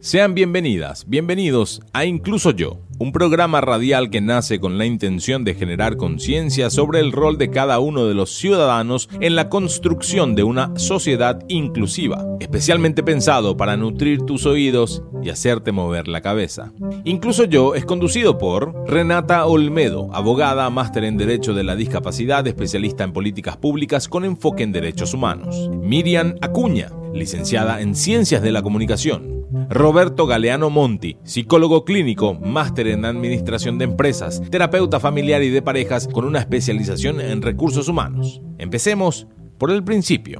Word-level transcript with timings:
Sean 0.00 0.34
bienvenidas, 0.34 1.04
bienvenidos 1.06 1.82
a 1.92 2.06
Incluso 2.06 2.52
Yo, 2.52 2.80
un 2.98 3.12
programa 3.12 3.60
radial 3.60 4.08
que 4.08 4.22
nace 4.22 4.60
con 4.60 4.78
la 4.78 4.86
intención 4.86 5.44
de 5.44 5.54
generar 5.54 5.98
conciencia 5.98 6.70
sobre 6.70 7.00
el 7.00 7.12
rol 7.12 7.36
de 7.36 7.50
cada 7.50 7.80
uno 7.80 8.06
de 8.06 8.14
los 8.14 8.30
ciudadanos 8.30 9.10
en 9.20 9.36
la 9.36 9.50
construcción 9.50 10.34
de 10.34 10.42
una 10.42 10.72
sociedad 10.76 11.44
inclusiva, 11.48 12.24
especialmente 12.40 13.02
pensado 13.02 13.58
para 13.58 13.76
nutrir 13.76 14.22
tus 14.22 14.46
oídos 14.46 15.02
y 15.22 15.28
hacerte 15.28 15.72
mover 15.72 16.08
la 16.08 16.22
cabeza. 16.22 16.72
Incluso 17.04 17.44
Yo 17.44 17.74
es 17.74 17.84
conducido 17.84 18.38
por 18.38 18.88
Renata 18.88 19.44
Olmedo, 19.44 20.08
abogada, 20.14 20.70
máster 20.70 21.04
en 21.04 21.18
Derecho 21.18 21.52
de 21.52 21.64
la 21.64 21.76
Discapacidad, 21.76 22.46
especialista 22.46 23.04
en 23.04 23.12
políticas 23.12 23.58
públicas 23.58 24.08
con 24.08 24.24
enfoque 24.24 24.62
en 24.62 24.72
derechos 24.72 25.12
humanos. 25.12 25.68
Miriam 25.82 26.36
Acuña, 26.40 26.90
licenciada 27.18 27.80
en 27.80 27.94
Ciencias 27.94 28.42
de 28.42 28.52
la 28.52 28.62
Comunicación. 28.62 29.38
Roberto 29.70 30.26
Galeano 30.26 30.70
Monti, 30.70 31.18
psicólogo 31.24 31.84
clínico, 31.84 32.34
máster 32.34 32.88
en 32.88 33.04
administración 33.04 33.78
de 33.78 33.84
empresas, 33.84 34.42
terapeuta 34.50 35.00
familiar 35.00 35.42
y 35.42 35.50
de 35.50 35.62
parejas 35.62 36.08
con 36.08 36.24
una 36.24 36.38
especialización 36.38 37.20
en 37.20 37.42
recursos 37.42 37.88
humanos. 37.88 38.40
Empecemos 38.58 39.26
por 39.58 39.70
el 39.70 39.84
principio. 39.84 40.38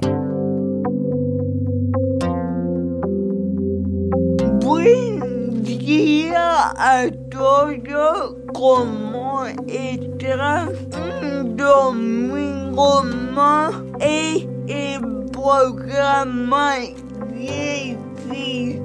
Buen 4.61 5.63
día 5.63 6.71
a 6.77 7.09
todos, 7.29 8.35
como 8.53 9.45
está 9.67 10.69
un 11.31 11.57
domingo 11.57 13.03
más 13.03 13.73
el 13.99 15.18
programa 15.41 16.75
16 17.33 18.79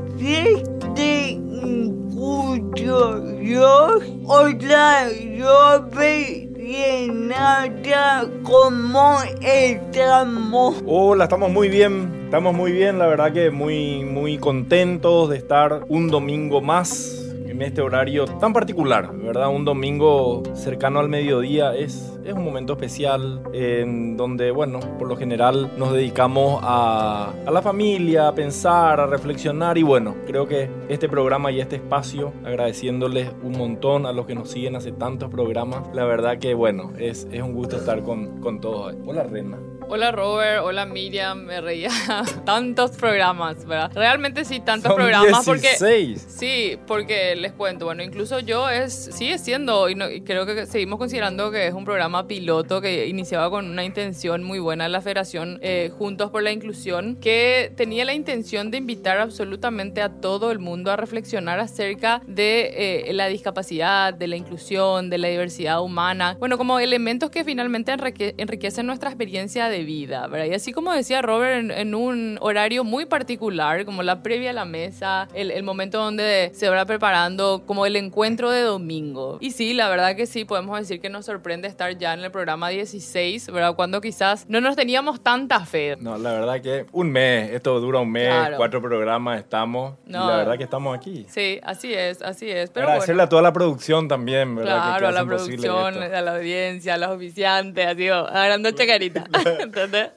de 0.95 1.31
Incluyo 1.65 3.41
yo, 3.41 3.99
hola 4.25 5.09
Robert 5.37 6.57
Renata, 6.57 8.29
¿cómo 8.45 9.17
estamos? 9.41 10.77
Hola, 10.87 11.25
estamos 11.25 11.51
muy 11.51 11.69
bien, 11.69 12.13
estamos 12.27 12.55
muy 12.55 12.71
bien, 12.71 13.01
la 13.01 13.09
verdad 13.09 13.33
que 13.33 13.51
muy, 13.51 14.05
muy 14.05 14.39
contentos 14.39 15.31
de 15.31 15.39
estar 15.39 15.85
un 15.89 16.09
domingo 16.09 16.61
más 16.61 17.24
en 17.55 17.63
este 17.63 17.81
horario 17.81 18.25
tan 18.25 18.53
particular, 18.53 19.17
¿verdad? 19.17 19.49
Un 19.49 19.65
domingo 19.65 20.43
cercano 20.55 20.99
al 20.99 21.09
mediodía 21.09 21.75
es, 21.75 22.19
es 22.25 22.33
un 22.33 22.45
momento 22.45 22.73
especial 22.73 23.43
en 23.53 24.17
donde, 24.17 24.51
bueno, 24.51 24.81
por 24.99 25.07
lo 25.07 25.17
general 25.17 25.71
nos 25.79 25.93
dedicamos 25.93 26.61
a, 26.65 27.33
a 27.47 27.51
la 27.53 27.63
familia, 27.63 28.29
a 28.29 28.35
pensar, 28.35 28.99
a 28.99 29.07
reflexionar 29.07 29.79
y 29.79 29.85
bueno, 29.85 30.17
creo 30.27 30.49
que 30.49 30.69
este 30.89 31.09
programa 31.09 31.53
y 31.53 31.61
este 31.61 31.77
espacio, 31.77 32.33
agradeciéndoles 32.45 33.31
un 33.45 33.53
montón 33.53 34.07
a 34.07 34.13
los 34.13 34.27
que 34.27 34.35
nos 34.35 34.51
siguen 34.51 34.75
hace 34.75 34.91
tantos 34.91 35.31
programas, 35.31 35.83
la 35.95 36.05
verdad 36.05 36.39
que, 36.39 36.55
bueno, 36.55 36.93
es, 36.99 37.29
es 37.31 37.41
un 37.41 37.53
gusto 37.53 37.77
estar 37.77 38.03
con, 38.03 38.41
con 38.41 38.61
todos. 38.61 38.97
Hola, 39.07 39.23
Rena. 39.23 39.59
Hola 39.87 40.11
Robert, 40.11 40.63
hola 40.65 40.87
Miriam, 40.87 41.45
me 41.45 41.61
reía. 41.61 41.89
tantos 42.45 42.93
programas, 42.93 43.65
¿verdad? 43.65 43.93
Realmente 43.95 44.45
sí, 44.45 44.59
tantos 44.59 44.89
Son 44.89 44.97
programas 44.97 45.45
16. 45.45 45.47
porque 45.47 46.31
sí, 46.31 46.79
porque 46.87 47.37
les 47.37 47.53
cuento, 47.53 47.85
bueno, 47.85 48.03
incluso 48.03 48.41
yo 48.41 48.69
es 48.69 48.93
sigue 49.13 49.39
siendo 49.39 49.89
y, 49.89 49.95
no- 49.95 50.11
y 50.11 50.23
creo 50.23 50.47
que 50.47 50.67
seguimos 50.67 50.99
considerando 50.99 51.53
que 51.53 51.69
es 51.69 51.75
un 51.75 51.85
programa 51.85 52.27
piloto 52.27 52.81
que 52.81 53.07
iniciaba 53.07 53.51
con 53.51 53.71
una 53.71 53.85
intención 53.85 54.43
muy 54.43 54.59
buena 54.59 54.89
la 54.89 55.01
Federación 55.01 55.61
eh, 55.63 55.91
Juntos 55.97 56.31
por 56.31 56.43
la 56.43 56.51
Inclusión 56.51 57.17
que 57.17 57.73
tenía 57.77 58.05
la 58.05 58.15
intención 58.15 58.73
de 58.73 58.79
invitar 58.79 59.19
absolutamente 59.19 60.03
a 60.03 60.09
todo 60.09 60.51
el 60.51 60.59
mundo 60.59 60.91
a 60.91 60.97
reflexionar 60.97 61.61
acerca 61.61 62.21
de 62.27 63.09
eh, 63.09 63.13
la 63.13 63.29
discapacidad, 63.29 64.13
de 64.13 64.27
la 64.27 64.37
inclusión, 64.37 65.09
de 65.09 65.19
la 65.19 65.29
diversidad 65.29 65.83
humana, 65.83 66.37
bueno, 66.41 66.59
como 66.59 66.81
elementos 66.81 67.31
que 67.31 67.45
finalmente 67.45 67.93
enrique- 67.93 68.35
enriquecen 68.39 68.87
nuestra 68.87 69.11
experiencia 69.11 69.69
de 69.69 69.74
vida, 69.83 70.27
¿verdad? 70.29 70.47
Y 70.47 70.55
así 70.55 70.73
como 70.73 70.93
decía 70.93 71.23
Robert, 71.23 71.59
en, 71.59 71.71
en 71.71 71.95
un 71.95 72.39
horario 72.41 72.85
muy 72.85 73.07
particular, 73.07 73.85
como 73.85 74.03
la 74.03 74.23
previa 74.23 74.51
a 74.51 74.53
la 74.53 74.65
mesa, 74.65 75.29
el, 75.35 75.51
el 75.51 75.63
momento 75.65 75.99
donde 75.99 76.51
se 76.55 76.69
va 76.69 76.85
preparando 76.85 77.63
como 77.67 77.87
el 77.87 77.97
encuentro 77.97 78.51
de 78.51 78.61
domingo. 78.63 79.39
Y 79.41 79.51
sí, 79.51 79.75
la 79.75 79.89
verdad 79.89 80.15
que 80.15 80.27
sí, 80.27 80.45
podemos 80.45 80.79
decir 80.79 81.01
que 81.01 81.09
nos 81.11 81.25
sorprende 81.27 81.67
estar 81.69 81.97
ya 81.99 82.13
en 82.15 82.21
el 82.21 82.31
programa 82.31 82.69
16, 82.69 83.51
¿verdad? 83.51 83.75
Cuando 83.75 84.01
quizás 84.01 84.47
no 84.49 84.61
nos 84.61 84.77
teníamos 84.77 85.23
tanta 85.23 85.65
fe. 85.65 85.97
No, 85.99 86.17
la 86.19 86.33
verdad 86.33 86.61
que 86.61 86.87
un 86.93 87.11
mes, 87.11 87.51
esto 87.53 87.81
dura 87.81 87.99
un 88.01 88.11
mes, 88.13 88.29
Claro. 88.29 88.57
cuatro 88.57 88.81
programas 88.83 89.39
estamos 89.41 89.95
y 90.07 90.13
la 90.13 90.37
verdad 90.37 90.57
que 90.59 90.65
estamos 90.65 90.97
aquí. 90.97 91.27
Sí, 91.29 91.59
así 91.63 91.93
es, 91.95 92.21
así 92.23 92.51
es. 92.51 92.71
Pero 92.71 92.87
Agradecerle 92.87 93.15
bueno. 93.15 93.23
a 93.25 93.29
toda 93.29 93.43
la 93.43 93.53
producción 93.53 94.09
también, 94.09 94.55
¿verdad? 94.55 94.77
Claro, 94.77 94.99
que 95.01 95.07
a 95.07 95.13
la 95.13 95.25
producción, 95.25 96.03
a 96.03 96.21
la 96.21 96.37
audiencia, 96.37 96.95
a 96.95 96.99
los 96.99 97.11
oficiantes, 97.11 97.87
así, 97.87 98.11
oh, 98.11 98.27
agarrando 98.27 98.71
chacarita. 98.73 99.25
¿Entendés? 99.65 100.11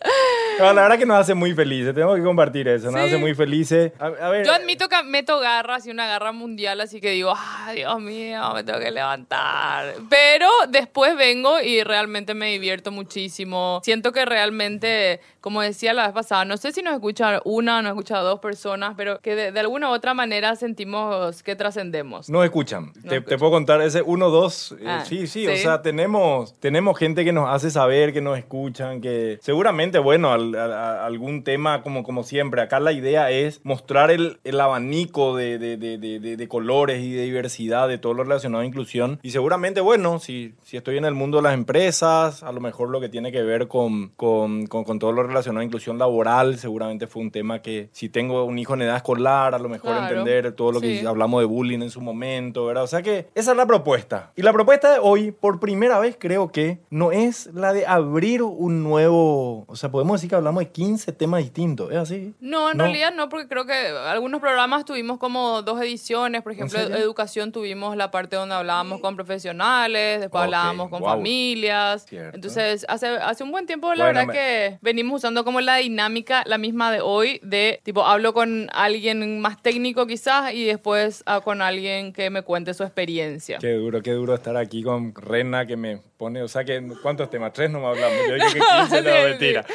No, 0.59 0.73
la 0.73 0.81
verdad 0.83 0.97
que 0.97 1.05
nos 1.05 1.17
hace 1.19 1.33
muy 1.35 1.53
felices, 1.53 1.93
tenemos 1.93 2.15
que 2.17 2.23
compartir 2.23 2.67
eso, 2.67 2.87
nos 2.91 3.01
Sí. 3.01 3.07
hace 3.07 3.17
muy 3.17 3.35
felices. 3.35 3.91
A, 3.99 4.05
a 4.07 4.29
ver, 4.29 4.45
Yo 4.45 4.51
admito 4.53 4.89
que 4.89 5.01
meto 5.03 5.39
garras 5.39 5.85
y 5.85 5.91
una 5.91 6.07
garra 6.07 6.31
mundial, 6.31 6.81
así 6.81 6.99
que 6.99 7.11
digo, 7.11 7.33
ay, 7.37 7.77
Dios 7.77 7.99
mío, 8.01 8.41
me 8.55 8.63
tengo 8.63 8.79
que 8.79 8.89
levantar. 8.91 9.93
Pero 10.09 10.49
después 10.69 11.15
vengo 11.15 11.61
y 11.61 11.83
realmente 11.83 12.33
me 12.33 12.47
divierto 12.51 12.91
muchísimo. 12.91 13.81
Siento 13.83 14.11
que 14.11 14.25
realmente, 14.25 15.19
como 15.47 15.61
decía 15.61 15.93
la 15.93 16.03
vez 16.03 16.13
pasada, 16.13 16.43
no 16.43 16.57
sé 16.57 16.73
si 16.73 16.81
nos 16.81 16.93
escucha 16.93 17.41
una 17.45 17.79
o 17.79 17.81
nos 17.81 17.91
escucha 17.91 18.19
dos 18.19 18.39
personas, 18.41 18.95
pero 18.97 19.19
que 19.21 19.33
de, 19.33 19.51
de 19.53 19.59
alguna 19.61 19.89
u 19.89 19.93
otra 19.93 20.13
manera 20.13 20.55
sentimos 20.57 21.41
que 21.41 21.55
trascendemos. 21.55 22.29
nos 22.29 22.43
escuchan. 22.43 22.91
te, 22.91 23.01
te 23.01 23.15
escuchan. 23.15 23.39
puedo 23.39 23.51
contar 23.53 23.81
ese 23.81 24.01
uno, 24.01 24.29
dos. 24.29 24.73
eh, 24.73 24.83
Ah, 24.85 25.03
sí, 25.05 25.25
sí, 25.27 25.47
o 25.47 25.51
sí. 25.55 25.61
sea, 25.61 25.81
tenemos, 25.81 26.53
tenemos 26.59 26.97
gente 26.99 27.23
que 27.23 27.31
nos 27.31 27.49
hace 27.49 27.71
saber, 27.71 28.11
que 28.11 28.19
nos 28.21 28.37
escuchan, 28.37 28.99
que 28.99 29.39
seguramente, 29.41 29.99
bueno, 29.99 30.33
al- 30.33 30.53
a- 30.55 30.65
a- 30.65 31.05
algún 31.05 31.43
tema 31.43 31.81
como, 31.81 32.03
como 32.03 32.23
siempre. 32.23 32.61
Acá 32.61 32.79
la 32.81 32.91
idea 32.91 33.31
es 33.31 33.61
mostrar 33.63 34.11
el, 34.11 34.39
el 34.43 34.59
abanico 34.59 35.35
de, 35.37 35.57
de- 35.59 35.77
de- 35.77 35.97
de- 35.97 36.19
de- 36.19 36.35
de 36.35 36.47
colores 36.49 37.01
y 37.01 37.11
de 37.13 37.23
diversidad 37.23 37.87
de 37.87 37.97
todo 37.97 38.13
lo 38.13 38.23
relacionado 38.23 38.63
a 38.63 38.65
inclusión. 38.65 39.19
Y 39.23 39.31
seguramente, 39.31 39.79
bueno, 39.79 40.19
si, 40.19 40.53
si 40.63 40.75
estoy 40.75 40.97
en 40.97 41.05
el 41.05 41.13
mundo 41.13 41.37
de 41.37 41.43
las 41.43 41.53
empresas, 41.53 42.43
a 42.43 42.51
lo 42.51 42.59
mejor 42.59 42.89
lo 42.89 42.99
que 42.99 43.07
tiene 43.09 43.31
que 43.31 43.41
ver 43.43 43.67
con, 43.67 44.09
con, 44.17 44.67
con- 44.67 44.83
con 44.83 44.99
todo 44.99 45.11
lo 45.11 45.21
relacionado 45.23 45.36
a 45.45 45.63
inclusión 45.63 45.97
laboral, 45.97 46.57
seguramente 46.57 47.07
fue 47.07 47.21
un 47.21 47.31
tema 47.31 47.61
que 47.61 47.89
si 47.91 48.09
tengo 48.09 48.43
un 48.45 48.57
hijo 48.57 48.73
en 48.73 48.81
edad 48.83 48.95
escolar, 48.95 49.53
a 49.53 49.59
lo 49.59 49.69
mejor 49.69 49.91
Claro. 49.91 50.07
entender 50.07 50.51
todo 50.53 50.71
lo 50.71 50.81
que 50.81 50.99
Sí. 51.01 51.05
hablamos 51.05 51.41
de 51.41 51.45
bullying 51.45 51.81
en 51.81 51.89
su 51.91 52.01
momento, 52.01 52.65
¿verdad? 52.65 52.83
O 52.83 52.87
sea 52.87 53.01
que 53.01 53.27
esa 53.35 53.51
es 53.51 53.57
la 53.57 53.65
propuesta. 53.65 54.31
Y 54.35 54.41
la 54.41 54.53
propuesta 54.53 54.91
de 54.93 54.99
hoy, 54.99 55.31
por 55.31 55.59
primera 55.59 55.99
vez, 55.99 56.15
creo 56.19 56.51
que 56.51 56.79
no 56.89 57.11
es 57.11 57.47
la 57.53 57.73
de 57.73 57.85
abrir 57.85 58.41
un 58.41 58.83
nuevo. 58.83 59.65
O 59.67 59.75
sea, 59.75 59.91
podemos 59.91 60.15
decir 60.19 60.29
que 60.29 60.35
hablamos 60.35 60.61
de 60.63 60.69
15 60.71 61.11
temas 61.11 61.41
distintos. 61.41 61.91
¿Es 61.91 61.97
así? 61.97 62.33
No, 62.39 62.71
en 62.71 62.77
No. 62.77 62.83
realidad 62.85 63.13
no, 63.13 63.29
porque 63.29 63.47
creo 63.47 63.65
que 63.65 63.73
algunos 63.73 64.39
programas 64.41 64.85
tuvimos 64.85 65.17
como 65.17 65.61
dos 65.61 65.81
ediciones. 65.81 66.41
Por 66.41 66.51
ejemplo, 66.53 66.79
educación 66.79 67.51
tuvimos 67.51 67.95
la 67.97 68.11
parte 68.11 68.35
donde 68.35 68.55
hablábamos 68.55 69.01
con 69.01 69.15
profesionales, 69.15 70.21
después 70.21 70.39
Ok, 70.39 70.45
hablábamos 70.45 70.89
con 70.89 70.99
guau. 71.01 71.15
familias. 71.15 72.05
Cierto. 72.07 72.35
Entonces, 72.35 72.85
hace, 72.87 73.07
hace 73.07 73.43
un 73.43 73.51
buen 73.51 73.65
tiempo, 73.65 73.93
la 73.93 74.05
Bueno, 74.05 74.19
verdad 74.19 74.27
me- 74.27 74.33
que 74.33 74.77
venimos 74.81 75.17
usando 75.17 75.26
como 75.43 75.61
la 75.61 75.77
dinámica, 75.77 76.43
la 76.45 76.57
misma 76.57 76.91
de 76.91 77.01
hoy, 77.01 77.39
de 77.43 77.79
tipo, 77.83 78.05
hablo 78.05 78.33
con 78.33 78.69
alguien 78.73 79.39
más 79.39 79.61
técnico 79.61 80.07
quizás 80.07 80.53
y 80.53 80.65
después 80.65 81.23
ah, 81.25 81.41
con 81.41 81.61
alguien 81.61 82.13
que 82.13 82.29
me 82.29 82.41
cuente 82.41 82.73
su 82.73 82.83
experiencia. 82.83 83.57
Qué 83.59 83.73
duro, 83.73 84.01
qué 84.01 84.11
duro 84.11 84.33
estar 84.35 84.57
aquí 84.57 84.83
con 84.83 85.13
Rena 85.15 85.65
que 85.65 85.77
me 85.77 86.01
pone. 86.17 86.41
O 86.41 86.47
sea, 86.47 86.63
que 86.63 86.81
¿cuántos 87.01 87.29
temas? 87.29 87.53
Tres 87.53 87.69
no 87.69 87.79
me 87.79 87.87
hablamos. 87.87 88.17
Yo 88.27 88.33
dije 88.35 88.53
que 88.53 88.59
15, 88.89 89.01
no, 89.03 89.29
mentira. 89.29 89.65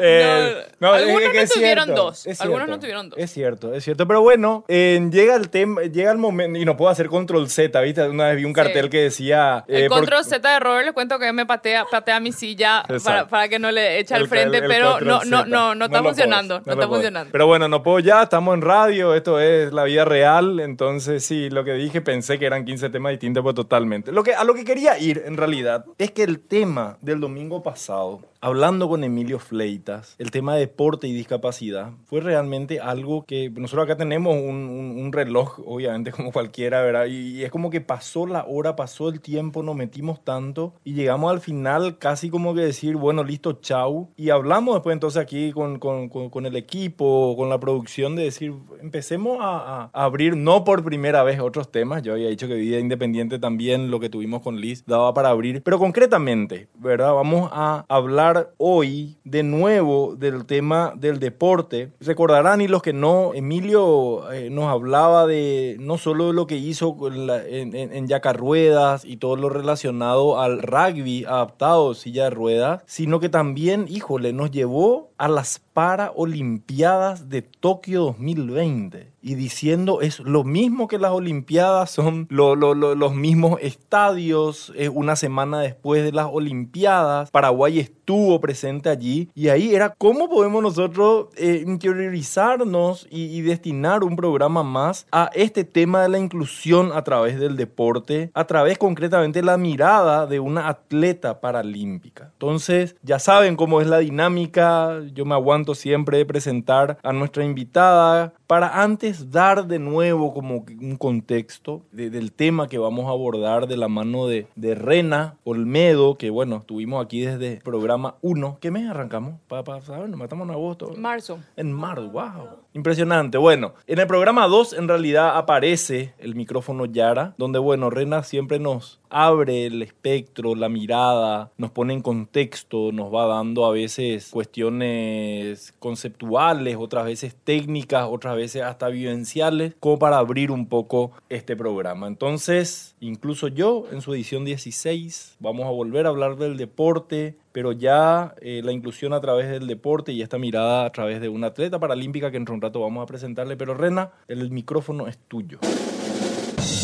Eh, 0.00 0.64
No, 0.78 0.94
es 0.94 1.02
algunos 1.02 1.30
que 1.30 1.36
no 1.38 1.42
es 1.42 1.50
tuvieron 1.52 1.84
cierto, 1.86 2.02
dos, 2.04 2.26
es 2.26 2.40
algunos 2.40 2.68
no 2.68 2.78
tuvieron 2.78 3.10
dos. 3.10 3.18
Es 3.18 3.32
cierto, 3.32 3.74
es 3.74 3.82
cierto. 3.82 4.06
Pero 4.06 4.20
bueno, 4.22 4.64
eh, 4.68 5.00
llega 5.10 5.34
el 5.34 5.50
tema, 5.50 5.82
llega 5.82 6.12
el 6.12 6.18
momento, 6.18 6.56
y 6.58 6.64
no 6.64 6.76
puedo 6.76 6.88
hacer 6.90 7.08
control 7.08 7.48
Z, 7.50 7.80
¿viste? 7.80 8.08
Una 8.08 8.28
vez 8.28 8.36
vi 8.36 8.44
un 8.44 8.52
cartel 8.52 8.84
Sí. 8.84 8.90
que 8.90 8.98
decía. 9.02 9.64
El 9.66 9.84
eh, 9.84 9.88
por- 9.88 9.98
control 9.98 10.24
Z 10.24 10.48
de 10.52 10.60
Robert 10.60 10.84
les 10.84 10.94
cuento 10.94 11.18
que 11.18 11.32
me 11.32 11.46
patea, 11.46 11.84
patea 11.90 12.20
mi 12.20 12.30
silla 12.30 12.84
para, 13.28 13.48
que 13.48 13.58
no 13.58 13.72
le 13.72 13.98
eche 13.98 14.14
al 14.14 14.22
El- 14.22 14.28
frente, 14.28 14.58
el- 14.58 14.64
el 14.64 14.68
pero 14.70 14.87
no, 15.00 15.00
no, 15.00 15.20
Z. 15.20 15.44
no, 15.46 15.74
no 15.74 15.84
está 15.84 16.02
funcionando. 16.02 16.62
no 16.64 16.72
está 16.72 16.88
funcionando. 16.88 17.30
Pero 17.32 17.46
bueno, 17.46 17.68
no 17.68 17.82
puedo 17.82 17.98
ya, 18.00 18.22
estamos 18.22 18.54
en 18.54 18.62
radio, 18.62 19.14
esto 19.14 19.40
es 19.40 19.72
la 19.72 19.84
vida 19.84 20.04
real, 20.04 20.60
entonces 20.60 21.24
sí, 21.24 21.50
lo 21.50 21.64
que 21.64 21.72
dije 21.72 22.00
pensé 22.00 22.38
que 22.38 22.46
eran 22.46 22.64
15 22.64 22.90
temas 22.90 23.10
distintos, 23.10 23.42
pues 23.42 23.54
totalmente. 23.54 24.12
Lo 24.12 24.22
que, 24.22 24.34
a 24.34 24.44
lo 24.44 24.54
que 24.54 24.64
quería 24.64 24.98
ir, 24.98 25.22
en 25.26 25.36
realidad, 25.36 25.84
es 25.98 26.10
que 26.10 26.22
el 26.22 26.40
tema 26.40 26.96
del 27.00 27.20
domingo 27.20 27.62
pasado 27.62 28.20
hablando 28.40 28.88
con 28.88 29.02
Emilio 29.04 29.38
Fleitas, 29.38 30.14
el 30.18 30.30
tema 30.30 30.54
de 30.54 30.60
deporte 30.60 31.08
y 31.08 31.12
discapacidad 31.12 31.90
fue 32.04 32.20
realmente 32.20 32.80
algo 32.80 33.24
que 33.24 33.50
nosotros 33.50 33.84
acá 33.86 33.96
tenemos 33.96 34.34
un, 34.36 34.68
un- 34.68 34.98
un 35.02 35.12
reloj, 35.12 35.58
obviamente, 35.66 36.12
como 36.12 36.32
cualquiera, 36.32 36.82
¿verdad? 36.82 37.06
Y, 37.06 37.38
y 37.38 37.44
es 37.44 37.50
como 37.50 37.70
que 37.70 37.80
pasó 37.80 38.26
la 38.26 38.44
hora, 38.48 38.76
pasó 38.76 39.08
el 39.08 39.20
tiempo, 39.20 39.62
nos 39.62 39.74
metimos 39.76 40.22
tanto 40.24 40.74
y 40.84 40.94
llegamos 40.94 41.30
al 41.32 41.40
final 41.40 41.98
casi 41.98 42.30
como 42.30 42.54
que 42.54 42.60
decir, 42.60 42.96
bueno, 42.96 43.24
listo, 43.24 43.54
chau. 43.54 44.10
Y 44.16 44.30
hablamos 44.30 44.74
después 44.74 44.94
entonces 44.94 45.20
aquí 45.22 45.52
con, 45.52 45.78
con- 45.78 46.08
con- 46.08 46.30
con 46.30 46.46
el 46.46 46.56
equipo, 46.56 47.34
con 47.36 47.48
la 47.48 47.58
producción, 47.58 48.14
de 48.16 48.24
decir, 48.24 48.52
empecemos 48.80 49.38
a, 49.40 49.90
a 49.92 50.04
abrir, 50.04 50.36
no 50.36 50.64
por 50.64 50.84
primera 50.84 51.22
vez, 51.22 51.40
otros 51.40 51.70
temas. 51.72 52.02
Yo 52.02 52.12
había 52.12 52.28
dicho 52.28 52.46
que 52.48 52.54
Vida 52.54 52.78
Independiente 52.78 53.38
también, 53.38 53.90
lo 53.90 53.98
que 54.00 54.08
tuvimos 54.10 54.42
con 54.42 54.60
Liz, 54.60 54.84
daba 54.86 55.12
para 55.14 55.30
abrir. 55.30 55.62
Pero 55.62 55.78
concretamente, 55.78 56.68
¿verdad? 56.78 57.12
Vamos 57.14 57.48
a 57.52 57.84
hablar 57.88 58.27
hoy 58.56 59.16
de 59.24 59.42
nuevo 59.42 60.14
del 60.16 60.46
tema 60.46 60.92
del 60.96 61.18
deporte. 61.18 61.92
Recordarán 62.00 62.60
y 62.60 62.68
los 62.68 62.82
que 62.82 62.92
no, 62.92 63.32
Emilio 63.34 64.30
eh, 64.32 64.50
nos 64.50 64.66
hablaba 64.66 65.26
de 65.26 65.76
no 65.80 65.98
solo 65.98 66.32
lo 66.32 66.46
que 66.46 66.56
hizo 66.56 66.96
en, 67.08 67.74
en, 67.74 67.92
en 67.92 68.06
Yacarruedas 68.06 69.04
y 69.04 69.16
todo 69.16 69.36
lo 69.36 69.48
relacionado 69.48 70.40
al 70.40 70.62
rugby 70.62 71.24
adaptado, 71.24 71.94
silla 71.94 72.24
de 72.24 72.30
ruedas, 72.30 72.82
sino 72.86 73.20
que 73.20 73.28
también, 73.28 73.86
híjole, 73.88 74.32
nos 74.32 74.50
llevó 74.50 75.10
a 75.18 75.28
las 75.28 75.60
Paraolimpiadas 75.78 77.28
de 77.28 77.42
Tokio 77.42 78.04
2020 78.04 79.12
y 79.28 79.34
diciendo 79.34 80.00
es 80.00 80.20
lo 80.20 80.42
mismo 80.44 80.88
que 80.88 80.98
las 80.98 81.12
Olimpiadas, 81.12 81.90
son 81.90 82.26
lo- 82.30 82.56
lo- 82.56 82.74
lo- 82.74 82.94
los 82.94 83.14
mismos 83.14 83.58
estadios, 83.60 84.72
es 84.76 84.90
una 84.92 85.16
semana 85.16 85.60
después 85.60 86.02
de 86.02 86.12
las 86.12 86.28
Olimpiadas, 86.30 87.30
Paraguay 87.30 87.78
estuvo 87.78 88.40
presente 88.40 88.88
allí 88.88 89.28
y 89.34 89.48
ahí 89.48 89.74
era 89.74 89.94
cómo 89.98 90.28
podemos 90.28 90.62
nosotros 90.62 91.26
eh, 91.36 91.62
interiorizarnos 91.66 93.06
y, 93.10 93.24
y 93.36 93.42
destinar 93.42 94.04
un 94.04 94.16
programa 94.16 94.62
más 94.62 95.06
a 95.12 95.30
este 95.34 95.64
tema 95.64 96.02
de 96.02 96.08
la 96.08 96.18
inclusión 96.18 96.90
a 96.94 97.02
través 97.04 97.38
del 97.38 97.56
deporte, 97.56 98.30
a 98.34 98.44
través 98.46 98.78
concretamente 98.78 99.40
de 99.40 99.46
la 99.46 99.56
mirada 99.56 100.26
de 100.26 100.40
una 100.40 100.68
atleta 100.68 101.40
paralímpica. 101.40 102.30
Entonces, 102.32 102.96
ya 103.02 103.18
saben 103.18 103.56
cómo 103.56 103.80
es 103.80 103.86
la 103.86 103.98
dinámica, 103.98 105.00
yo 105.12 105.24
me 105.24 105.34
aguanto 105.34 105.74
siempre 105.74 106.18
de 106.18 106.26
presentar 106.26 106.98
a 107.02 107.12
nuestra 107.12 107.44
invitada 107.44 108.32
para 108.48 108.82
antes 108.82 109.30
dar 109.30 109.66
de 109.68 109.78
nuevo 109.78 110.34
como 110.34 110.64
un 110.80 110.96
contexto 110.96 111.82
de- 111.92 112.10
del 112.10 112.32
tema 112.32 112.66
que 112.66 112.78
vamos 112.78 113.06
a 113.06 113.10
abordar 113.10 113.68
de 113.68 113.76
la 113.76 113.86
mano 113.88 114.26
de, 114.26 114.48
de 114.56 114.74
Rena 114.74 115.36
Olmedo, 115.44 116.16
que 116.16 116.30
bueno, 116.30 116.56
estuvimos 116.56 117.04
aquí 117.04 117.20
desde 117.20 117.58
programa 117.60 118.16
1. 118.22 118.56
¿Qué 118.60 118.70
mes 118.70 118.88
arrancamos? 118.88 119.34
Para 119.48 119.62
pa, 119.64 119.80
saber, 119.82 120.08
nos 120.08 120.18
matamos 120.18 120.48
en 120.48 120.54
agosto. 120.54 120.90
Marzo. 120.96 121.38
En 121.56 121.70
marzo, 121.72 122.08
wow. 122.08 122.56
Impresionante. 122.72 123.36
Bueno, 123.38 123.74
en 123.86 123.98
el 123.98 124.06
programa 124.06 124.46
2 124.48 124.72
en 124.72 124.88
realidad 124.88 125.36
aparece 125.36 126.14
el 126.18 126.34
micrófono 126.34 126.86
Yara, 126.86 127.34
donde 127.36 127.58
bueno, 127.58 127.90
Rena 127.90 128.22
siempre 128.22 128.58
nos 128.58 128.98
abre 129.10 129.66
el 129.66 129.82
espectro, 129.82 130.54
la 130.54 130.68
mirada, 130.68 131.50
nos 131.58 131.70
pone 131.70 131.92
en 131.94 132.02
contexto, 132.02 132.92
nos 132.92 133.12
va 133.12 133.26
dando 133.26 133.66
a 133.66 133.72
veces 133.72 134.30
cuestiones 134.30 135.74
conceptuales, 135.78 136.76
otras 136.78 137.04
veces 137.04 137.34
técnicas, 137.44 138.06
otras 138.10 138.34
veces 138.36 138.37
hasta 138.62 138.88
vivenciales, 138.88 139.74
como 139.80 139.98
para 139.98 140.18
abrir 140.18 140.50
un 140.50 140.66
poco 140.66 141.12
este 141.28 141.56
programa. 141.56 142.06
Entonces, 142.06 142.94
incluso 143.00 143.48
yo 143.48 143.86
en 143.92 144.00
su 144.00 144.14
edición 144.14 144.44
16 144.44 145.36
vamos 145.40 145.66
a 145.66 145.70
volver 145.70 146.06
a 146.06 146.10
hablar 146.10 146.36
del 146.36 146.56
deporte, 146.56 147.36
pero 147.52 147.72
ya 147.72 148.34
eh, 148.40 148.62
la 148.64 148.72
inclusión 148.72 149.12
a 149.12 149.20
través 149.20 149.48
del 149.48 149.66
deporte 149.66 150.12
y 150.12 150.22
esta 150.22 150.38
mirada 150.38 150.84
a 150.84 150.90
través 150.90 151.20
de 151.20 151.28
una 151.28 151.48
atleta 151.48 151.78
paralímpica 151.78 152.30
que 152.30 152.36
en 152.36 152.50
un 152.50 152.60
rato 152.60 152.80
vamos 152.80 153.02
a 153.02 153.06
presentarle. 153.06 153.56
Pero 153.56 153.74
Rena, 153.74 154.12
el 154.28 154.50
micrófono 154.50 155.08
es 155.08 155.18
tuyo. 155.18 155.58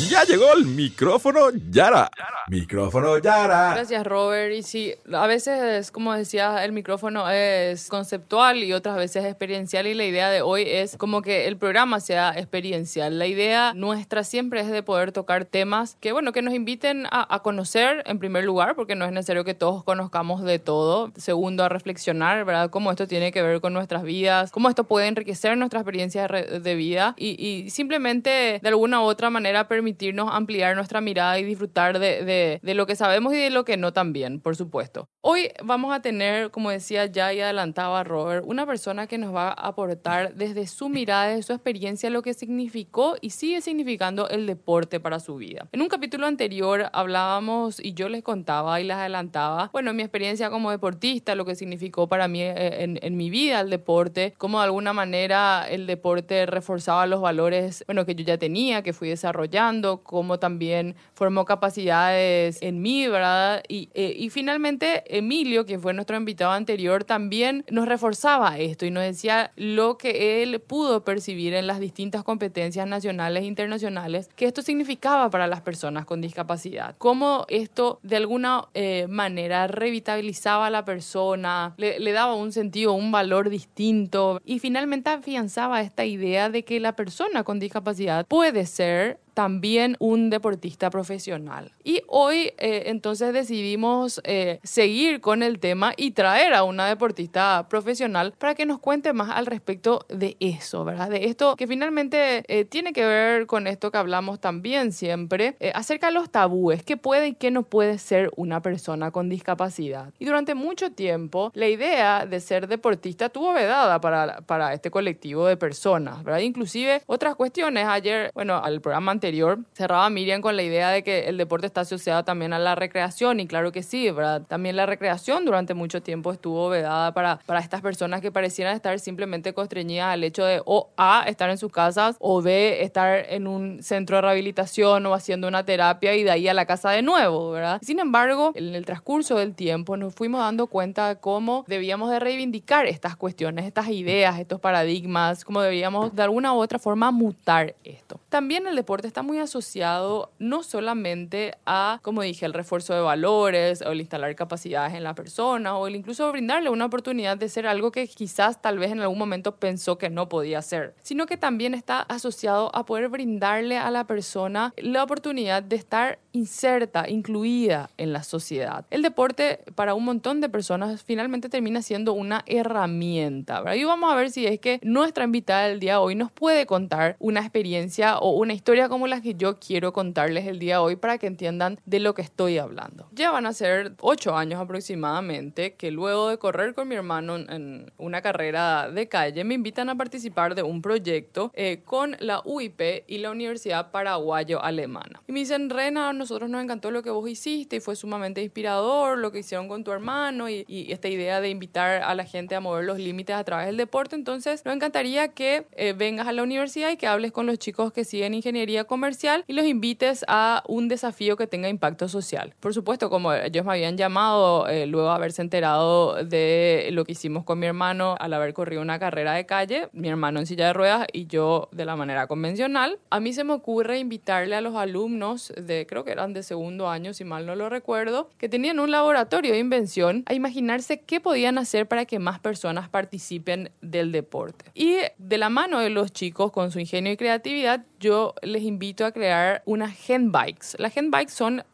Ya 0.08 0.24
llegó 0.24 0.52
el 0.52 0.64
micrófono 0.64 1.50
Yara. 1.70 2.10
Micrófono 2.48 3.18
Yara. 3.18 3.74
Gracias, 3.74 4.04
Robert. 4.06 4.52
Y 4.52 4.62
sí, 4.62 4.94
a 5.12 5.26
veces, 5.26 5.90
como 5.90 6.12
decía, 6.14 6.64
el 6.64 6.72
micrófono 6.72 7.28
es 7.30 7.88
conceptual 7.88 8.62
y 8.62 8.72
otras 8.72 8.96
veces 8.96 9.24
experiencial. 9.24 9.86
Y 9.86 9.94
la 9.94 10.04
idea 10.04 10.30
de 10.30 10.42
hoy 10.42 10.64
es 10.66 10.96
como 10.96 11.22
que 11.22 11.46
el 11.46 11.56
programa 11.56 12.00
sea 12.00 12.32
experiencial. 12.36 13.18
La 13.18 13.26
idea 13.26 13.72
nuestra 13.74 14.24
siempre 14.24 14.60
es 14.60 14.70
de 14.70 14.82
poder 14.82 15.12
tocar 15.12 15.44
temas 15.44 15.96
que, 16.00 16.12
bueno, 16.12 16.32
que 16.32 16.42
nos 16.42 16.54
inviten 16.54 17.06
a, 17.06 17.32
a 17.32 17.40
conocer 17.40 18.02
en 18.06 18.18
primer 18.18 18.44
lugar, 18.44 18.74
porque 18.74 18.96
no 18.96 19.04
es 19.04 19.12
necesario 19.12 19.44
que 19.44 19.54
todos 19.54 19.84
conozcamos 19.84 20.42
de 20.42 20.58
todo. 20.58 21.12
Segundo, 21.16 21.64
a 21.64 21.68
reflexionar, 21.68 22.44
¿verdad? 22.44 22.70
Cómo 22.70 22.90
esto 22.90 23.06
tiene 23.06 23.32
que 23.32 23.42
ver 23.42 23.60
con 23.60 23.72
nuestras 23.72 24.02
vidas, 24.02 24.50
cómo 24.50 24.68
esto 24.68 24.84
puede 24.84 25.06
enriquecer 25.06 25.56
nuestra 25.56 25.80
experiencia 25.80 26.26
de 26.26 26.74
vida 26.74 27.14
y, 27.16 27.42
y 27.44 27.70
simplemente 27.70 28.60
de 28.62 28.68
alguna 28.68 29.00
u 29.00 29.04
otra 29.04 29.30
manera 29.30 29.68
permitirnos 29.94 30.28
ampliar 30.32 30.74
nuestra 30.76 31.00
mirada 31.00 31.38
y 31.38 31.44
disfrutar 31.44 31.98
de, 31.98 32.24
de- 32.24 32.60
de 32.62 32.74
lo 32.74 32.86
que 32.86 32.96
sabemos 32.96 33.32
y 33.34 33.38
de 33.38 33.50
lo 33.50 33.64
que 33.64 33.76
no 33.76 33.92
también, 33.92 34.40
por 34.40 34.56
supuesto. 34.56 35.08
Hoy 35.26 35.52
vamos 35.62 35.90
a 35.96 36.02
tener, 36.02 36.50
como 36.50 36.68
decía 36.68 37.06
ya 37.06 37.32
y 37.32 37.40
adelantaba 37.40 38.04
Robert, 38.04 38.44
una 38.46 38.66
persona 38.66 39.06
que 39.06 39.16
nos 39.16 39.34
va 39.34 39.48
a 39.48 39.68
aportar 39.68 40.34
desde 40.34 40.66
su 40.66 40.90
mirada, 40.90 41.28
desde 41.28 41.44
su 41.44 41.54
experiencia, 41.54 42.10
lo 42.10 42.20
que 42.20 42.34
significó 42.34 43.16
y 43.22 43.30
sigue 43.30 43.62
significando 43.62 44.28
el 44.28 44.46
deporte 44.46 45.00
para 45.00 45.20
su 45.20 45.36
vida. 45.36 45.66
En 45.72 45.80
un 45.80 45.88
capítulo 45.88 46.26
anterior 46.26 46.90
hablábamos 46.92 47.80
y 47.82 47.94
yo 47.94 48.10
les 48.10 48.22
contaba 48.22 48.78
y 48.82 48.84
les 48.84 48.98
adelantaba, 48.98 49.70
bueno, 49.72 49.94
mi 49.94 50.02
experiencia 50.02 50.50
como 50.50 50.70
deportista, 50.70 51.34
lo 51.34 51.46
que 51.46 51.54
significó 51.54 52.06
para 52.06 52.28
mí 52.28 52.42
eh, 52.42 52.98
en, 53.00 53.16
mi 53.16 53.30
vida 53.30 53.60
el 53.60 53.70
deporte, 53.70 54.34
cómo 54.36 54.58
de 54.58 54.64
alguna 54.64 54.92
manera 54.92 55.66
el 55.66 55.86
deporte 55.86 56.44
reforzaba 56.44 57.06
los 57.06 57.22
valores, 57.22 57.82
bueno, 57.86 58.04
que 58.04 58.14
yo 58.14 58.26
ya 58.26 58.36
tenía, 58.36 58.82
que 58.82 58.92
fui 58.92 59.08
desarrollando, 59.08 60.02
cómo 60.02 60.38
también 60.38 60.96
formó 61.14 61.46
capacidades 61.46 62.60
en 62.60 62.82
mí, 62.82 63.08
¿verdad? 63.08 63.62
Y, 63.68 63.88
eh, 63.94 64.14
y 64.18 64.28
finalmente 64.28 65.13
Emilio, 65.14 65.64
que 65.64 65.78
fue 65.78 65.94
nuestro 65.94 66.16
invitado 66.16 66.52
anterior, 66.52 67.04
también 67.04 67.64
nos 67.70 67.86
reforzaba 67.86 68.58
esto 68.58 68.84
y 68.84 68.90
nos 68.90 69.04
decía 69.04 69.52
lo 69.56 69.96
que 69.96 70.42
él 70.42 70.60
pudo 70.60 71.04
percibir 71.04 71.54
en 71.54 71.66
las 71.66 71.78
distintas 71.80 72.24
competencias 72.24 72.86
nacionales 72.86 73.44
e 73.44 73.46
internacionales, 73.46 74.28
que 74.34 74.46
esto 74.46 74.62
significaba 74.62 75.30
para 75.30 75.46
las 75.46 75.60
personas 75.60 76.04
con 76.04 76.20
discapacidad. 76.20 76.96
Cómo 76.98 77.44
esto 77.48 78.00
de 78.02 78.16
alguna 78.16 78.64
eh, 78.74 79.06
manera 79.08 79.66
revitalizaba 79.66 80.66
a 80.66 80.70
la 80.70 80.84
persona, 80.84 81.74
le, 81.76 82.00
le 82.00 82.12
daba 82.12 82.34
un 82.34 82.52
sentido, 82.52 82.92
un 82.92 83.12
valor 83.12 83.50
distinto 83.50 84.40
y 84.44 84.58
finalmente 84.58 85.10
afianzaba 85.10 85.80
esta 85.80 86.04
idea 86.04 86.50
de 86.50 86.64
que 86.64 86.80
la 86.80 86.96
persona 86.96 87.44
con 87.44 87.60
discapacidad 87.60 88.26
puede 88.26 88.66
ser 88.66 89.20
también 89.34 89.96
un 89.98 90.30
deportista 90.30 90.90
profesional. 90.90 91.72
Y 91.82 92.02
hoy 92.06 92.52
eh, 92.58 92.84
entonces 92.86 93.32
decidimos 93.32 94.20
eh, 94.24 94.60
seguir 94.62 95.20
con 95.20 95.42
el 95.42 95.58
tema 95.58 95.92
y 95.96 96.12
traer 96.12 96.54
a 96.54 96.64
una 96.64 96.86
deportista 96.86 97.66
profesional 97.68 98.32
para 98.38 98.54
que 98.54 98.66
nos 98.66 98.78
cuente 98.78 99.12
más 99.12 99.30
al 99.30 99.46
respecto 99.46 100.06
de 100.08 100.36
eso, 100.40 100.84
¿verdad? 100.84 101.10
De 101.10 101.26
esto 101.26 101.56
que 101.56 101.66
finalmente 101.66 102.44
eh, 102.48 102.64
tiene 102.64 102.92
que 102.92 103.04
ver 103.04 103.46
con 103.46 103.66
esto 103.66 103.90
que 103.90 103.98
hablamos 103.98 104.40
también 104.40 104.92
siempre, 104.92 105.56
eh, 105.60 105.72
acerca 105.74 106.06
de 106.06 106.12
los 106.12 106.30
tabúes, 106.30 106.82
qué 106.82 106.96
puede 106.96 107.28
y 107.28 107.34
qué 107.34 107.50
no 107.50 107.64
puede 107.64 107.98
ser 107.98 108.30
una 108.36 108.62
persona 108.62 109.10
con 109.10 109.28
discapacidad. 109.28 110.12
Y 110.18 110.24
durante 110.24 110.54
mucho 110.54 110.92
tiempo 110.92 111.50
la 111.54 111.68
idea 111.68 112.26
de 112.26 112.40
ser 112.40 112.68
deportista 112.68 113.28
tuvo 113.28 113.52
vedada 113.52 114.00
para, 114.00 114.40
para 114.42 114.72
este 114.72 114.90
colectivo 114.90 115.46
de 115.46 115.56
personas, 115.56 116.22
¿verdad? 116.22 116.40
Inclusive 116.40 117.02
otras 117.06 117.34
cuestiones. 117.34 117.86
Ayer, 117.86 118.30
bueno, 118.34 118.56
al 118.62 118.80
programa 118.80 119.12
anterior 119.12 119.23
cerraba 119.72 120.10
Miriam 120.10 120.40
con 120.40 120.56
la 120.56 120.62
idea 120.62 120.90
de 120.90 121.02
que 121.02 121.28
el 121.28 121.38
deporte 121.38 121.66
está 121.66 121.82
asociado 121.82 122.24
también 122.24 122.52
a 122.52 122.58
la 122.58 122.74
recreación 122.74 123.40
y 123.40 123.46
claro 123.46 123.72
que 123.72 123.82
sí, 123.82 124.10
¿verdad? 124.10 124.42
También 124.46 124.76
la 124.76 124.86
recreación 124.86 125.44
durante 125.44 125.74
mucho 125.74 126.02
tiempo 126.02 126.32
estuvo 126.32 126.68
vedada 126.68 127.12
para, 127.12 127.38
para 127.46 127.60
estas 127.60 127.80
personas 127.80 128.20
que 128.20 128.30
parecieran 128.30 128.74
estar 128.74 128.98
simplemente 129.00 129.54
constreñidas 129.54 130.08
al 130.08 130.24
hecho 130.24 130.44
de 130.44 130.62
o 130.64 130.90
A, 130.96 131.24
estar 131.26 131.48
en 131.50 131.58
sus 131.58 131.72
casas 131.72 132.16
o 132.20 132.42
B, 132.42 132.82
estar 132.82 133.24
en 133.28 133.46
un 133.46 133.82
centro 133.82 134.16
de 134.16 134.22
rehabilitación 134.22 135.06
o 135.06 135.14
haciendo 135.14 135.48
una 135.48 135.64
terapia 135.64 136.14
y 136.14 136.22
de 136.22 136.30
ahí 136.30 136.48
a 136.48 136.54
la 136.54 136.66
casa 136.66 136.90
de 136.90 137.02
nuevo, 137.02 137.50
¿verdad? 137.50 137.80
Sin 137.82 137.98
embargo, 137.98 138.52
en 138.54 138.74
el 138.74 138.84
transcurso 138.84 139.36
del 139.36 139.54
tiempo 139.54 139.96
nos 139.96 140.14
fuimos 140.14 140.40
dando 140.40 140.66
cuenta 140.66 141.08
de 141.08 141.16
cómo 141.16 141.64
debíamos 141.66 142.10
de 142.10 142.18
reivindicar 142.18 142.86
estas 142.86 143.16
cuestiones, 143.16 143.64
estas 143.64 143.88
ideas, 143.88 144.38
estos 144.38 144.60
paradigmas, 144.60 145.44
cómo 145.44 145.60
debíamos 145.60 146.14
de 146.14 146.22
alguna 146.22 146.52
u 146.52 146.58
otra 146.58 146.78
forma 146.78 147.10
mutar 147.10 147.74
esto. 147.84 148.20
También 148.28 148.66
el 148.66 148.76
deporte 148.76 149.06
está 149.14 149.22
muy 149.22 149.38
asociado 149.38 150.32
no 150.40 150.64
solamente 150.64 151.54
a, 151.66 152.00
como 152.02 152.22
dije, 152.22 152.46
el 152.46 152.52
refuerzo 152.52 152.94
de 152.94 153.00
valores 153.00 153.80
o 153.82 153.92
el 153.92 154.00
instalar 154.00 154.34
capacidades 154.34 154.94
en 154.94 155.04
la 155.04 155.14
persona 155.14 155.78
o 155.78 155.86
el 155.86 155.94
incluso 155.94 156.32
brindarle 156.32 156.68
una 156.68 156.86
oportunidad 156.86 157.36
de 157.36 157.48
ser 157.48 157.68
algo 157.68 157.92
que 157.92 158.08
quizás 158.08 158.60
tal 158.60 158.80
vez 158.80 158.90
en 158.90 158.98
algún 158.98 159.16
momento 159.16 159.54
pensó 159.54 159.98
que 159.98 160.10
no 160.10 160.28
podía 160.28 160.60
ser, 160.62 160.96
sino 161.04 161.26
que 161.26 161.36
también 161.36 161.74
está 161.74 162.00
asociado 162.00 162.74
a 162.74 162.84
poder 162.86 163.08
brindarle 163.08 163.78
a 163.78 163.88
la 163.92 164.04
persona 164.04 164.74
la 164.78 165.04
oportunidad 165.04 165.62
de 165.62 165.76
estar 165.76 166.18
inserta, 166.32 167.08
incluida 167.08 167.90
en 167.96 168.12
la 168.12 168.24
sociedad. 168.24 168.84
El 168.90 169.02
deporte 169.02 169.60
para 169.76 169.94
un 169.94 170.04
montón 170.04 170.40
de 170.40 170.48
personas 170.48 171.00
finalmente 171.04 171.48
termina 171.48 171.82
siendo 171.82 172.14
una 172.14 172.42
herramienta. 172.46 173.62
Y 173.76 173.84
vamos 173.84 174.12
a 174.12 174.16
ver 174.16 174.32
si 174.32 174.44
es 174.44 174.58
que 174.58 174.80
nuestra 174.82 175.22
invitada 175.22 175.68
del 175.68 175.78
día 175.78 175.92
de 175.92 175.98
hoy 175.98 176.16
nos 176.16 176.32
puede 176.32 176.66
contar 176.66 177.14
una 177.20 177.38
experiencia 177.38 178.18
o 178.18 178.32
una 178.32 178.54
historia 178.54 178.88
como 178.88 179.03
la 179.06 179.20
que 179.20 179.34
yo 179.34 179.58
quiero 179.58 179.92
contarles 179.92 180.46
el 180.46 180.58
día 180.58 180.74
de 180.74 180.80
hoy 180.80 180.96
para 180.96 181.18
que 181.18 181.26
entiendan 181.26 181.78
de 181.84 182.00
lo 182.00 182.14
que 182.14 182.22
estoy 182.22 182.58
hablando. 182.58 183.08
Ya 183.12 183.30
van 183.30 183.46
a 183.46 183.52
ser 183.52 183.94
ocho 184.00 184.36
años 184.36 184.60
aproximadamente 184.60 185.74
que 185.74 185.90
luego 185.90 186.28
de 186.28 186.38
correr 186.38 186.74
con 186.74 186.88
mi 186.88 186.94
hermano 186.94 187.36
en 187.36 187.92
una 187.96 188.22
carrera 188.22 188.90
de 188.90 189.08
calle 189.08 189.44
me 189.44 189.54
invitan 189.54 189.88
a 189.88 189.96
participar 189.96 190.54
de 190.54 190.62
un 190.62 190.82
proyecto 190.82 191.50
eh, 191.54 191.82
con 191.84 192.16
la 192.20 192.42
UIP 192.44 193.04
y 193.06 193.18
la 193.18 193.30
Universidad 193.30 193.90
Paraguayo 193.90 194.62
Alemana. 194.62 195.22
Y 195.26 195.32
me 195.32 195.40
dicen, 195.40 195.70
Rena, 195.70 196.12
nosotros 196.12 196.50
nos 196.50 196.62
encantó 196.62 196.90
lo 196.90 197.02
que 197.02 197.10
vos 197.10 197.28
hiciste 197.28 197.76
y 197.76 197.80
fue 197.80 197.96
sumamente 197.96 198.42
inspirador 198.42 199.18
lo 199.18 199.32
que 199.32 199.40
hicieron 199.40 199.68
con 199.68 199.84
tu 199.84 199.92
hermano 199.92 200.48
y, 200.48 200.64
esta 200.94 201.08
idea 201.08 201.40
de 201.40 201.48
invitar 201.48 202.02
a 202.02 202.14
la 202.14 202.24
gente 202.24 202.54
a 202.54 202.60
mover 202.60 202.84
los 202.84 202.98
límites 202.98 203.34
a 203.34 203.44
través 203.44 203.66
del 203.66 203.76
deporte. 203.76 204.14
Entonces, 204.14 204.64
nos 204.64 204.74
encantaría 204.74 205.28
que 205.28 205.66
eh, 205.72 205.92
vengas 205.96 206.28
a 206.28 206.32
la 206.32 206.42
universidad 206.42 206.90
y 206.90 206.96
que 206.96 207.06
hables 207.06 207.32
con 207.32 207.46
los 207.46 207.58
chicos 207.58 207.92
que 207.92 208.04
siguen 208.04 208.34
ingeniería 208.34 208.84
comercial 208.94 209.42
y 209.48 209.54
los 209.54 209.66
invites 209.66 210.24
a 210.28 210.62
un 210.68 210.86
desafío 210.86 211.36
que 211.36 211.48
tenga 211.48 211.68
impacto 211.68 212.06
social. 212.08 212.54
Por 212.60 212.72
supuesto, 212.72 213.10
como 213.10 213.32
ellos 213.32 213.64
me 213.64 213.72
habían 213.72 213.96
llamado 213.96 214.68
eh, 214.68 214.86
luego 214.86 215.08
de 215.08 215.14
haberse 215.14 215.42
enterado 215.42 216.22
de 216.22 216.90
lo 216.92 217.04
que 217.04 217.10
hicimos 217.12 217.42
con 217.42 217.58
mi 217.58 217.66
hermano 217.66 218.14
al 218.20 218.32
haber 218.32 218.54
corrido 218.54 218.82
una 218.82 219.00
carrera 219.00 219.32
de 219.32 219.46
calle, 219.46 219.88
mi 219.92 220.08
hermano 220.08 220.38
en 220.38 220.46
silla 220.46 220.68
de 220.68 220.74
ruedas 220.74 221.08
y 221.12 221.26
yo 221.26 221.68
de 221.72 221.84
la 221.84 221.96
manera 221.96 222.28
convencional, 222.28 223.00
a 223.10 223.18
mí 223.18 223.32
se 223.32 223.42
me 223.42 223.52
ocurre 223.52 223.98
invitarle 223.98 224.54
a 224.54 224.60
los 224.60 224.76
alumnos 224.76 225.52
de, 225.56 225.86
creo 225.88 226.04
que 226.04 226.12
eran 226.12 226.32
de 226.32 226.44
segundo 226.44 226.88
año, 226.88 227.14
si 227.14 227.24
mal 227.24 227.46
no 227.46 227.56
lo 227.56 227.68
recuerdo, 227.68 228.30
que 228.38 228.48
tenían 228.48 228.78
un 228.78 228.92
laboratorio 228.92 229.50
de 229.50 229.58
invención 229.58 230.22
a 230.26 230.34
imaginarse 230.34 231.00
qué 231.00 231.20
podían 231.20 231.58
hacer 231.58 231.88
para 231.88 232.04
que 232.04 232.20
más 232.20 232.38
personas 232.38 232.88
participen 232.88 233.72
del 233.80 234.12
deporte. 234.12 234.66
Y 234.74 234.98
de 235.18 235.38
la 235.38 235.48
mano 235.48 235.80
de 235.80 235.90
los 235.90 236.12
chicos, 236.12 236.52
con 236.52 236.70
su 236.70 236.78
ingenio 236.78 237.10
y 237.10 237.16
creatividad, 237.16 237.84
yo 238.04 238.34
les 238.42 238.62
invito 238.62 239.06
a 239.06 239.12
crear 239.12 239.62
unas 239.64 239.94
handbikes. 240.08 240.76
Las 240.78 240.94
handbikes 240.96 241.32
son, 241.32 241.64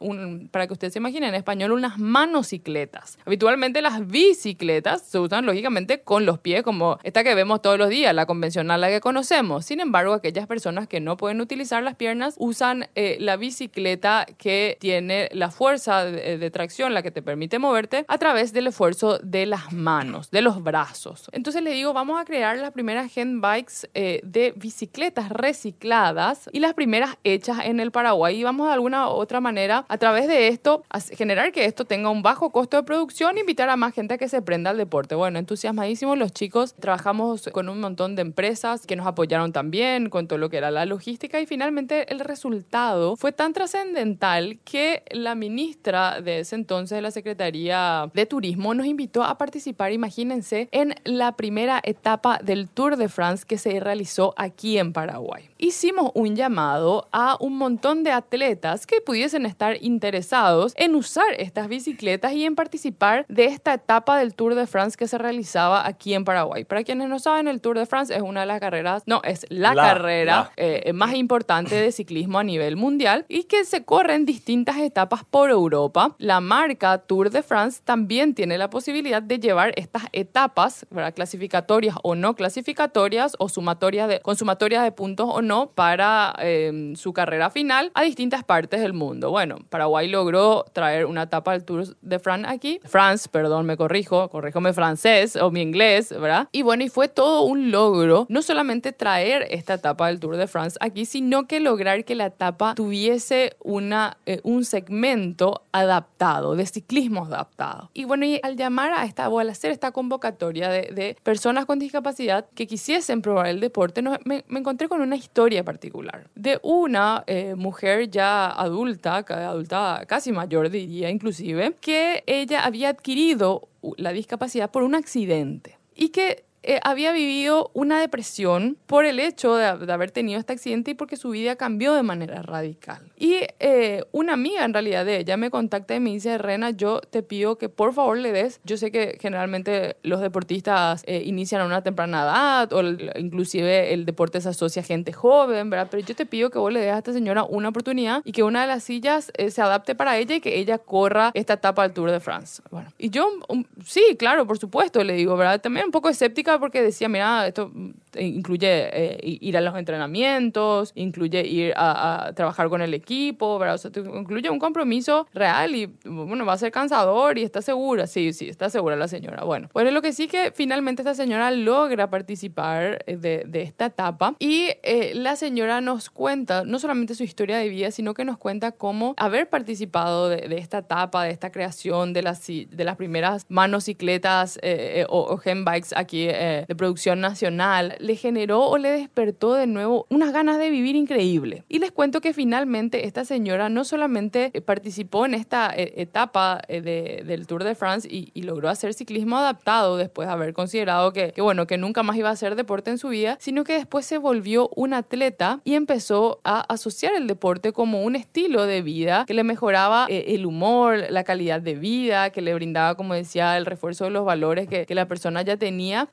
para 0.49 0.65
que 0.65 0.73
ustedes 0.73 0.93
se 0.93 0.99
imaginen 0.99 1.29
en 1.29 1.35
español, 1.35 1.73
unas 1.73 1.99
manocicletas. 1.99 3.19
Habitualmente 3.25 3.81
las 3.81 4.07
bicicletas 4.07 5.01
se 5.01 5.19
usan 5.19 5.45
lógicamente 5.45 6.01
con 6.01 6.25
los 6.25 6.39
pies, 6.39 6.63
como 6.63 6.99
esta 7.03 7.25
que 7.25 7.35
vemos 7.35 7.61
todos 7.61 7.77
los 7.77 7.89
días, 7.89 8.15
la 8.15 8.25
convencional, 8.25 8.79
la 8.79 8.87
que 8.87 9.01
conocemos. 9.01 9.65
Sin 9.65 9.81
embargo, 9.81 10.13
aquellas 10.13 10.47
personas 10.47 10.87
que 10.87 11.01
no 11.01 11.17
pueden 11.17 11.41
utilizar 11.41 11.83
las 11.83 11.95
piernas 11.95 12.35
usan 12.37 12.87
eh, 12.95 13.17
la 13.19 13.35
bicicleta 13.35 14.25
que 14.37 14.77
tiene 14.79 15.29
la 15.33 15.51
fuerza 15.51 16.05
de, 16.05 16.51
tracción, 16.51 16.93
la 16.93 17.03
que 17.03 17.11
te 17.11 17.21
permite 17.21 17.59
moverte, 17.59 18.05
a 18.07 18.17
través 18.17 18.53
del 18.53 18.67
esfuerzo 18.67 19.19
de 19.19 19.45
las 19.45 19.73
manos, 19.73 20.31
de 20.31 20.41
los 20.41 20.63
brazos. 20.63 21.29
Entonces 21.33 21.61
les 21.61 21.73
digo, 21.73 21.91
vamos 21.91 22.19
a 22.21 22.23
crear 22.23 22.57
las 22.57 22.71
primeras 22.71 23.11
handbikes 23.17 23.89
eh, 23.93 24.21
de 24.23 24.53
bicicletas 24.55 25.29
recicladas 25.29 26.20
y 26.51 26.59
las 26.59 26.73
primeras 26.73 27.17
hechas 27.23 27.59
en 27.63 27.79
el 27.79 27.91
Paraguay. 27.91 28.39
Y 28.39 28.43
vamos 28.43 28.67
de 28.67 28.73
alguna 28.73 29.07
u 29.07 29.11
otra 29.11 29.39
manera, 29.41 29.85
a 29.87 29.97
través 29.97 30.27
de 30.27 30.47
esto, 30.47 30.83
a 30.89 30.99
generar 30.99 31.51
que 31.51 31.65
esto 31.65 31.85
tenga 31.85 32.09
un 32.09 32.21
bajo 32.21 32.51
costo 32.51 32.77
de 32.77 32.83
producción 32.83 33.37
e 33.37 33.41
invitar 33.41 33.69
a 33.69 33.75
más 33.75 33.93
gente 33.93 34.13
a 34.13 34.17
que 34.17 34.29
se 34.29 34.41
prenda 34.41 34.69
al 34.69 34.77
deporte. 34.77 35.15
Bueno, 35.15 35.39
entusiasmadísimos 35.39 36.17
los 36.17 36.31
chicos. 36.31 36.75
Trabajamos 36.75 37.49
con 37.51 37.69
un 37.69 37.79
montón 37.79 38.15
de 38.15 38.21
empresas 38.21 38.85
que 38.85 38.95
nos 38.95 39.07
apoyaron 39.07 39.51
también 39.51 40.09
con 40.09 40.27
todo 40.27 40.37
lo 40.37 40.49
que 40.49 40.57
era 40.57 40.71
la 40.71 40.85
logística 40.85 41.39
y 41.39 41.45
finalmente 41.45 42.11
el 42.11 42.19
resultado 42.19 43.15
fue 43.15 43.31
tan 43.31 43.53
trascendental 43.53 44.59
que 44.63 45.03
la 45.11 45.35
ministra 45.35 46.21
de 46.21 46.39
ese 46.39 46.55
entonces 46.55 46.95
de 46.95 47.01
la 47.01 47.11
Secretaría 47.11 48.09
de 48.13 48.25
Turismo 48.25 48.73
nos 48.73 48.85
invitó 48.85 49.23
a 49.23 49.37
participar, 49.37 49.91
imagínense, 49.91 50.69
en 50.71 50.95
la 51.03 51.33
primera 51.33 51.81
etapa 51.83 52.39
del 52.43 52.67
Tour 52.67 52.97
de 52.97 53.09
France 53.09 53.45
que 53.47 53.57
se 53.57 53.79
realizó 53.79 54.33
aquí 54.37 54.77
en 54.77 54.93
Paraguay. 54.93 55.50
Hicimos 55.63 56.09
un 56.15 56.35
llamado 56.35 57.07
a 57.11 57.37
un 57.39 57.55
montón 57.55 58.01
de 58.01 58.09
atletas 58.09 58.87
que 58.87 58.99
pudiesen 58.99 59.45
estar 59.45 59.77
interesados 59.79 60.73
en 60.75 60.95
usar 60.95 61.27
estas 61.37 61.67
bicicletas 61.67 62.33
y 62.33 62.45
en 62.45 62.55
participar 62.55 63.27
de 63.29 63.45
esta 63.45 63.75
etapa 63.75 64.17
del 64.17 64.33
Tour 64.33 64.55
de 64.55 64.65
France 64.65 64.97
que 64.97 65.07
se 65.07 65.19
realizaba 65.19 65.85
aquí 65.85 66.15
en 66.15 66.25
Paraguay. 66.25 66.65
Para 66.65 66.83
quienes 66.83 67.09
no 67.09 67.19
saben, 67.19 67.47
el 67.47 67.61
Tour 67.61 67.77
de 67.77 67.85
France 67.85 68.11
es 68.15 68.23
una 68.23 68.39
de 68.39 68.47
las 68.47 68.59
carreras, 68.59 69.03
no, 69.05 69.21
es 69.23 69.45
la, 69.49 69.75
carrera 69.75 70.51
eh, 70.57 70.93
más 70.93 71.13
importante 71.13 71.75
de 71.75 71.91
ciclismo 71.91 72.39
a 72.39 72.43
nivel 72.43 72.75
mundial 72.75 73.27
y 73.29 73.43
que 73.43 73.63
se 73.63 73.85
corre 73.85 74.15
en 74.15 74.25
distintas 74.25 74.77
etapas 74.77 75.25
por 75.25 75.51
Europa. 75.51 76.15
La 76.17 76.41
marca 76.41 76.97
Tour 76.97 77.29
de 77.29 77.43
France 77.43 77.81
también 77.85 78.33
tiene 78.33 78.57
la 78.57 78.71
posibilidad 78.71 79.21
de 79.21 79.37
llevar 79.37 79.73
estas 79.75 80.05
etapas, 80.11 80.87
clasificatorias 81.13 81.97
o 82.01 82.15
no 82.15 82.33
clasificatorias 82.33 83.35
o 83.37 83.47
sumatorias 83.47 84.07
de, 84.07 84.21
con 84.21 84.35
sumatorias 84.35 84.83
de 84.83 84.91
puntos 84.91 85.29
o 85.31 85.43
no 85.43 85.50
para 85.75 86.21
Em, 86.39 86.95
su 86.95 87.13
carrera 87.13 87.49
final 87.49 87.91
a 87.93 88.03
distintas 88.03 88.43
partes 88.43 88.81
del 88.81 88.93
mundo. 88.93 89.31
Bueno, 89.31 89.57
Paraguay 89.69 90.07
logró 90.07 90.65
traer 90.73 91.05
una 91.05 91.23
etapa 91.23 91.53
del 91.53 91.63
Tour 91.63 91.95
de 92.01 92.19
France 92.19 92.49
aquí. 92.49 92.79
France, 92.83 93.29
perdón, 93.29 93.65
me 93.65 93.77
corrijo, 93.77 94.29
corríjome 94.29 94.73
francés 94.73 95.35
o 95.35 95.51
mi 95.51 95.61
inglés, 95.61 96.09
¿verdad? 96.09 96.49
Y 96.51 96.61
bueno, 96.63 96.83
y 96.83 96.89
fue 96.89 97.07
todo 97.07 97.43
un 97.43 97.71
logro, 97.71 98.25
no 98.29 98.41
solamente 98.41 98.91
traer 98.91 99.47
esta 99.49 99.75
etapa 99.75 100.07
del 100.07 100.19
Tour 100.19 100.37
de 100.37 100.47
France 100.47 100.77
aquí, 100.81 101.05
sino 101.05 101.47
que 101.47 101.59
lograr 101.59 102.03
que 102.05 102.15
la 102.15 102.27
etapa 102.27 102.75
tuviese 102.75 103.55
una, 103.63 104.17
eh, 104.25 104.41
un 104.43 104.65
segmento 104.65 105.63
adaptado, 105.71 106.55
de 106.55 106.65
ciclismo 106.65 107.25
adaptado. 107.25 107.89
Y 107.93 108.05
bueno, 108.05 108.25
y 108.25 108.39
al 108.43 108.55
llamar 108.55 108.93
a 108.93 109.05
esta, 109.05 109.29
o 109.29 109.39
al 109.39 109.49
hacer 109.49 109.71
esta 109.71 109.91
convocatoria 109.91 110.69
de, 110.69 111.17
personas 111.23 111.65
con 111.65 111.79
discapacidad 111.79 112.45
que 112.55 112.67
quisiesen 112.67 113.21
probar 113.21 113.47
el 113.47 113.59
deporte, 113.59 114.01
me, 114.01 114.19
me 114.25 114.59
encontré 114.59 114.87
con 114.87 115.01
una 115.01 115.15
historia 115.15 115.40
particular. 115.63 116.29
De 116.35 116.59
una 116.63 117.23
eh, 117.27 117.55
mujer 117.55 118.09
ya 118.09 118.49
adulta, 118.49 119.17
adulta 119.17 120.03
casi 120.07 120.31
mayor 120.31 120.69
diría 120.69 121.09
inclusive, 121.09 121.75
que 121.81 122.23
ella 122.27 122.65
había 122.65 122.89
adquirido 122.89 123.67
la 123.97 124.11
discapacidad 124.11 124.71
por 124.71 124.83
un 124.83 124.95
accidente 124.95 125.77
y 125.95 126.09
que 126.09 126.43
eh, 126.63 126.79
había 126.83 127.11
vivido 127.11 127.71
una 127.73 127.99
depresión 127.99 128.77
por 128.85 129.05
el 129.05 129.19
hecho 129.19 129.55
de, 129.55 129.65
haber 129.65 130.11
tenido 130.11 130.39
este 130.39 130.53
accidente 130.53 130.91
y 130.91 130.93
porque 130.93 131.17
su 131.17 131.31
vida 131.31 131.55
cambió 131.55 131.93
de 131.93 132.03
manera 132.03 132.43
radical. 132.43 133.11
Y 133.17 133.39
eh, 133.59 134.03
una 134.11 134.33
amiga 134.33 134.63
en 134.63 134.73
realidad 134.73 135.05
de 135.05 135.17
ella 135.17 135.37
me 135.37 135.49
contacta 135.49 135.95
y 135.95 135.99
me 135.99 136.11
dice, 136.11 136.37
Rena, 136.37 136.69
yo 136.69 137.01
te 137.01 137.23
pido 137.23 137.57
que 137.57 137.67
por 137.67 137.93
favor 137.93 138.17
le 138.17 138.31
des, 138.31 138.61
yo 138.63 138.77
sé 138.77 138.91
que 138.91 139.17
generalmente 139.19 139.97
los 140.03 140.21
deportistas 140.21 141.03
eh, 141.07 141.23
inician 141.25 141.61
a 141.61 141.65
una 141.65 141.81
temprana 141.81 142.21
edad 142.21 142.73
o 142.73 142.81
inclusive 143.17 143.93
el 143.93 144.05
deporte 144.05 144.39
se 144.39 144.49
asocia 144.49 144.83
a 144.83 144.85
gente 144.85 145.13
joven, 145.13 145.69
¿verdad? 145.69 145.87
Pero 145.89 146.05
yo 146.05 146.15
te 146.15 146.27
pido 146.27 146.51
que 146.51 146.59
vos 146.59 146.71
le 146.71 146.81
des 146.81 146.93
a 146.93 146.99
esta 146.99 147.13
señora 147.13 147.43
una 147.43 147.69
oportunidad 147.69 148.21
y 148.23 148.33
que 148.33 148.43
una 148.43 148.61
de 148.61 148.67
las 148.67 148.83
sillas 148.83 149.31
se 149.49 149.61
adapte 149.61 149.95
para 149.95 150.17
ella 150.17 150.35
y 150.35 150.41
que 150.41 150.59
ella 150.59 150.77
corra 150.77 151.31
esta 151.33 151.53
etapa 151.53 151.83
del 151.83 151.93
Tour 151.93 152.11
de 152.11 152.19
France. 152.19 152.61
Bueno, 152.69 152.91
y 152.99 153.09
yo, 153.09 153.27
um, 153.47 153.63
sí, 153.83 154.15
claro, 154.17 154.45
por 154.45 154.59
supuesto, 154.59 155.03
le 155.03 155.13
digo, 155.13 155.35
¿verdad? 155.35 155.59
También 155.59 155.87
un 155.87 155.91
poco 155.91 156.09
escéptica 156.09 156.50
porque 156.59 156.81
decía, 156.81 157.09
mira, 157.09 157.47
esto 157.47 157.71
incluye 158.19 158.67
eh, 158.69 159.37
ir 159.41 159.57
a 159.57 159.61
los 159.61 159.75
entrenamientos, 159.75 160.91
incluye 160.95 161.45
ir 161.45 161.73
a, 161.75 162.31
trabajar 162.35 162.69
con 162.69 162.81
el 162.81 162.93
equipo, 162.93 163.57
¿verdad? 163.59 163.75
O 163.75 163.77
sea, 163.77 163.91
incluye 163.95 164.49
un 164.49 164.59
compromiso 164.59 165.27
real 165.33 165.75
y, 165.75 165.85
bueno, 166.05 166.45
va 166.45 166.53
a 166.53 166.57
ser 166.57 166.71
cansador 166.71 167.37
y 167.37 167.43
está 167.43 167.61
segura. 167.61 168.07
Sí, 168.07 168.33
sí, 168.33 168.49
está 168.49 168.69
segura 168.69 168.95
la 168.95 169.07
señora. 169.07 169.43
Bueno, 169.43 169.69
pues 169.71 169.91
lo 169.91 170.01
que 170.01 170.13
sí 170.13 170.27
que 170.27 170.51
finalmente 170.53 171.01
esta 171.01 171.15
señora 171.15 171.51
logra 171.51 172.09
participar 172.09 173.03
de, 173.05 173.43
de 173.47 173.61
esta 173.61 173.87
etapa 173.87 174.35
y 174.39 174.69
eh, 174.83 175.11
la 175.15 175.35
señora 175.35 175.81
nos 175.81 176.09
cuenta 176.09 176.63
no 176.65 176.79
solamente 176.79 177.15
su 177.15 177.23
historia 177.23 177.57
de 177.57 177.69
vida, 177.69 177.91
sino 177.91 178.13
que 178.13 178.25
nos 178.25 178.37
cuenta 178.37 178.71
cómo 178.71 179.13
haber 179.17 179.49
participado 179.49 180.29
de, 180.29 180.47
de 180.47 180.57
esta 180.57 180.79
etapa, 180.79 181.23
de 181.23 181.31
esta 181.31 181.51
creación 181.51 182.13
de 182.13 182.21
las, 182.21 182.45
de 182.47 182.83
las 182.83 182.95
primeras 182.95 183.45
manocicletas 183.49 184.59
eh, 184.61 185.05
o, 185.09 185.33
o 185.33 185.41
bikes 185.65 185.89
aquí 185.95 186.27
de 186.27 186.75
producción 186.77 187.19
nacional, 187.19 187.95
le 188.01 188.15
generó 188.15 188.65
o 188.65 188.77
le 188.77 188.91
despertó 188.91 189.53
de 189.53 189.67
nuevo 189.67 190.05
unas 190.09 190.33
ganas 190.33 190.57
de 190.57 190.69
vivir 190.69 190.95
increíble. 190.95 191.63
Y 191.69 191.79
les 191.79 191.91
cuento 191.91 192.21
que 192.21 192.33
finalmente 192.33 193.05
esta 193.05 193.25
señora 193.25 193.69
no 193.69 193.83
solamente 193.83 194.51
eh, 194.53 194.61
participó 194.61 195.25
en 195.25 195.33
esta 195.33 195.73
eh, 195.75 195.93
etapa 195.97 196.61
eh, 196.67 196.81
de- 196.81 197.23
del 197.25 197.47
Tour 197.47 197.63
de 197.63 197.75
France 197.75 198.07
y, 198.09 198.31
logró 198.41 198.69
hacer 198.69 198.95
ciclismo 198.95 199.37
adaptado 199.37 199.97
después 199.97 200.27
de 200.27 200.33
haber 200.33 200.53
considerado 200.53 201.13
que, 201.13 201.31
bueno, 201.37 201.67
que 201.67 201.77
nunca 201.77 202.01
más 202.01 202.17
iba 202.17 202.29
a 202.29 202.31
hacer 202.31 202.55
deporte 202.55 202.89
en 202.89 202.97
su 202.97 203.09
vida, 203.09 203.37
sino 203.39 203.63
que 203.63 203.73
después 203.73 204.03
se 204.03 204.17
volvió 204.17 204.71
un 204.75 204.95
atleta 204.95 205.61
y 205.63 205.75
empezó 205.75 206.39
a 206.43 206.61
asociar 206.61 207.13
el 207.13 207.27
deporte 207.27 207.71
como 207.71 208.01
un 208.01 208.15
estilo 208.15 208.65
de 208.65 208.81
vida 208.81 209.25
que 209.27 209.35
le 209.35 209.43
mejoraba 209.43 210.07
el 210.09 210.47
humor, 210.47 211.05
la 211.11 211.23
calidad 211.23 211.61
de 211.61 211.75
vida, 211.75 212.31
que 212.31 212.41
le 212.41 212.55
brindaba, 212.55 212.95
como 212.95 213.13
decía, 213.13 213.57
el 213.57 213.67
refuerzo 213.67 214.05
de 214.05 214.09
los 214.09 214.25
valores 214.25 214.67
que, 214.67 214.87
la 214.91 215.07
persona 215.07 215.43
ya 215.43 215.55
tenía 215.55 216.09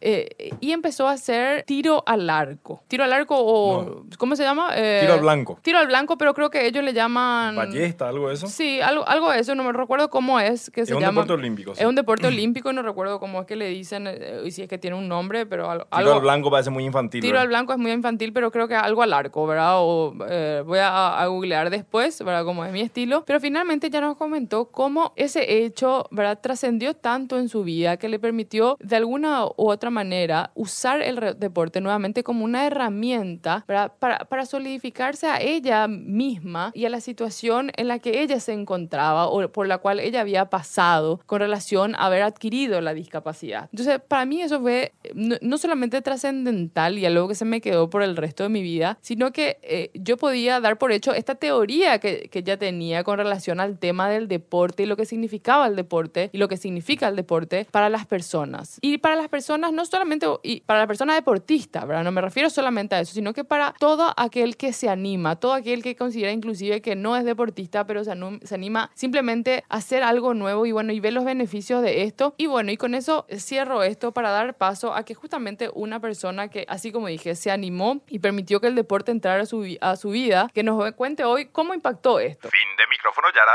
y 0.60 0.72
empezó 0.72 1.08
a 1.08 1.12
hacer 1.12 1.64
tiro 1.78 2.02
al 2.06 2.28
arco. 2.28 2.82
Tiro 2.88 3.04
al 3.04 3.12
arco 3.12 3.36
o... 3.38 4.02
¿Cómo 4.18 4.34
se 4.34 4.42
llama? 4.42 4.70
Eh, 4.74 4.98
Tiro 5.02 5.14
al 5.14 5.20
blanco. 5.20 5.58
Tiro 5.62 5.78
al 5.78 5.86
blanco, 5.86 6.18
pero 6.18 6.34
creo 6.34 6.50
que 6.50 6.66
ellos 6.66 6.82
le 6.82 6.92
llaman... 6.92 7.54
Ballesta, 7.54 8.08
algo 8.08 8.26
de 8.28 8.34
eso. 8.34 8.48
Sí, 8.48 8.80
algo, 8.80 9.06
algo 9.06 9.30
de 9.30 9.38
eso, 9.38 9.54
no 9.54 9.62
me 9.62 9.72
recuerdo 9.72 10.10
cómo 10.10 10.40
es 10.40 10.70
que 10.70 10.80
Es 10.80 10.88
se 10.88 10.94
un 10.94 11.00
llama. 11.00 11.20
deporte 11.22 11.34
olímpico, 11.34 11.74
sí. 11.76 11.80
Es 11.82 11.86
un 11.86 11.94
deporte 11.94 12.26
olímpico 12.26 12.72
no 12.72 12.82
recuerdo 12.82 13.20
cómo 13.20 13.40
es 13.42 13.46
que 13.46 13.54
le 13.54 13.68
dicen, 13.68 14.06
eh, 14.08 14.40
y 14.44 14.50
si 14.50 14.62
es 14.62 14.68
que 14.68 14.76
tiene 14.78 14.96
un 14.96 15.06
nombre, 15.06 15.46
pero 15.46 15.70
al- 15.70 15.78
Tiro 15.84 15.88
algo... 15.90 16.12
al 16.14 16.20
blanco 16.20 16.50
parece 16.50 16.70
muy 16.70 16.84
infantil. 16.84 17.20
Tiro 17.20 17.34
¿verdad? 17.34 17.42
al 17.42 17.48
blanco 17.48 17.72
es 17.74 17.78
muy 17.78 17.92
infantil, 17.92 18.32
pero 18.32 18.50
creo 18.50 18.66
que 18.66 18.74
algo 18.74 19.02
al 19.02 19.12
arco, 19.12 19.46
¿verdad? 19.46 19.74
O 19.76 20.14
eh, 20.28 20.62
voy 20.66 20.80
a, 20.80 21.20
a 21.20 21.26
googlear 21.28 21.70
después, 21.70 22.18
¿verdad? 22.24 22.44
Como 22.44 22.64
es 22.64 22.72
mi 22.72 22.80
estilo. 22.80 23.22
Pero 23.24 23.38
finalmente 23.38 23.88
ya 23.88 24.00
nos 24.00 24.16
comentó 24.16 24.66
cómo 24.72 25.12
ese 25.14 25.62
hecho, 25.64 26.06
¿verdad? 26.10 26.40
Trascendió 26.40 26.94
tanto 26.94 27.38
en 27.38 27.48
su 27.48 27.62
vida 27.62 27.96
que 27.98 28.08
le 28.08 28.18
permitió 28.18 28.76
de 28.80 28.96
alguna 28.96 29.44
u 29.46 29.52
otra 29.70 29.90
manera 29.90 30.50
usar 30.54 31.02
el 31.02 31.16
re- 31.18 31.34
deporte 31.68 31.80
nuevamente 31.80 32.22
como 32.22 32.44
una 32.44 32.66
herramienta, 32.66 33.64
¿verdad? 33.68 33.92
Para, 33.98 34.18
para 34.20 34.46
solidificarse 34.46 35.26
a 35.26 35.40
ella 35.40 35.86
misma 35.88 36.70
y 36.74 36.86
a 36.86 36.88
la 36.88 37.00
situación 37.00 37.70
en 37.76 37.88
la 37.88 37.98
que 37.98 38.22
ella 38.22 38.40
se 38.40 38.52
encontraba 38.52 39.28
o 39.28 39.48
por 39.48 39.66
la 39.66 39.78
cual 39.78 40.00
ella 40.00 40.20
había 40.20 40.46
pasado 40.46 41.20
con 41.26 41.40
relación 41.40 41.94
a 41.94 42.06
haber 42.06 42.22
adquirido 42.22 42.80
la 42.80 42.94
discapacidad. 42.94 43.68
Entonces, 43.72 44.00
para 44.06 44.24
mí 44.24 44.40
eso 44.40 44.60
fue 44.60 44.92
eh, 45.04 45.12
no, 45.14 45.36
no 45.40 45.58
solamente 45.58 46.00
trascendental 46.02 46.98
y 46.98 47.06
algo 47.06 47.28
que 47.28 47.34
se 47.34 47.44
me 47.44 47.60
quedó 47.60 47.90
por 47.90 48.02
el 48.02 48.16
resto 48.16 48.42
de 48.42 48.48
mi 48.48 48.62
vida, 48.62 48.98
sino 49.00 49.32
que 49.32 49.58
eh, 49.62 49.90
yo 49.94 50.16
podía 50.16 50.60
dar 50.60 50.78
por 50.78 50.92
hecho 50.92 51.12
esta 51.12 51.34
teoría 51.34 51.98
que, 51.98 52.28
que 52.30 52.40
ella 52.40 52.56
tenía 52.56 53.04
con 53.04 53.18
relación 53.18 53.60
al 53.60 53.78
tema 53.78 54.08
del 54.08 54.28
deporte 54.28 54.84
y 54.84 54.86
lo 54.86 54.96
que 54.96 55.04
significaba 55.04 55.66
el 55.66 55.76
deporte 55.76 56.30
y 56.32 56.38
lo 56.38 56.48
que 56.48 56.56
significa 56.56 57.08
el 57.08 57.16
deporte 57.16 57.66
para 57.70 57.88
las 57.88 58.06
personas. 58.06 58.78
Y 58.80 58.98
para 58.98 59.16
las 59.16 59.28
personas, 59.28 59.72
no 59.72 59.84
solamente, 59.84 60.26
y 60.42 60.60
para 60.60 60.80
la 60.80 60.86
persona 60.86 61.14
deportista, 61.14 61.57
¿verdad? 61.66 62.04
No 62.04 62.12
me 62.12 62.20
refiero 62.20 62.50
solamente 62.50 62.94
a 62.94 63.00
eso, 63.00 63.12
sino 63.12 63.32
que 63.32 63.44
para 63.44 63.72
todo 63.78 64.14
aquel 64.16 64.56
que 64.56 64.72
se 64.72 64.88
anima, 64.88 65.36
todo 65.36 65.52
aquel 65.52 65.82
que 65.82 65.96
considera 65.96 66.32
inclusive 66.32 66.80
que 66.80 66.94
no 66.96 67.16
es 67.16 67.24
deportista, 67.24 67.86
pero 67.86 68.04
se, 68.04 68.12
anima 68.54 68.90
simplemente 68.94 69.64
a 69.68 69.76
hacer 69.76 70.02
algo 70.02 70.34
nuevo 70.34 70.66
y 70.66 70.72
bueno, 70.72 70.92
y 70.92 71.00
ve 71.00 71.10
los 71.10 71.24
beneficios 71.24 71.82
de 71.82 72.02
esto. 72.02 72.34
Y 72.36 72.46
bueno, 72.46 72.70
y 72.72 72.76
con 72.76 72.94
eso 72.94 73.26
cierro 73.36 73.82
esto 73.82 74.12
para 74.12 74.30
dar 74.30 74.54
paso 74.56 74.94
a 74.94 75.04
que 75.04 75.14
justamente 75.14 75.70
una 75.74 76.00
persona 76.00 76.48
que, 76.48 76.64
así 76.68 76.92
como 76.92 77.08
dije, 77.08 77.34
se 77.34 77.50
animó 77.50 78.00
y 78.08 78.18
permitió 78.20 78.60
que 78.60 78.66
el 78.68 78.74
deporte 78.74 79.10
entrara 79.10 79.42
a 79.42 79.46
su, 79.46 79.60
vi- 79.60 79.78
a 79.80 79.96
su 79.96 80.10
vida, 80.10 80.50
que 80.54 80.62
nos 80.62 80.92
cuente 80.92 81.24
hoy 81.24 81.46
cómo 81.46 81.74
impactó 81.74 82.20
esto. 82.20 82.48
Fin 82.48 82.76
de 82.76 82.84
micrófono, 82.90 83.28
Yara. 83.34 83.52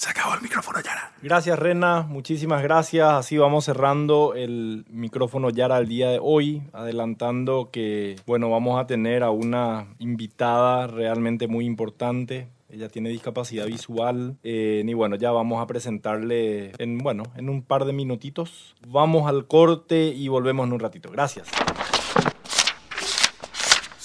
Se 0.00 0.08
acabó 0.08 0.32
el 0.32 0.40
micrófono, 0.40 0.80
Yara. 0.80 1.12
Gracias, 1.20 1.58
Rena. 1.58 2.06
Muchísimas 2.08 2.62
gracias. 2.62 3.06
Así 3.06 3.36
vamos 3.36 3.66
cerrando 3.66 4.32
el 4.34 4.86
micrófono 4.88 5.50
Yara 5.50 5.76
al 5.76 5.88
día 5.88 6.08
de 6.08 6.18
hoy, 6.22 6.62
adelantando 6.72 7.68
que, 7.70 8.16
bueno, 8.26 8.48
vamos 8.48 8.80
a 8.80 8.86
tener 8.86 9.22
a 9.22 9.28
una 9.28 9.88
invitada 9.98 10.86
realmente 10.86 11.48
muy 11.48 11.66
importante. 11.66 12.48
Ella 12.70 12.88
tiene 12.88 13.10
discapacidad 13.10 13.66
visual 13.66 14.38
eh, 14.42 14.82
y 14.86 14.94
bueno, 14.94 15.16
ya 15.16 15.32
vamos 15.32 15.62
a 15.62 15.66
presentarle 15.66 16.72
en, 16.78 16.96
bueno, 16.96 17.24
en 17.36 17.50
un 17.50 17.60
par 17.60 17.84
de 17.84 17.92
minutitos. 17.92 18.74
Vamos 18.88 19.28
al 19.28 19.48
corte 19.48 20.06
y 20.16 20.28
volvemos 20.28 20.66
en 20.66 20.72
un 20.72 20.80
ratito. 20.80 21.10
Gracias. 21.10 21.46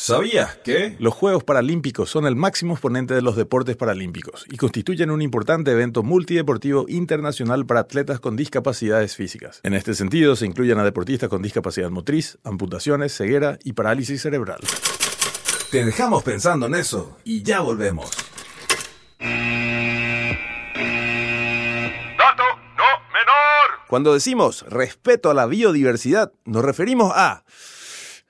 ¿Sabías 0.05 0.57
que? 0.57 0.95
Los 1.00 1.15
Juegos 1.15 1.43
Paralímpicos 1.43 2.12
son 2.12 2.27
el 2.27 2.35
máximo 2.35 2.74
exponente 2.75 3.15
de 3.15 3.24
los 3.24 3.35
deportes 3.35 3.75
paralímpicos 3.75 4.45
y 4.51 4.57
constituyen 4.57 5.09
un 5.09 5.24
importante 5.24 5.71
evento 5.71 6.03
multideportivo 6.03 6.85
internacional 6.88 7.65
para 7.65 7.79
atletas 7.79 8.19
con 8.19 8.35
discapacidades 8.35 9.15
físicas. 9.15 9.62
En 9.63 9.74
este 9.74 9.95
sentido, 9.95 10.35
se 10.35 10.45
incluyen 10.45 10.77
a 10.77 10.83
deportistas 10.83 11.27
con 11.27 11.41
discapacidad 11.41 11.89
motriz, 11.89 12.38
amputaciones, 12.43 13.17
ceguera 13.17 13.57
y 13.63 13.74
parálisis 13.74 14.21
cerebral. 14.21 14.59
Te 15.71 15.83
dejamos 15.83 16.21
pensando 16.21 16.67
en 16.67 16.75
eso 16.75 17.17
y 17.24 17.41
ya 17.41 17.62
volvemos. 17.62 18.12
Dato 22.15 22.43
no 22.77 22.91
menor. 23.12 23.88
Cuando 23.88 24.13
decimos 24.13 24.65
respeto 24.69 25.31
a 25.31 25.33
la 25.33 25.47
biodiversidad, 25.47 26.31
nos 26.45 26.63
referimos 26.63 27.12
a 27.15 27.43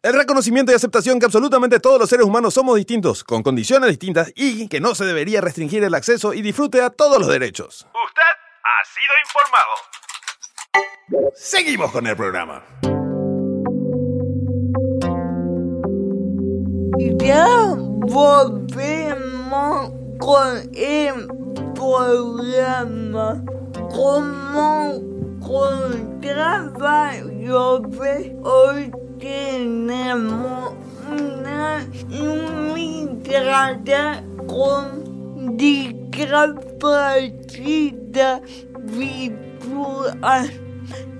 el 0.06 0.14
reconocimiento 0.14 0.72
y 0.72 0.76
aceptación 0.76 1.20
que 1.20 1.26
absolutamente 1.26 1.80
todos 1.80 2.00
los 2.00 2.08
seres 2.08 2.28
humanos 2.28 2.54
somos 2.54 2.76
distintos, 2.76 3.24
con 3.24 3.42
condiciones 3.42 3.90
distintas 3.90 4.32
y 4.36 4.68
que 4.68 4.80
no 4.80 4.94
se 4.94 5.04
debería 5.04 5.42
restringir 5.42 5.84
el 5.84 5.96
acceso 5.96 6.36
y 6.36 6.44
disfrute 6.44 6.84
a 6.84 6.92
todos 6.92 7.18
los 7.18 7.28
derechos. 7.28 7.88
Usted 8.06 8.22
ha 8.64 8.86
sido 8.94 9.12
informado. 9.26 9.72
Seguimos 11.34 11.92
con 11.92 12.06
el 12.06 12.16
programa. 12.16 12.64
Ya 17.18 17.48
volvemos 18.06 19.92
con 20.20 20.70
el 20.76 21.28
programa. 21.74 23.44
Como 23.90 25.02
contaba 25.42 27.14
López, 27.24 28.34
hoy 28.44 28.92
tenemos 29.26 30.74
una 31.10 31.84
invitada 32.08 34.24
con 34.46 35.58
discapacidad. 35.58 38.44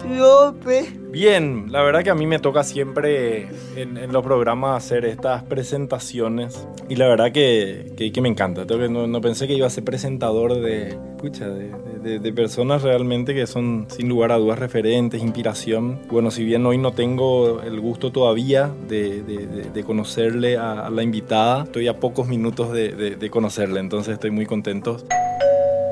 López. 0.08 1.12
Bien, 1.12 1.72
la 1.72 1.82
verdad 1.82 2.04
que 2.04 2.12
a 2.12 2.16
mí 2.16 2.28
me 2.28 2.38
toca 2.38 2.64
siempre 2.64 3.48
en, 3.76 4.14
los 4.14 4.24
programas 4.24 4.84
hacer 4.84 5.06
estas 5.06 5.42
presentaciones 5.44 6.68
y 6.88 6.98
la 6.98 7.08
verdad 7.08 7.32
que, 7.32 8.12
que, 8.14 8.22
me 8.22 8.30
encanta. 8.30 8.68
Que- 8.68 8.88
No, 8.88 9.22
pensé 9.22 9.48
que 9.48 9.56
iba 9.56 9.66
a 9.66 9.72
ser 9.72 9.84
presentador 9.84 10.62
de, 10.62 10.96
pucha, 11.18 11.50
de- 11.50 11.95
de 12.06 12.34
personas 12.34 12.84
realmente 12.84 13.34
que 13.34 13.48
son 13.48 13.88
sin 13.90 14.08
lugar 14.10 14.32
a 14.32 14.38
dudas 14.38 14.60
referentes, 14.60 15.22
inspiración. 15.22 16.00
Bueno, 16.10 16.30
si 16.32 16.44
bien 16.44 16.66
hoy 16.66 16.78
no 16.78 16.92
tengo 16.92 17.62
el 17.62 17.80
gusto 17.80 18.12
todavía 18.12 18.72
de, 18.88 19.24
de- 19.24 19.84
conocerle 19.84 20.58
a, 20.58 20.86
a 20.88 20.90
la 20.90 21.04
invitada, 21.04 21.64
estoy 21.64 21.88
a 21.88 22.00
pocos 22.00 22.28
minutos 22.28 22.72
de 22.74 23.30
conocerle, 23.30 23.80
entonces 23.80 24.14
estoy 24.14 24.32
muy 24.32 24.46
contento. 24.46 24.98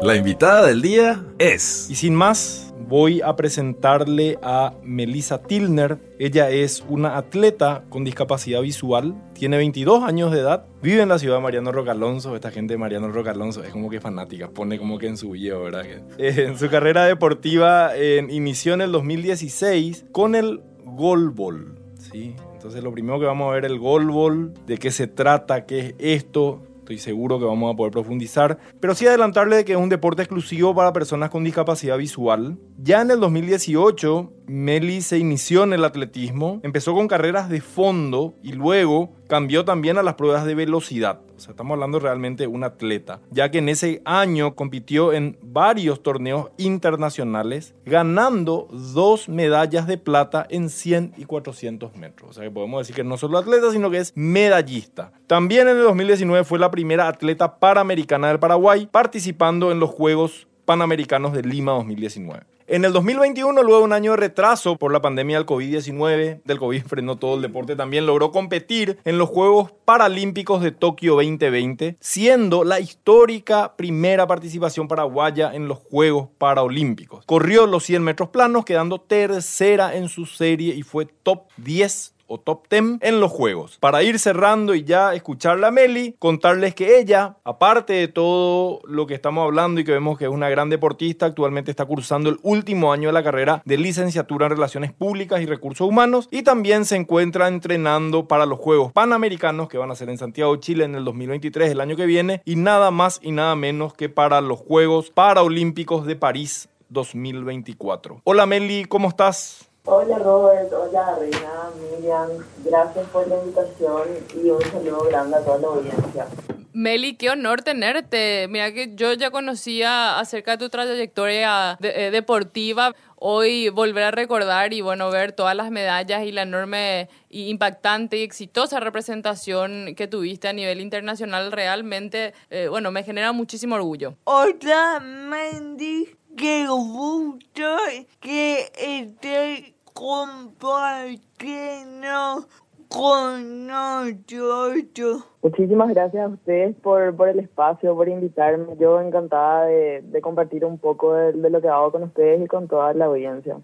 La 0.03 0.17
invitada 0.17 0.67
del 0.67 0.81
día 0.81 1.23
es... 1.39 1.87
Y 1.89 1.95
sin 1.95 2.13
más, 2.13 2.73
voy 2.89 3.21
a 3.21 3.37
presentarle 3.37 4.37
a 4.41 4.73
Melissa 4.83 5.41
Tilner. 5.41 5.97
Ella 6.19 6.49
es 6.49 6.83
una 6.89 7.15
atleta 7.15 7.85
con 7.87 8.03
discapacidad 8.03 8.59
visual, 8.59 9.15
tiene 9.31 9.55
22 9.55 10.03
años 10.03 10.33
de 10.33 10.39
edad, 10.39 10.65
vive 10.81 11.03
en 11.03 11.07
la 11.07 11.19
ciudad 11.19 11.37
de 11.37 11.43
Mariano 11.43 11.71
Rocalonso. 11.71 12.35
Esta 12.35 12.51
gente 12.51 12.73
de 12.73 12.79
Mariano 12.79 13.07
Rocalonso 13.13 13.63
es 13.63 13.69
como 13.69 13.89
que 13.89 14.01
fanática, 14.01 14.49
pone 14.49 14.77
como 14.77 14.99
que 14.99 15.07
en 15.07 15.15
su 15.15 15.31
bio, 15.31 15.63
¿verdad? 15.63 15.85
Eh, 15.85 16.01
en 16.17 16.59
su 16.59 16.69
carrera 16.69 17.05
deportiva 17.05 17.91
inició 17.97 18.73
en 18.73 18.81
el 18.81 18.91
2016 18.91 20.07
con 20.11 20.35
el 20.35 20.63
golbol, 20.83 21.79
¿sí? 21.97 22.35
Entonces 22.51 22.83
lo 22.83 22.91
primero 22.91 23.21
que 23.21 23.25
vamos 23.25 23.49
a 23.49 23.53
ver 23.53 23.63
el 23.63 23.79
golbol, 23.79 24.53
de 24.67 24.77
qué 24.77 24.91
se 24.91 25.07
trata, 25.07 25.65
qué 25.65 25.79
es 25.79 25.95
esto, 25.97 26.61
Estoy 26.83 26.97
seguro 26.97 27.39
que 27.39 27.45
vamos 27.45 27.73
a 27.73 27.77
poder 27.77 27.93
profundizar. 27.93 28.59
Pero 28.81 28.93
sí 28.93 29.07
adelantarle 29.07 29.55
de 29.55 29.63
que 29.63 29.71
es 29.71 29.77
un 29.77 29.87
deporte 29.87 30.21
exclusivo 30.21 30.75
para 30.75 30.91
personas 30.91 31.29
con 31.29 31.45
discapacidad 31.45 31.97
visual. 31.97 32.57
Ya 32.77 33.01
en 33.01 33.09
el 33.09 33.21
2018, 33.21 34.33
Meli 34.47 35.01
se 35.01 35.17
inició 35.17 35.63
en 35.63 35.71
el 35.71 35.85
atletismo. 35.85 36.59
Empezó 36.61 36.93
con 36.93 37.07
carreras 37.07 37.47
de 37.47 37.61
fondo 37.61 38.35
y 38.43 38.51
luego 38.51 39.13
cambió 39.29 39.63
también 39.63 39.97
a 39.97 40.03
las 40.03 40.15
pruebas 40.15 40.43
de 40.43 40.55
velocidad. 40.55 41.21
Estamos 41.51 41.75
hablando 41.75 41.99
realmente 41.99 42.43
de 42.43 42.47
un 42.47 42.63
atleta. 42.63 43.19
Ya 43.31 43.51
que 43.51 43.59
en 43.59 43.69
ese 43.69 44.01
año 44.05 44.55
compitió 44.55 45.13
en 45.13 45.37
varios 45.41 46.01
torneos 46.01 46.49
internacionales, 46.57 47.75
ganando 47.85 48.67
dos 48.71 49.29
medallas 49.29 49.87
de 49.87 49.97
plata 49.97 50.45
en 50.49 50.69
100 50.69 51.13
y 51.17 51.25
400 51.25 51.95
metros. 51.95 52.31
O 52.31 52.33
sea, 52.33 52.43
que 52.43 52.51
podemos 52.51 52.81
decir 52.81 52.95
que 52.95 53.03
no 53.03 53.17
solo 53.17 53.37
atleta, 53.37 53.71
sino 53.71 53.89
que 53.89 53.99
es 53.99 54.13
medallista. 54.15 55.11
También 55.27 55.67
en 55.67 55.77
el 55.77 55.83
2019 55.83 56.43
fue 56.43 56.59
la 56.59 56.71
primera 56.71 57.07
atleta 57.07 57.59
panamericana 57.59 58.27
del 58.27 58.39
Paraguay, 58.39 58.87
participando 58.91 59.71
en 59.71 59.79
los 59.79 59.89
Juegos 59.89 60.47
Panamericanos 60.65 61.33
de 61.33 61.43
Lima 61.43 61.73
2019. 61.73 62.52
En 62.65 62.85
el 62.85 62.93
2021, 62.93 63.61
luego 63.61 63.79
de 63.79 63.83
un 63.83 63.91
año 63.91 64.11
de 64.11 64.17
retraso 64.17 64.77
por 64.77 64.93
la 64.93 65.01
pandemia 65.01 65.35
del 65.37 65.45
COVID-19, 65.45 66.43
del 66.45 66.59
COVID 66.59 66.83
frenó 66.83 67.17
todo 67.17 67.35
el 67.35 67.41
deporte 67.41 67.75
también, 67.75 68.05
logró 68.05 68.31
competir 68.31 68.99
en 69.03 69.17
los 69.17 69.27
Juegos 69.27 69.73
Paralímpicos 69.83 70.61
de 70.61 70.71
Tokio 70.71 71.15
2020, 71.15 71.97
siendo 71.99 72.63
la 72.63 72.79
histórica 72.79 73.75
primera 73.75 74.27
participación 74.27 74.87
paraguaya 74.87 75.53
en 75.53 75.67
los 75.67 75.79
Juegos 75.79 76.29
Paralímpicos. 76.37 77.25
Corrió 77.25 77.67
los 77.67 77.83
100 77.83 78.01
metros 78.01 78.29
planos, 78.29 78.63
quedando 78.63 79.01
tercera 79.01 79.95
en 79.95 80.07
su 80.07 80.25
serie 80.25 80.73
y 80.73 80.83
fue 80.83 81.05
top 81.05 81.49
10 81.57 82.12
top 82.39 82.67
10 82.69 82.99
en 83.01 83.19
los 83.19 83.31
juegos. 83.31 83.77
Para 83.79 84.03
ir 84.03 84.19
cerrando 84.19 84.75
y 84.75 84.83
ya 84.83 85.13
escucharla 85.13 85.67
a 85.67 85.71
Meli, 85.71 86.15
contarles 86.19 86.75
que 86.75 86.99
ella, 86.99 87.37
aparte 87.43 87.93
de 87.93 88.07
todo 88.07 88.81
lo 88.85 89.07
que 89.07 89.13
estamos 89.13 89.43
hablando 89.43 89.81
y 89.81 89.83
que 89.83 89.91
vemos 89.91 90.17
que 90.17 90.25
es 90.25 90.31
una 90.31 90.49
gran 90.49 90.69
deportista, 90.69 91.25
actualmente 91.25 91.71
está 91.71 91.85
cursando 91.85 92.29
el 92.29 92.39
último 92.43 92.93
año 92.93 93.09
de 93.09 93.13
la 93.13 93.23
carrera 93.23 93.61
de 93.65 93.77
licenciatura 93.77 94.45
en 94.45 94.51
Relaciones 94.51 94.93
Públicas 94.93 95.41
y 95.41 95.45
Recursos 95.45 95.87
Humanos 95.87 96.27
y 96.31 96.43
también 96.43 96.85
se 96.85 96.95
encuentra 96.95 97.47
entrenando 97.47 98.27
para 98.27 98.45
los 98.45 98.59
Juegos 98.59 98.91
Panamericanos 98.91 99.67
que 99.67 99.77
van 99.77 99.91
a 99.91 99.95
ser 99.95 100.09
en 100.09 100.17
Santiago, 100.17 100.55
Chile 100.57 100.85
en 100.85 100.95
el 100.95 101.05
2023, 101.05 101.71
el 101.71 101.81
año 101.81 101.95
que 101.95 102.05
viene, 102.05 102.41
y 102.45 102.55
nada 102.55 102.91
más 102.91 103.19
y 103.21 103.31
nada 103.31 103.55
menos 103.55 103.93
que 103.93 104.09
para 104.09 104.41
los 104.41 104.59
Juegos 104.59 105.09
Paraolímpicos 105.09 106.05
de 106.05 106.15
París 106.15 106.69
2024. 106.89 108.21
Hola 108.23 108.45
Meli, 108.45 108.85
¿cómo 108.85 109.09
estás? 109.09 109.72
Hola 109.85 110.17
Robert, 110.17 110.71
hola 110.71 111.17
Reina, 111.19 111.69
Miriam, 111.91 112.29
gracias 112.63 113.05
por 113.09 113.27
la 113.27 113.35
invitación 113.35 114.03
y 114.33 114.49
un 114.49 114.61
saludo 114.61 115.03
grande 115.09 115.35
a 115.35 115.43
toda 115.43 115.57
la 115.57 115.67
audiencia. 115.67 116.25
Meli, 116.71 117.17
qué 117.17 117.29
honor 117.29 117.63
tenerte. 117.63 118.47
Mira 118.49 118.71
que 118.71 118.95
yo 118.95 119.11
ya 119.11 119.29
conocía 119.29 120.17
acerca 120.19 120.51
de 120.51 120.57
tu 120.57 120.69
trayectoria 120.69 121.77
de, 121.81 122.07
eh, 122.07 122.11
deportiva. 122.11 122.95
Hoy 123.17 123.67
volver 123.67 124.05
a 124.05 124.11
recordar 124.11 124.71
y 124.71 124.79
bueno, 124.79 125.11
ver 125.11 125.33
todas 125.33 125.55
las 125.55 125.69
medallas 125.69 126.23
y 126.23 126.31
la 126.31 126.43
enorme 126.43 127.09
y 127.29 127.49
impactante 127.49 128.17
y 128.17 128.23
exitosa 128.23 128.79
representación 128.79 129.95
que 129.97 130.07
tuviste 130.07 130.47
a 130.47 130.53
nivel 130.53 130.79
internacional 130.79 131.51
realmente, 131.51 132.33
eh, 132.49 132.69
bueno, 132.69 132.89
me 132.91 133.03
genera 133.03 133.33
muchísimo 133.33 133.75
orgullo. 133.75 134.15
Hola, 134.23 135.01
Mandy. 135.01 136.22
Qué 136.35 136.67
gusto 136.67 137.77
que 138.19 138.71
estés 138.75 139.73
compartiendo 139.93 142.47
con 142.87 143.67
nosotros. 143.67 145.23
Muchísimas 145.41 145.89
gracias 145.89 146.23
a 146.23 146.27
ustedes 146.27 146.75
por, 146.77 147.15
por 147.15 147.29
el 147.29 147.39
espacio, 147.39 147.95
por 147.95 148.09
invitarme. 148.09 148.75
Yo 148.79 149.01
encantada 149.01 149.65
de, 149.65 150.01
de 150.01 150.21
compartir 150.21 150.65
un 150.65 150.77
poco 150.77 151.13
de, 151.13 151.33
de, 151.33 151.49
lo 151.49 151.61
que 151.61 151.67
hago 151.67 151.91
con 151.91 152.03
ustedes 152.03 152.43
y 152.43 152.47
con 152.47 152.67
toda 152.67 152.93
la 152.93 153.05
audiencia. 153.05 153.57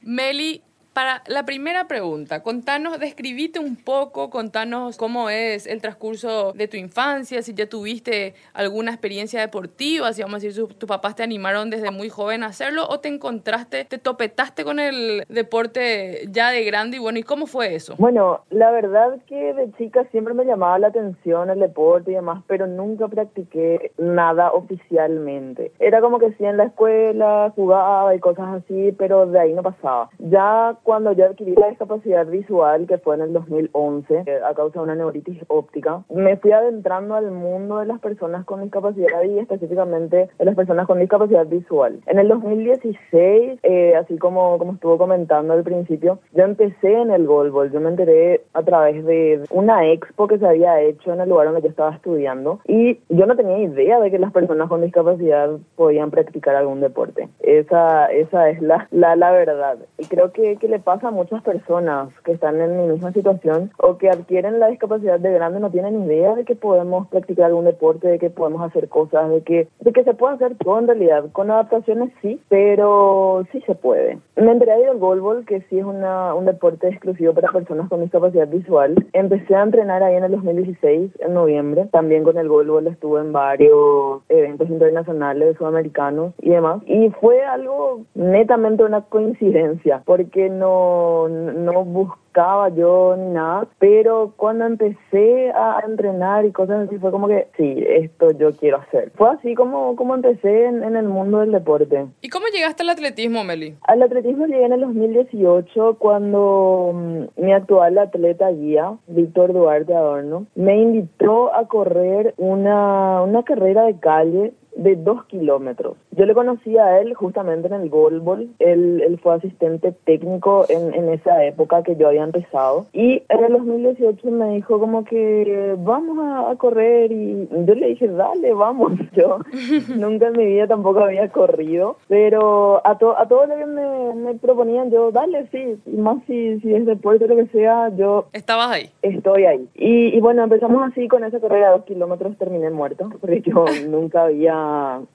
Meli, 0.00 0.62
para 0.92 1.22
la 1.26 1.44
primera 1.44 1.86
pregunta, 1.86 2.42
contanos, 2.42 2.98
describite 2.98 3.58
un 3.58 3.76
poco, 3.76 4.30
contanos 4.30 4.96
cómo 4.96 5.30
es 5.30 5.66
el 5.66 5.80
transcurso 5.80 6.52
de 6.54 6.66
tu 6.66 6.76
infancia, 6.76 7.40
si 7.42 7.54
ya 7.54 7.68
tuviste 7.68 8.34
alguna 8.52 8.90
experiencia 8.90 9.40
deportiva, 9.40 10.12
si 10.12 10.22
vamos 10.22 10.42
a 10.42 10.46
decir, 10.46 10.66
tus 10.74 10.88
papás 10.88 11.14
te 11.14 11.22
animaron 11.22 11.70
desde 11.70 11.90
muy 11.90 12.08
joven 12.08 12.42
a 12.42 12.46
hacerlo 12.46 12.84
o 12.88 12.98
te 13.00 13.08
encontraste, 13.08 13.84
te 13.84 13.98
topetaste 13.98 14.64
con 14.64 14.80
el 14.80 15.24
deporte 15.28 16.26
ya 16.30 16.50
de 16.50 16.64
grande 16.64 16.96
y 16.96 17.00
bueno, 17.00 17.18
¿y 17.18 17.22
cómo 17.22 17.46
fue 17.46 17.74
eso? 17.74 17.94
Bueno, 17.98 18.40
la 18.50 18.70
verdad 18.70 19.18
que 19.26 19.54
de 19.54 19.72
chica 19.74 20.04
siempre 20.10 20.34
me 20.34 20.44
llamaba 20.44 20.78
la 20.78 20.88
atención 20.88 21.50
el 21.50 21.60
deporte 21.60 22.10
y 22.10 22.14
demás, 22.14 22.42
pero 22.46 22.66
nunca 22.66 23.06
practiqué 23.08 23.92
nada 23.98 24.50
oficialmente. 24.52 25.72
Era 25.78 26.00
como 26.00 26.18
que 26.18 26.32
sí 26.32 26.44
en 26.44 26.56
la 26.56 26.64
escuela, 26.64 27.52
jugaba 27.54 28.14
y 28.14 28.20
cosas 28.20 28.62
así, 28.64 28.92
pero 28.98 29.26
de 29.26 29.38
ahí 29.38 29.52
no 29.52 29.62
pasaba. 29.62 30.10
Ya 30.18 30.76
cuando 30.88 31.12
yo 31.12 31.26
adquirí 31.26 31.54
la 31.54 31.68
discapacidad 31.68 32.26
visual, 32.26 32.86
que 32.86 32.96
fue 32.96 33.16
en 33.16 33.20
el 33.20 33.34
2011, 33.34 34.22
eh, 34.24 34.40
a 34.42 34.54
causa 34.54 34.78
de 34.78 34.84
una 34.84 34.94
neuritis 34.94 35.36
óptica, 35.48 36.02
me 36.08 36.38
fui 36.38 36.50
adentrando 36.52 37.14
al 37.14 37.30
mundo 37.30 37.80
de 37.80 37.84
las 37.84 38.00
personas 38.00 38.46
con 38.46 38.62
discapacidad 38.62 39.22
y 39.22 39.38
específicamente 39.38 40.30
de 40.38 40.44
las 40.46 40.54
personas 40.54 40.86
con 40.86 40.98
discapacidad 40.98 41.46
visual. 41.46 42.00
En 42.06 42.18
el 42.18 42.28
2016, 42.28 43.60
eh, 43.64 43.96
así 43.96 44.16
como, 44.16 44.56
como 44.56 44.72
estuvo 44.72 44.96
comentando 44.96 45.52
al 45.52 45.62
principio, 45.62 46.20
yo 46.32 46.44
empecé 46.44 46.90
en 46.90 47.10
el 47.10 47.26
golbol. 47.26 47.70
Yo 47.70 47.80
me 47.80 47.90
enteré 47.90 48.40
a 48.54 48.62
través 48.62 49.04
de 49.04 49.42
una 49.50 49.86
expo 49.90 50.26
que 50.26 50.38
se 50.38 50.46
había 50.46 50.80
hecho 50.80 51.12
en 51.12 51.20
el 51.20 51.28
lugar 51.28 51.48
donde 51.48 51.60
yo 51.60 51.68
estaba 51.68 51.94
estudiando 51.94 52.60
y 52.66 52.98
yo 53.10 53.26
no 53.26 53.36
tenía 53.36 53.58
idea 53.58 54.00
de 54.00 54.10
que 54.10 54.18
las 54.18 54.32
personas 54.32 54.70
con 54.70 54.80
discapacidad 54.80 55.50
podían 55.76 56.10
practicar 56.10 56.56
algún 56.56 56.80
deporte. 56.80 57.28
Esa, 57.40 58.06
esa 58.06 58.48
es 58.48 58.62
la, 58.62 58.88
la, 58.90 59.16
la 59.16 59.32
verdad. 59.32 59.76
Y 59.98 60.06
creo 60.06 60.32
que, 60.32 60.56
que 60.56 60.67
le 60.68 60.78
pasa 60.78 61.08
a 61.08 61.12
muchas 61.12 61.42
personas 61.42 62.10
que 62.24 62.32
están 62.32 62.60
en 62.60 62.76
mi 62.76 62.92
misma 62.92 63.12
situación 63.12 63.70
o 63.78 63.98
que 63.98 64.10
adquieren 64.10 64.60
la 64.60 64.68
discapacidad 64.68 65.18
de 65.18 65.32
grande 65.32 65.60
no 65.60 65.70
tienen 65.70 66.04
idea 66.04 66.34
de 66.34 66.44
que 66.44 66.54
podemos 66.54 67.08
practicar 67.08 67.46
algún 67.46 67.64
deporte, 67.64 68.08
de 68.08 68.18
que 68.18 68.30
podemos 68.30 68.62
hacer 68.62 68.88
cosas, 68.88 69.30
de 69.30 69.42
que, 69.42 69.68
de 69.80 69.92
que 69.92 70.04
se 70.04 70.14
puede 70.14 70.34
hacer 70.34 70.56
todo 70.56 70.78
en 70.78 70.86
realidad. 70.86 71.24
Con 71.32 71.50
adaptaciones 71.50 72.10
sí, 72.22 72.40
pero 72.48 73.44
sí 73.52 73.60
se 73.66 73.74
puede. 73.74 74.18
Me 74.36 74.52
enteré 74.52 74.78
del 74.78 74.98
golbol, 74.98 75.44
que 75.46 75.60
sí 75.62 75.78
es 75.78 75.84
una, 75.84 76.34
un 76.34 76.46
deporte 76.46 76.88
exclusivo 76.88 77.32
para 77.32 77.50
personas 77.50 77.88
con 77.88 78.02
discapacidad 78.02 78.48
visual. 78.48 78.94
Empecé 79.12 79.54
a 79.54 79.62
entrenar 79.62 80.02
ahí 80.02 80.16
en 80.16 80.24
el 80.24 80.32
2016, 80.32 81.10
en 81.20 81.34
noviembre. 81.34 81.86
También 81.92 82.24
con 82.24 82.38
el 82.38 82.48
golbol 82.48 82.86
estuve 82.86 83.20
en 83.20 83.32
varios 83.32 84.22
eventos 84.28 84.68
internacionales 84.68 85.56
sudamericanos 85.56 86.34
y 86.40 86.50
demás. 86.50 86.82
Y 86.86 87.10
fue 87.20 87.42
algo 87.42 88.02
netamente 88.14 88.84
una 88.84 89.02
coincidencia, 89.02 90.02
porque 90.04 90.48
no, 90.58 91.28
no 91.28 91.84
buscaba 91.84 92.68
yo 92.68 93.16
ni 93.16 93.32
nada, 93.32 93.66
pero 93.78 94.32
cuando 94.36 94.66
empecé 94.66 95.50
a 95.50 95.80
entrenar 95.86 96.44
y 96.44 96.52
cosas 96.52 96.86
así 96.86 96.98
fue 96.98 97.10
como 97.10 97.26
que, 97.26 97.48
sí, 97.56 97.84
esto 97.86 98.30
yo 98.32 98.52
quiero 98.56 98.78
hacer. 98.78 99.10
Fue 99.16 99.30
así 99.30 99.54
como, 99.54 99.96
como 99.96 100.14
empecé 100.14 100.66
en, 100.66 100.84
en 100.84 100.96
el 100.96 101.08
mundo 101.08 101.38
del 101.38 101.52
deporte. 101.52 102.06
¿Y 102.20 102.28
cómo 102.28 102.46
llegaste 102.52 102.82
al 102.82 102.90
atletismo, 102.90 103.44
Meli? 103.44 103.76
Al 103.82 104.02
atletismo 104.02 104.46
llegué 104.46 104.64
en 104.64 104.72
el 104.72 104.80
2018 104.82 105.96
cuando 105.98 106.92
mm, 106.94 107.42
mi 107.42 107.52
actual 107.52 107.98
atleta 107.98 108.50
guía, 108.50 108.96
Víctor 109.08 109.52
Duarte 109.52 109.94
Adorno, 109.94 110.46
me 110.54 110.80
invitó 110.80 111.54
a 111.54 111.66
correr 111.66 112.34
una, 112.36 113.22
una 113.22 113.42
carrera 113.42 113.84
de 113.84 113.98
calle 113.98 114.52
de 114.78 114.96
dos 114.96 115.24
kilómetros. 115.26 115.96
Yo 116.12 116.24
le 116.24 116.34
conocí 116.34 116.78
a 116.78 117.00
él 117.00 117.14
justamente 117.14 117.68
en 117.68 117.74
el 117.74 117.90
goalball. 117.90 118.48
Él, 118.58 119.02
él 119.04 119.18
fue 119.22 119.34
asistente 119.34 119.92
técnico 120.04 120.64
en, 120.68 120.94
en 120.94 121.08
esa 121.10 121.44
época 121.44 121.82
que 121.82 121.96
yo 121.96 122.08
había 122.08 122.24
empezado. 122.24 122.86
Y 122.92 123.22
en 123.28 123.44
el 123.44 123.52
2018 123.52 124.30
me 124.30 124.54
dijo 124.54 124.78
como 124.78 125.04
que 125.04 125.76
vamos 125.78 126.18
a, 126.18 126.50
a 126.50 126.56
correr 126.56 127.12
y 127.12 127.48
yo 127.50 127.74
le 127.74 127.88
dije, 127.88 128.08
dale, 128.08 128.52
vamos. 128.54 128.92
Yo 129.12 129.38
nunca 129.96 130.28
en 130.28 130.36
mi 130.36 130.46
vida 130.46 130.66
tampoco 130.66 131.00
había 131.00 131.28
corrido, 131.28 131.96
pero 132.08 132.86
a, 132.86 132.98
to, 132.98 133.18
a 133.18 133.26
todo 133.26 133.46
lo 133.46 133.56
que 133.56 133.66
me, 133.66 134.14
me 134.14 134.34
proponían, 134.34 134.90
yo, 134.90 135.10
dale, 135.10 135.48
sí, 135.50 135.76
y 135.86 135.96
más 135.96 136.18
si, 136.26 136.60
si 136.60 136.74
es 136.74 136.86
deporte 136.86 137.24
o 137.24 137.28
lo 137.28 137.36
que 137.36 137.46
sea, 137.46 137.88
yo... 137.96 138.26
¿Estabas 138.32 138.70
ahí? 138.70 138.90
Estoy 139.02 139.44
ahí. 139.44 139.68
Y, 139.74 140.16
y 140.16 140.20
bueno, 140.20 140.44
empezamos 140.44 140.82
así 140.88 141.08
con 141.08 141.24
esa 141.24 141.40
carrera 141.40 141.68
de 141.68 141.72
dos 141.78 141.84
kilómetros, 141.84 142.36
terminé 142.36 142.70
muerto, 142.70 143.08
porque 143.20 143.40
yo 143.40 143.64
nunca 143.88 144.24
había 144.24 144.67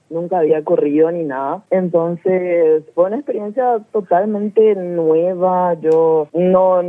nunca 0.10 0.40
había 0.40 0.64
corrido 0.64 1.12
ni 1.12 1.24
nada. 1.24 1.64
Entonces 1.70 2.84
fue 2.94 3.06
una 3.06 3.18
experiencia 3.18 3.80
totalmente 3.92 4.76
nueva. 4.76 5.74
Yo 5.76 6.28
no, 6.34 6.82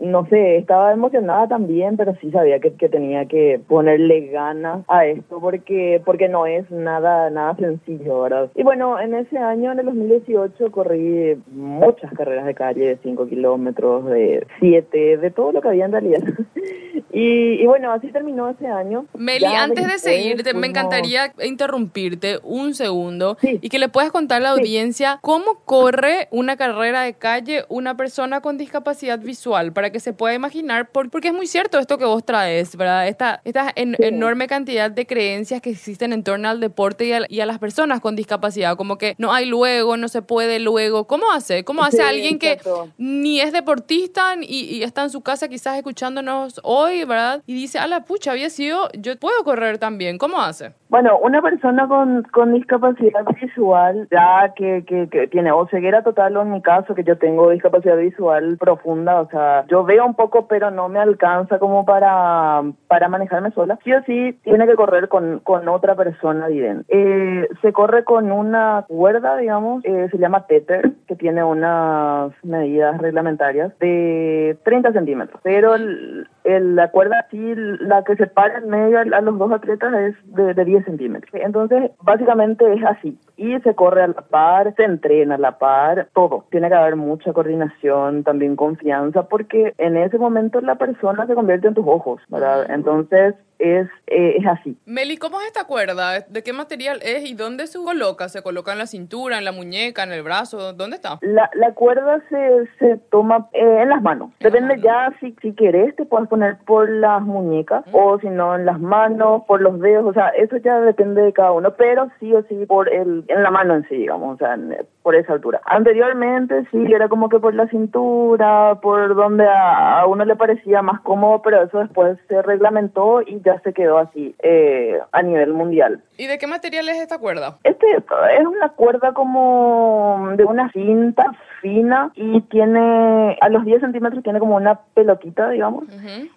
no 0.00 0.26
sé, 0.26 0.56
estaba 0.56 0.92
emocionada 0.92 1.46
también, 1.46 1.96
pero 1.96 2.16
sí 2.20 2.30
sabía 2.30 2.58
que, 2.58 2.72
que 2.72 2.88
tenía 2.88 3.26
que 3.26 3.60
ponerle 3.68 4.28
ganas 4.28 4.82
a 4.88 5.06
esto 5.06 5.40
porque, 5.40 6.00
porque 6.04 6.28
no 6.28 6.46
es 6.46 6.70
nada, 6.70 7.28
nada 7.30 7.54
sencillo, 7.56 8.22
¿verdad? 8.22 8.50
Y 8.54 8.62
bueno, 8.62 8.98
en 8.98 9.14
ese 9.14 9.36
año, 9.38 9.72
en 9.72 9.80
el 9.80 9.86
2018, 9.86 10.72
corrí 10.72 11.36
muchas 11.52 12.12
carreras 12.14 12.46
de 12.46 12.54
calle 12.54 12.86
de 12.86 12.98
5 13.02 13.28
kilómetros, 13.28 14.06
de 14.06 14.46
7, 14.58 15.18
de 15.18 15.30
todo 15.30 15.52
lo 15.52 15.60
que 15.60 15.68
había 15.68 15.84
en 15.84 15.92
realidad. 15.92 16.22
y, 17.12 17.62
y, 17.62 17.66
bueno, 17.66 17.92
así 17.92 18.08
terminó 18.08 18.48
ese 18.48 18.66
año. 18.66 19.04
Meli, 19.14 19.42
ya 19.42 19.64
antes 19.64 19.86
de 19.86 19.98
seguirte, 19.98 20.54
me 20.54 20.66
encantaría 20.66 21.32
interrumpirte 21.42 22.38
un 22.42 22.74
segundo 22.74 23.36
sí. 23.40 23.58
y 23.60 23.68
que 23.68 23.78
le 23.78 23.88
puedas 23.88 24.10
contar 24.10 24.38
a 24.38 24.44
la 24.44 24.50
audiencia 24.50 25.18
cómo 25.20 25.60
corre 25.66 26.28
una 26.30 26.56
carrera 26.56 27.02
de 27.02 27.14
calle 27.14 27.64
una 27.68 27.96
persona 27.96 28.40
con 28.40 28.56
discapacidad 28.56 29.18
visual 29.18 29.72
para 29.72 29.89
que 29.90 30.00
se 30.00 30.12
pueda 30.12 30.34
imaginar, 30.34 30.90
por, 30.90 31.10
porque 31.10 31.28
es 31.28 31.34
muy 31.34 31.46
cierto 31.46 31.78
esto 31.78 31.98
que 31.98 32.04
vos 32.04 32.24
traes, 32.24 32.76
¿verdad? 32.76 33.08
Esta, 33.08 33.40
esta 33.44 33.72
en, 33.74 33.94
sí. 33.96 34.04
enorme 34.04 34.46
cantidad 34.46 34.90
de 34.90 35.06
creencias 35.06 35.60
que 35.60 35.70
existen 35.70 36.12
en 36.12 36.24
torno 36.24 36.48
al 36.48 36.60
deporte 36.60 37.06
y 37.06 37.12
a, 37.12 37.20
y 37.28 37.40
a, 37.40 37.46
las 37.46 37.58
personas 37.58 38.00
con 38.00 38.16
discapacidad, 38.16 38.76
como 38.76 38.98
que 38.98 39.14
no 39.18 39.32
hay 39.32 39.46
luego, 39.46 39.96
no 39.96 40.08
se 40.08 40.22
puede 40.22 40.58
luego. 40.60 41.06
¿Cómo 41.06 41.30
hace? 41.32 41.64
¿Cómo 41.64 41.84
hace 41.84 42.02
alguien 42.02 42.38
exacto. 42.40 42.88
que 42.96 43.02
ni 43.02 43.40
es 43.40 43.52
deportista 43.52 44.34
y, 44.40 44.76
y, 44.76 44.82
está 44.82 45.02
en 45.02 45.10
su 45.10 45.20
casa 45.20 45.48
quizás 45.48 45.76
escuchándonos 45.76 46.60
hoy, 46.62 47.04
¿verdad? 47.04 47.42
Y 47.46 47.54
dice, 47.54 47.78
a 47.78 47.86
la 47.86 48.04
pucha, 48.04 48.32
había 48.32 48.50
sido, 48.50 48.90
yo 48.92 49.16
puedo 49.18 49.42
correr 49.44 49.78
también. 49.78 50.18
¿Cómo 50.18 50.40
hace? 50.40 50.72
Bueno, 50.90 51.20
una 51.20 51.40
persona 51.40 51.86
con, 51.86 52.24
con 52.32 52.52
discapacidad 52.52 53.24
visual, 53.40 54.08
ya 54.10 54.52
que, 54.56 54.84
que, 54.84 55.08
que 55.08 55.28
tiene 55.28 55.52
o 55.52 55.68
ceguera 55.68 56.02
total 56.02 56.36
o 56.36 56.42
en 56.42 56.50
mi 56.50 56.60
caso, 56.62 56.96
que 56.96 57.04
yo 57.04 57.16
tengo 57.16 57.50
discapacidad 57.50 57.96
visual 57.96 58.56
profunda, 58.58 59.20
o 59.20 59.28
sea, 59.28 59.64
yo 59.68 59.84
veo 59.84 60.04
un 60.04 60.14
poco 60.14 60.48
pero 60.48 60.72
no 60.72 60.88
me 60.88 60.98
alcanza 60.98 61.60
como 61.60 61.84
para, 61.84 62.64
para 62.88 63.08
manejarme 63.08 63.52
sola, 63.52 63.78
sí 63.84 63.92
o 63.92 64.02
sí 64.02 64.36
tiene 64.42 64.66
que 64.66 64.74
correr 64.74 65.08
con, 65.08 65.38
con 65.38 65.68
otra 65.68 65.94
persona 65.94 66.48
vidente. 66.48 66.84
Eh, 66.88 67.48
se 67.62 67.72
corre 67.72 68.02
con 68.02 68.32
una 68.32 68.84
cuerda, 68.88 69.36
digamos, 69.36 69.84
eh, 69.84 70.08
se 70.10 70.18
llama 70.18 70.46
tether, 70.48 70.90
que 71.06 71.14
tiene 71.14 71.44
unas 71.44 72.32
medidas 72.42 73.00
reglamentarias 73.00 73.78
de 73.78 74.58
30 74.64 74.92
centímetros, 74.92 75.40
pero 75.44 75.76
el, 75.76 76.26
la 76.42 76.90
cuerda 76.90 77.26
sí, 77.30 77.54
la 77.54 78.02
que 78.02 78.16
separa 78.16 78.58
en 78.58 78.70
medio 78.70 78.98
a, 78.98 79.02
a 79.02 79.20
los 79.20 79.38
dos 79.38 79.52
atletas 79.52 79.94
es 79.94 80.34
de, 80.34 80.52
de 80.52 80.64
10 80.64 80.79
centímetros. 80.84 81.32
Entonces, 81.34 81.90
básicamente 82.02 82.72
es 82.72 82.84
así. 82.84 83.18
Y 83.36 83.58
se 83.60 83.74
corre 83.74 84.02
a 84.02 84.08
la 84.08 84.22
par, 84.22 84.74
se 84.74 84.84
entrena 84.84 85.36
a 85.36 85.38
la 85.38 85.58
par, 85.58 86.08
todo. 86.14 86.44
Tiene 86.50 86.68
que 86.68 86.74
haber 86.74 86.96
mucha 86.96 87.32
coordinación, 87.32 88.24
también 88.24 88.56
confianza, 88.56 89.24
porque 89.24 89.74
en 89.78 89.96
ese 89.96 90.18
momento 90.18 90.60
la 90.60 90.76
persona 90.76 91.26
se 91.26 91.34
convierte 91.34 91.68
en 91.68 91.74
tus 91.74 91.86
ojos, 91.86 92.20
¿verdad? 92.28 92.70
Entonces, 92.70 93.34
es, 93.60 93.86
eh, 94.06 94.36
es 94.38 94.46
así. 94.46 94.76
Meli, 94.86 95.16
¿cómo 95.16 95.40
es 95.40 95.46
esta 95.46 95.64
cuerda? 95.64 96.20
¿De 96.20 96.42
qué 96.42 96.52
material 96.52 97.00
es 97.02 97.24
y 97.28 97.34
dónde 97.34 97.66
se 97.66 97.78
coloca? 97.78 98.28
¿Se 98.28 98.42
coloca 98.42 98.72
en 98.72 98.78
la 98.78 98.86
cintura, 98.86 99.38
en 99.38 99.44
la 99.44 99.52
muñeca, 99.52 100.02
en 100.02 100.12
el 100.12 100.22
brazo? 100.22 100.72
¿Dónde 100.72 100.96
está? 100.96 101.18
La, 101.22 101.48
la 101.54 101.72
cuerda 101.74 102.20
se, 102.28 102.68
se 102.78 102.96
toma 103.10 103.48
eh, 103.52 103.78
en 103.82 103.88
las 103.90 104.02
manos. 104.02 104.30
En 104.40 104.44
las 104.44 104.52
Depende 104.52 104.76
manos. 104.76 104.84
ya 104.84 105.18
si, 105.20 105.36
si 105.42 105.52
querés, 105.54 105.94
te 105.96 106.04
puedes 106.06 106.28
poner 106.28 106.58
por 106.66 106.88
las 106.90 107.22
muñecas 107.22 107.84
o 107.92 108.18
si 108.20 108.28
no 108.28 108.54
en 108.56 108.64
las 108.66 108.80
manos, 108.80 109.42
por 109.46 109.60
los 109.60 109.78
dedos. 109.80 110.04
O 110.06 110.12
sea, 110.12 110.28
eso 110.30 110.56
ya 110.58 110.80
depende 110.80 111.22
de 111.22 111.32
cada 111.32 111.52
uno, 111.52 111.74
pero 111.76 112.08
sí 112.18 112.32
o 112.34 112.42
sí 112.44 112.66
por 112.66 112.88
el, 112.92 113.24
en 113.28 113.42
la 113.42 113.50
mano 113.50 113.74
en 113.74 113.86
sí, 113.88 113.96
digamos, 113.96 114.34
o 114.34 114.38
sea, 114.38 114.54
en- 114.54 114.76
por 115.02 115.14
esa 115.14 115.32
altura. 115.32 115.60
Anteriormente 115.64 116.66
sí, 116.70 116.92
era 116.92 117.08
como 117.08 117.28
que 117.28 117.38
por 117.38 117.54
la 117.54 117.66
cintura, 117.68 118.78
por 118.82 119.14
donde 119.14 119.46
a, 119.48 120.04
uno 120.06 120.24
le 120.24 120.36
parecía 120.36 120.82
más 120.82 121.00
cómodo, 121.00 121.40
pero 121.42 121.62
eso 121.62 121.78
después 121.78 122.18
se 122.28 122.42
reglamentó 122.42 123.22
y 123.22 123.40
ya 123.40 123.58
se 123.60 123.72
quedó 123.72 123.98
así 123.98 124.34
eh, 124.42 124.98
a 125.12 125.22
nivel 125.22 125.52
mundial. 125.54 126.02
¿Y 126.20 126.26
de 126.26 126.36
qué 126.38 126.46
material 126.46 126.86
es 126.90 126.98
esta 126.98 127.18
cuerda? 127.18 127.58
Este 127.64 127.86
es 127.96 128.46
una 128.46 128.68
cuerda 128.70 129.12
como 129.14 130.28
de 130.36 130.44
una 130.44 130.70
cinta 130.72 131.24
fina 131.62 132.10
y 132.14 132.40
tiene, 132.42 133.38
a 133.40 133.48
los 133.48 133.64
10 133.64 133.80
centímetros 133.80 134.22
tiene 134.22 134.38
como 134.38 134.56
una 134.56 134.80
pelotita, 134.94 135.48
digamos, 135.50 135.84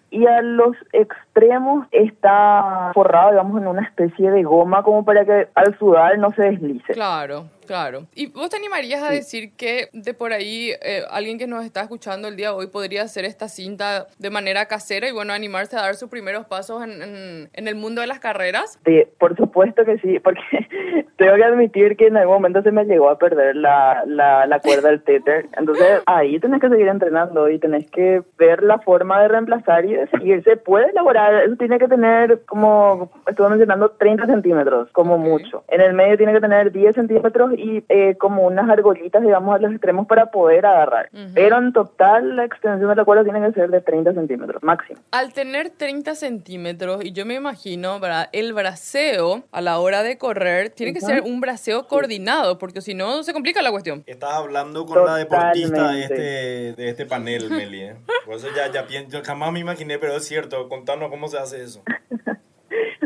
y 0.09 0.25
a 0.25 0.41
los 0.41 0.75
extremos 0.93 1.87
está 1.91 2.91
forrado, 2.93 3.31
digamos, 3.31 3.61
en 3.61 3.67
una 3.67 3.81
especie 3.83 4.31
de 4.31 4.43
goma 4.43 4.83
como 4.83 5.03
para 5.05 5.25
que 5.25 5.47
al 5.55 5.77
sudar 5.79 6.17
no 6.17 6.31
se 6.31 6.43
deslice. 6.43 6.93
Claro, 6.93 7.45
claro. 7.65 8.05
¿Y 8.13 8.27
vos 8.27 8.49
te 8.49 8.57
animarías 8.57 9.01
a 9.01 9.09
decir 9.09 9.53
que 9.55 9.89
de 9.93 10.13
por 10.13 10.33
ahí 10.33 10.71
eh, 10.81 11.03
alguien 11.09 11.37
que 11.39 11.47
nos 11.47 11.63
está 11.65 11.81
escuchando 11.81 12.27
el 12.27 12.35
día 12.35 12.49
de 12.49 12.55
hoy 12.55 12.67
podría 12.67 13.03
hacer 13.03 13.23
esta 13.25 13.47
cinta 13.47 14.07
de 14.19 14.29
manera 14.29 14.65
casera 14.67 15.07
y 15.07 15.13
bueno, 15.13 15.33
animarse 15.33 15.77
a 15.77 15.81
dar 15.81 15.95
sus 15.95 16.09
primeros 16.09 16.45
pasos 16.45 16.83
en, 16.83 17.01
en- 17.01 17.49
en 17.53 17.67
el 17.67 17.75
mundo 17.75 18.01
de 18.01 18.07
las 18.07 18.19
carreras? 18.19 18.77
Sí, 18.85 19.03
por 19.19 19.35
supuesto 19.37 19.72
que 19.73 19.97
sí, 19.99 20.19
porque 20.19 20.41
tengo 21.17 21.35
que 21.35 21.43
admitir 21.43 21.97
que 21.97 22.07
en 22.07 22.17
algún 22.17 22.35
momento 22.35 22.61
se 22.61 22.71
me 22.71 22.85
llegó 22.85 23.09
a 23.09 23.17
perder 23.17 23.55
la, 23.55 24.03
la, 24.05 24.45
la 24.45 24.59
cuerda 24.59 24.89
del 24.89 25.01
tether. 25.03 25.47
Entonces 25.57 26.01
ahí 26.05 26.39
tenés 26.39 26.61
que 26.61 26.69
seguir 26.69 26.87
entrenando 26.87 27.49
y 27.49 27.59
tenés 27.59 27.89
que 27.89 28.21
ver 28.37 28.61
la 28.63 28.79
forma 28.79 29.21
de 29.21 29.27
reemplazar 29.29 29.85
y 29.85 29.93
de 29.93 30.07
seguir. 30.07 30.43
Se 30.43 30.57
puede 30.57 30.89
elaborar, 30.91 31.43
eso 31.45 31.55
tiene 31.55 31.79
que 31.79 31.87
tener 31.87 32.41
como, 32.45 33.11
estuve 33.27 33.49
mencionando, 33.49 33.89
30 33.91 34.25
centímetros, 34.27 34.89
como 34.91 35.15
Ok. 35.15 35.19
mucho. 35.21 35.63
En 35.67 35.81
el 35.81 35.93
medio 35.93 36.17
tiene 36.17 36.33
que 36.33 36.41
tener 36.41 36.71
10 36.71 36.95
centímetros 36.95 37.53
y 37.57 37.83
eh, 37.89 38.15
como 38.19 38.43
unas 38.45 38.69
argolitas, 38.69 39.21
digamos, 39.23 39.55
a 39.55 39.59
los 39.59 39.71
extremos 39.71 40.07
para 40.07 40.27
poder 40.27 40.65
agarrar. 40.65 41.09
Ujú. 41.13 41.31
Pero 41.33 41.57
en 41.57 41.73
total 41.73 42.35
la 42.35 42.45
extensión 42.45 42.89
de 42.89 42.95
la 42.95 43.05
cuerda 43.05 43.23
tiene 43.23 43.41
que 43.47 43.53
ser 43.53 43.69
de 43.69 43.81
30 43.81 44.13
centímetros, 44.13 44.61
máximo. 44.63 44.99
Al 45.11 45.33
tener 45.33 45.69
30 45.69 46.15
centímetros, 46.15 47.03
y 47.05 47.11
yo 47.11 47.25
me 47.25 47.35
imagino, 47.35 47.99
¿verdad? 47.99 48.29
El 48.31 48.53
braceo 48.53 49.43
a 49.51 49.61
la 49.63 49.79
hora 49.79 50.03
de 50.03 50.17
correr 50.17 50.69
tiene 50.69 50.93
que 50.93 51.01
ser 51.01 51.21
un 51.21 51.41
braceo 51.41 51.87
coordinado, 51.87 52.57
porque 52.59 52.81
si 52.81 52.93
no 52.93 53.23
se 53.23 53.33
complica 53.33 53.61
la 53.61 53.71
cuestión. 53.71 54.03
Estás 54.05 54.33
hablando 54.33 54.85
con 54.85 55.05
la 55.05 55.15
deportista 55.15 55.91
de 55.91 56.03
Totalmente. 56.03 56.13
este, 56.13 56.81
de 56.81 56.89
este 56.89 57.05
panel, 57.05 57.49
Meli. 57.49 57.81
¿eh? 57.81 57.95
Por 58.25 58.35
eso 58.35 58.47
ya, 58.55 58.71
ya 58.71 58.85
pienso, 58.85 59.21
jamás 59.23 59.51
me 59.51 59.59
imaginé, 59.59 59.97
pero 59.97 60.15
es 60.15 60.25
cierto. 60.25 60.69
Contanos 60.69 61.09
cómo 61.09 61.27
se 61.27 61.37
hace 61.37 61.63
eso. 61.63 61.81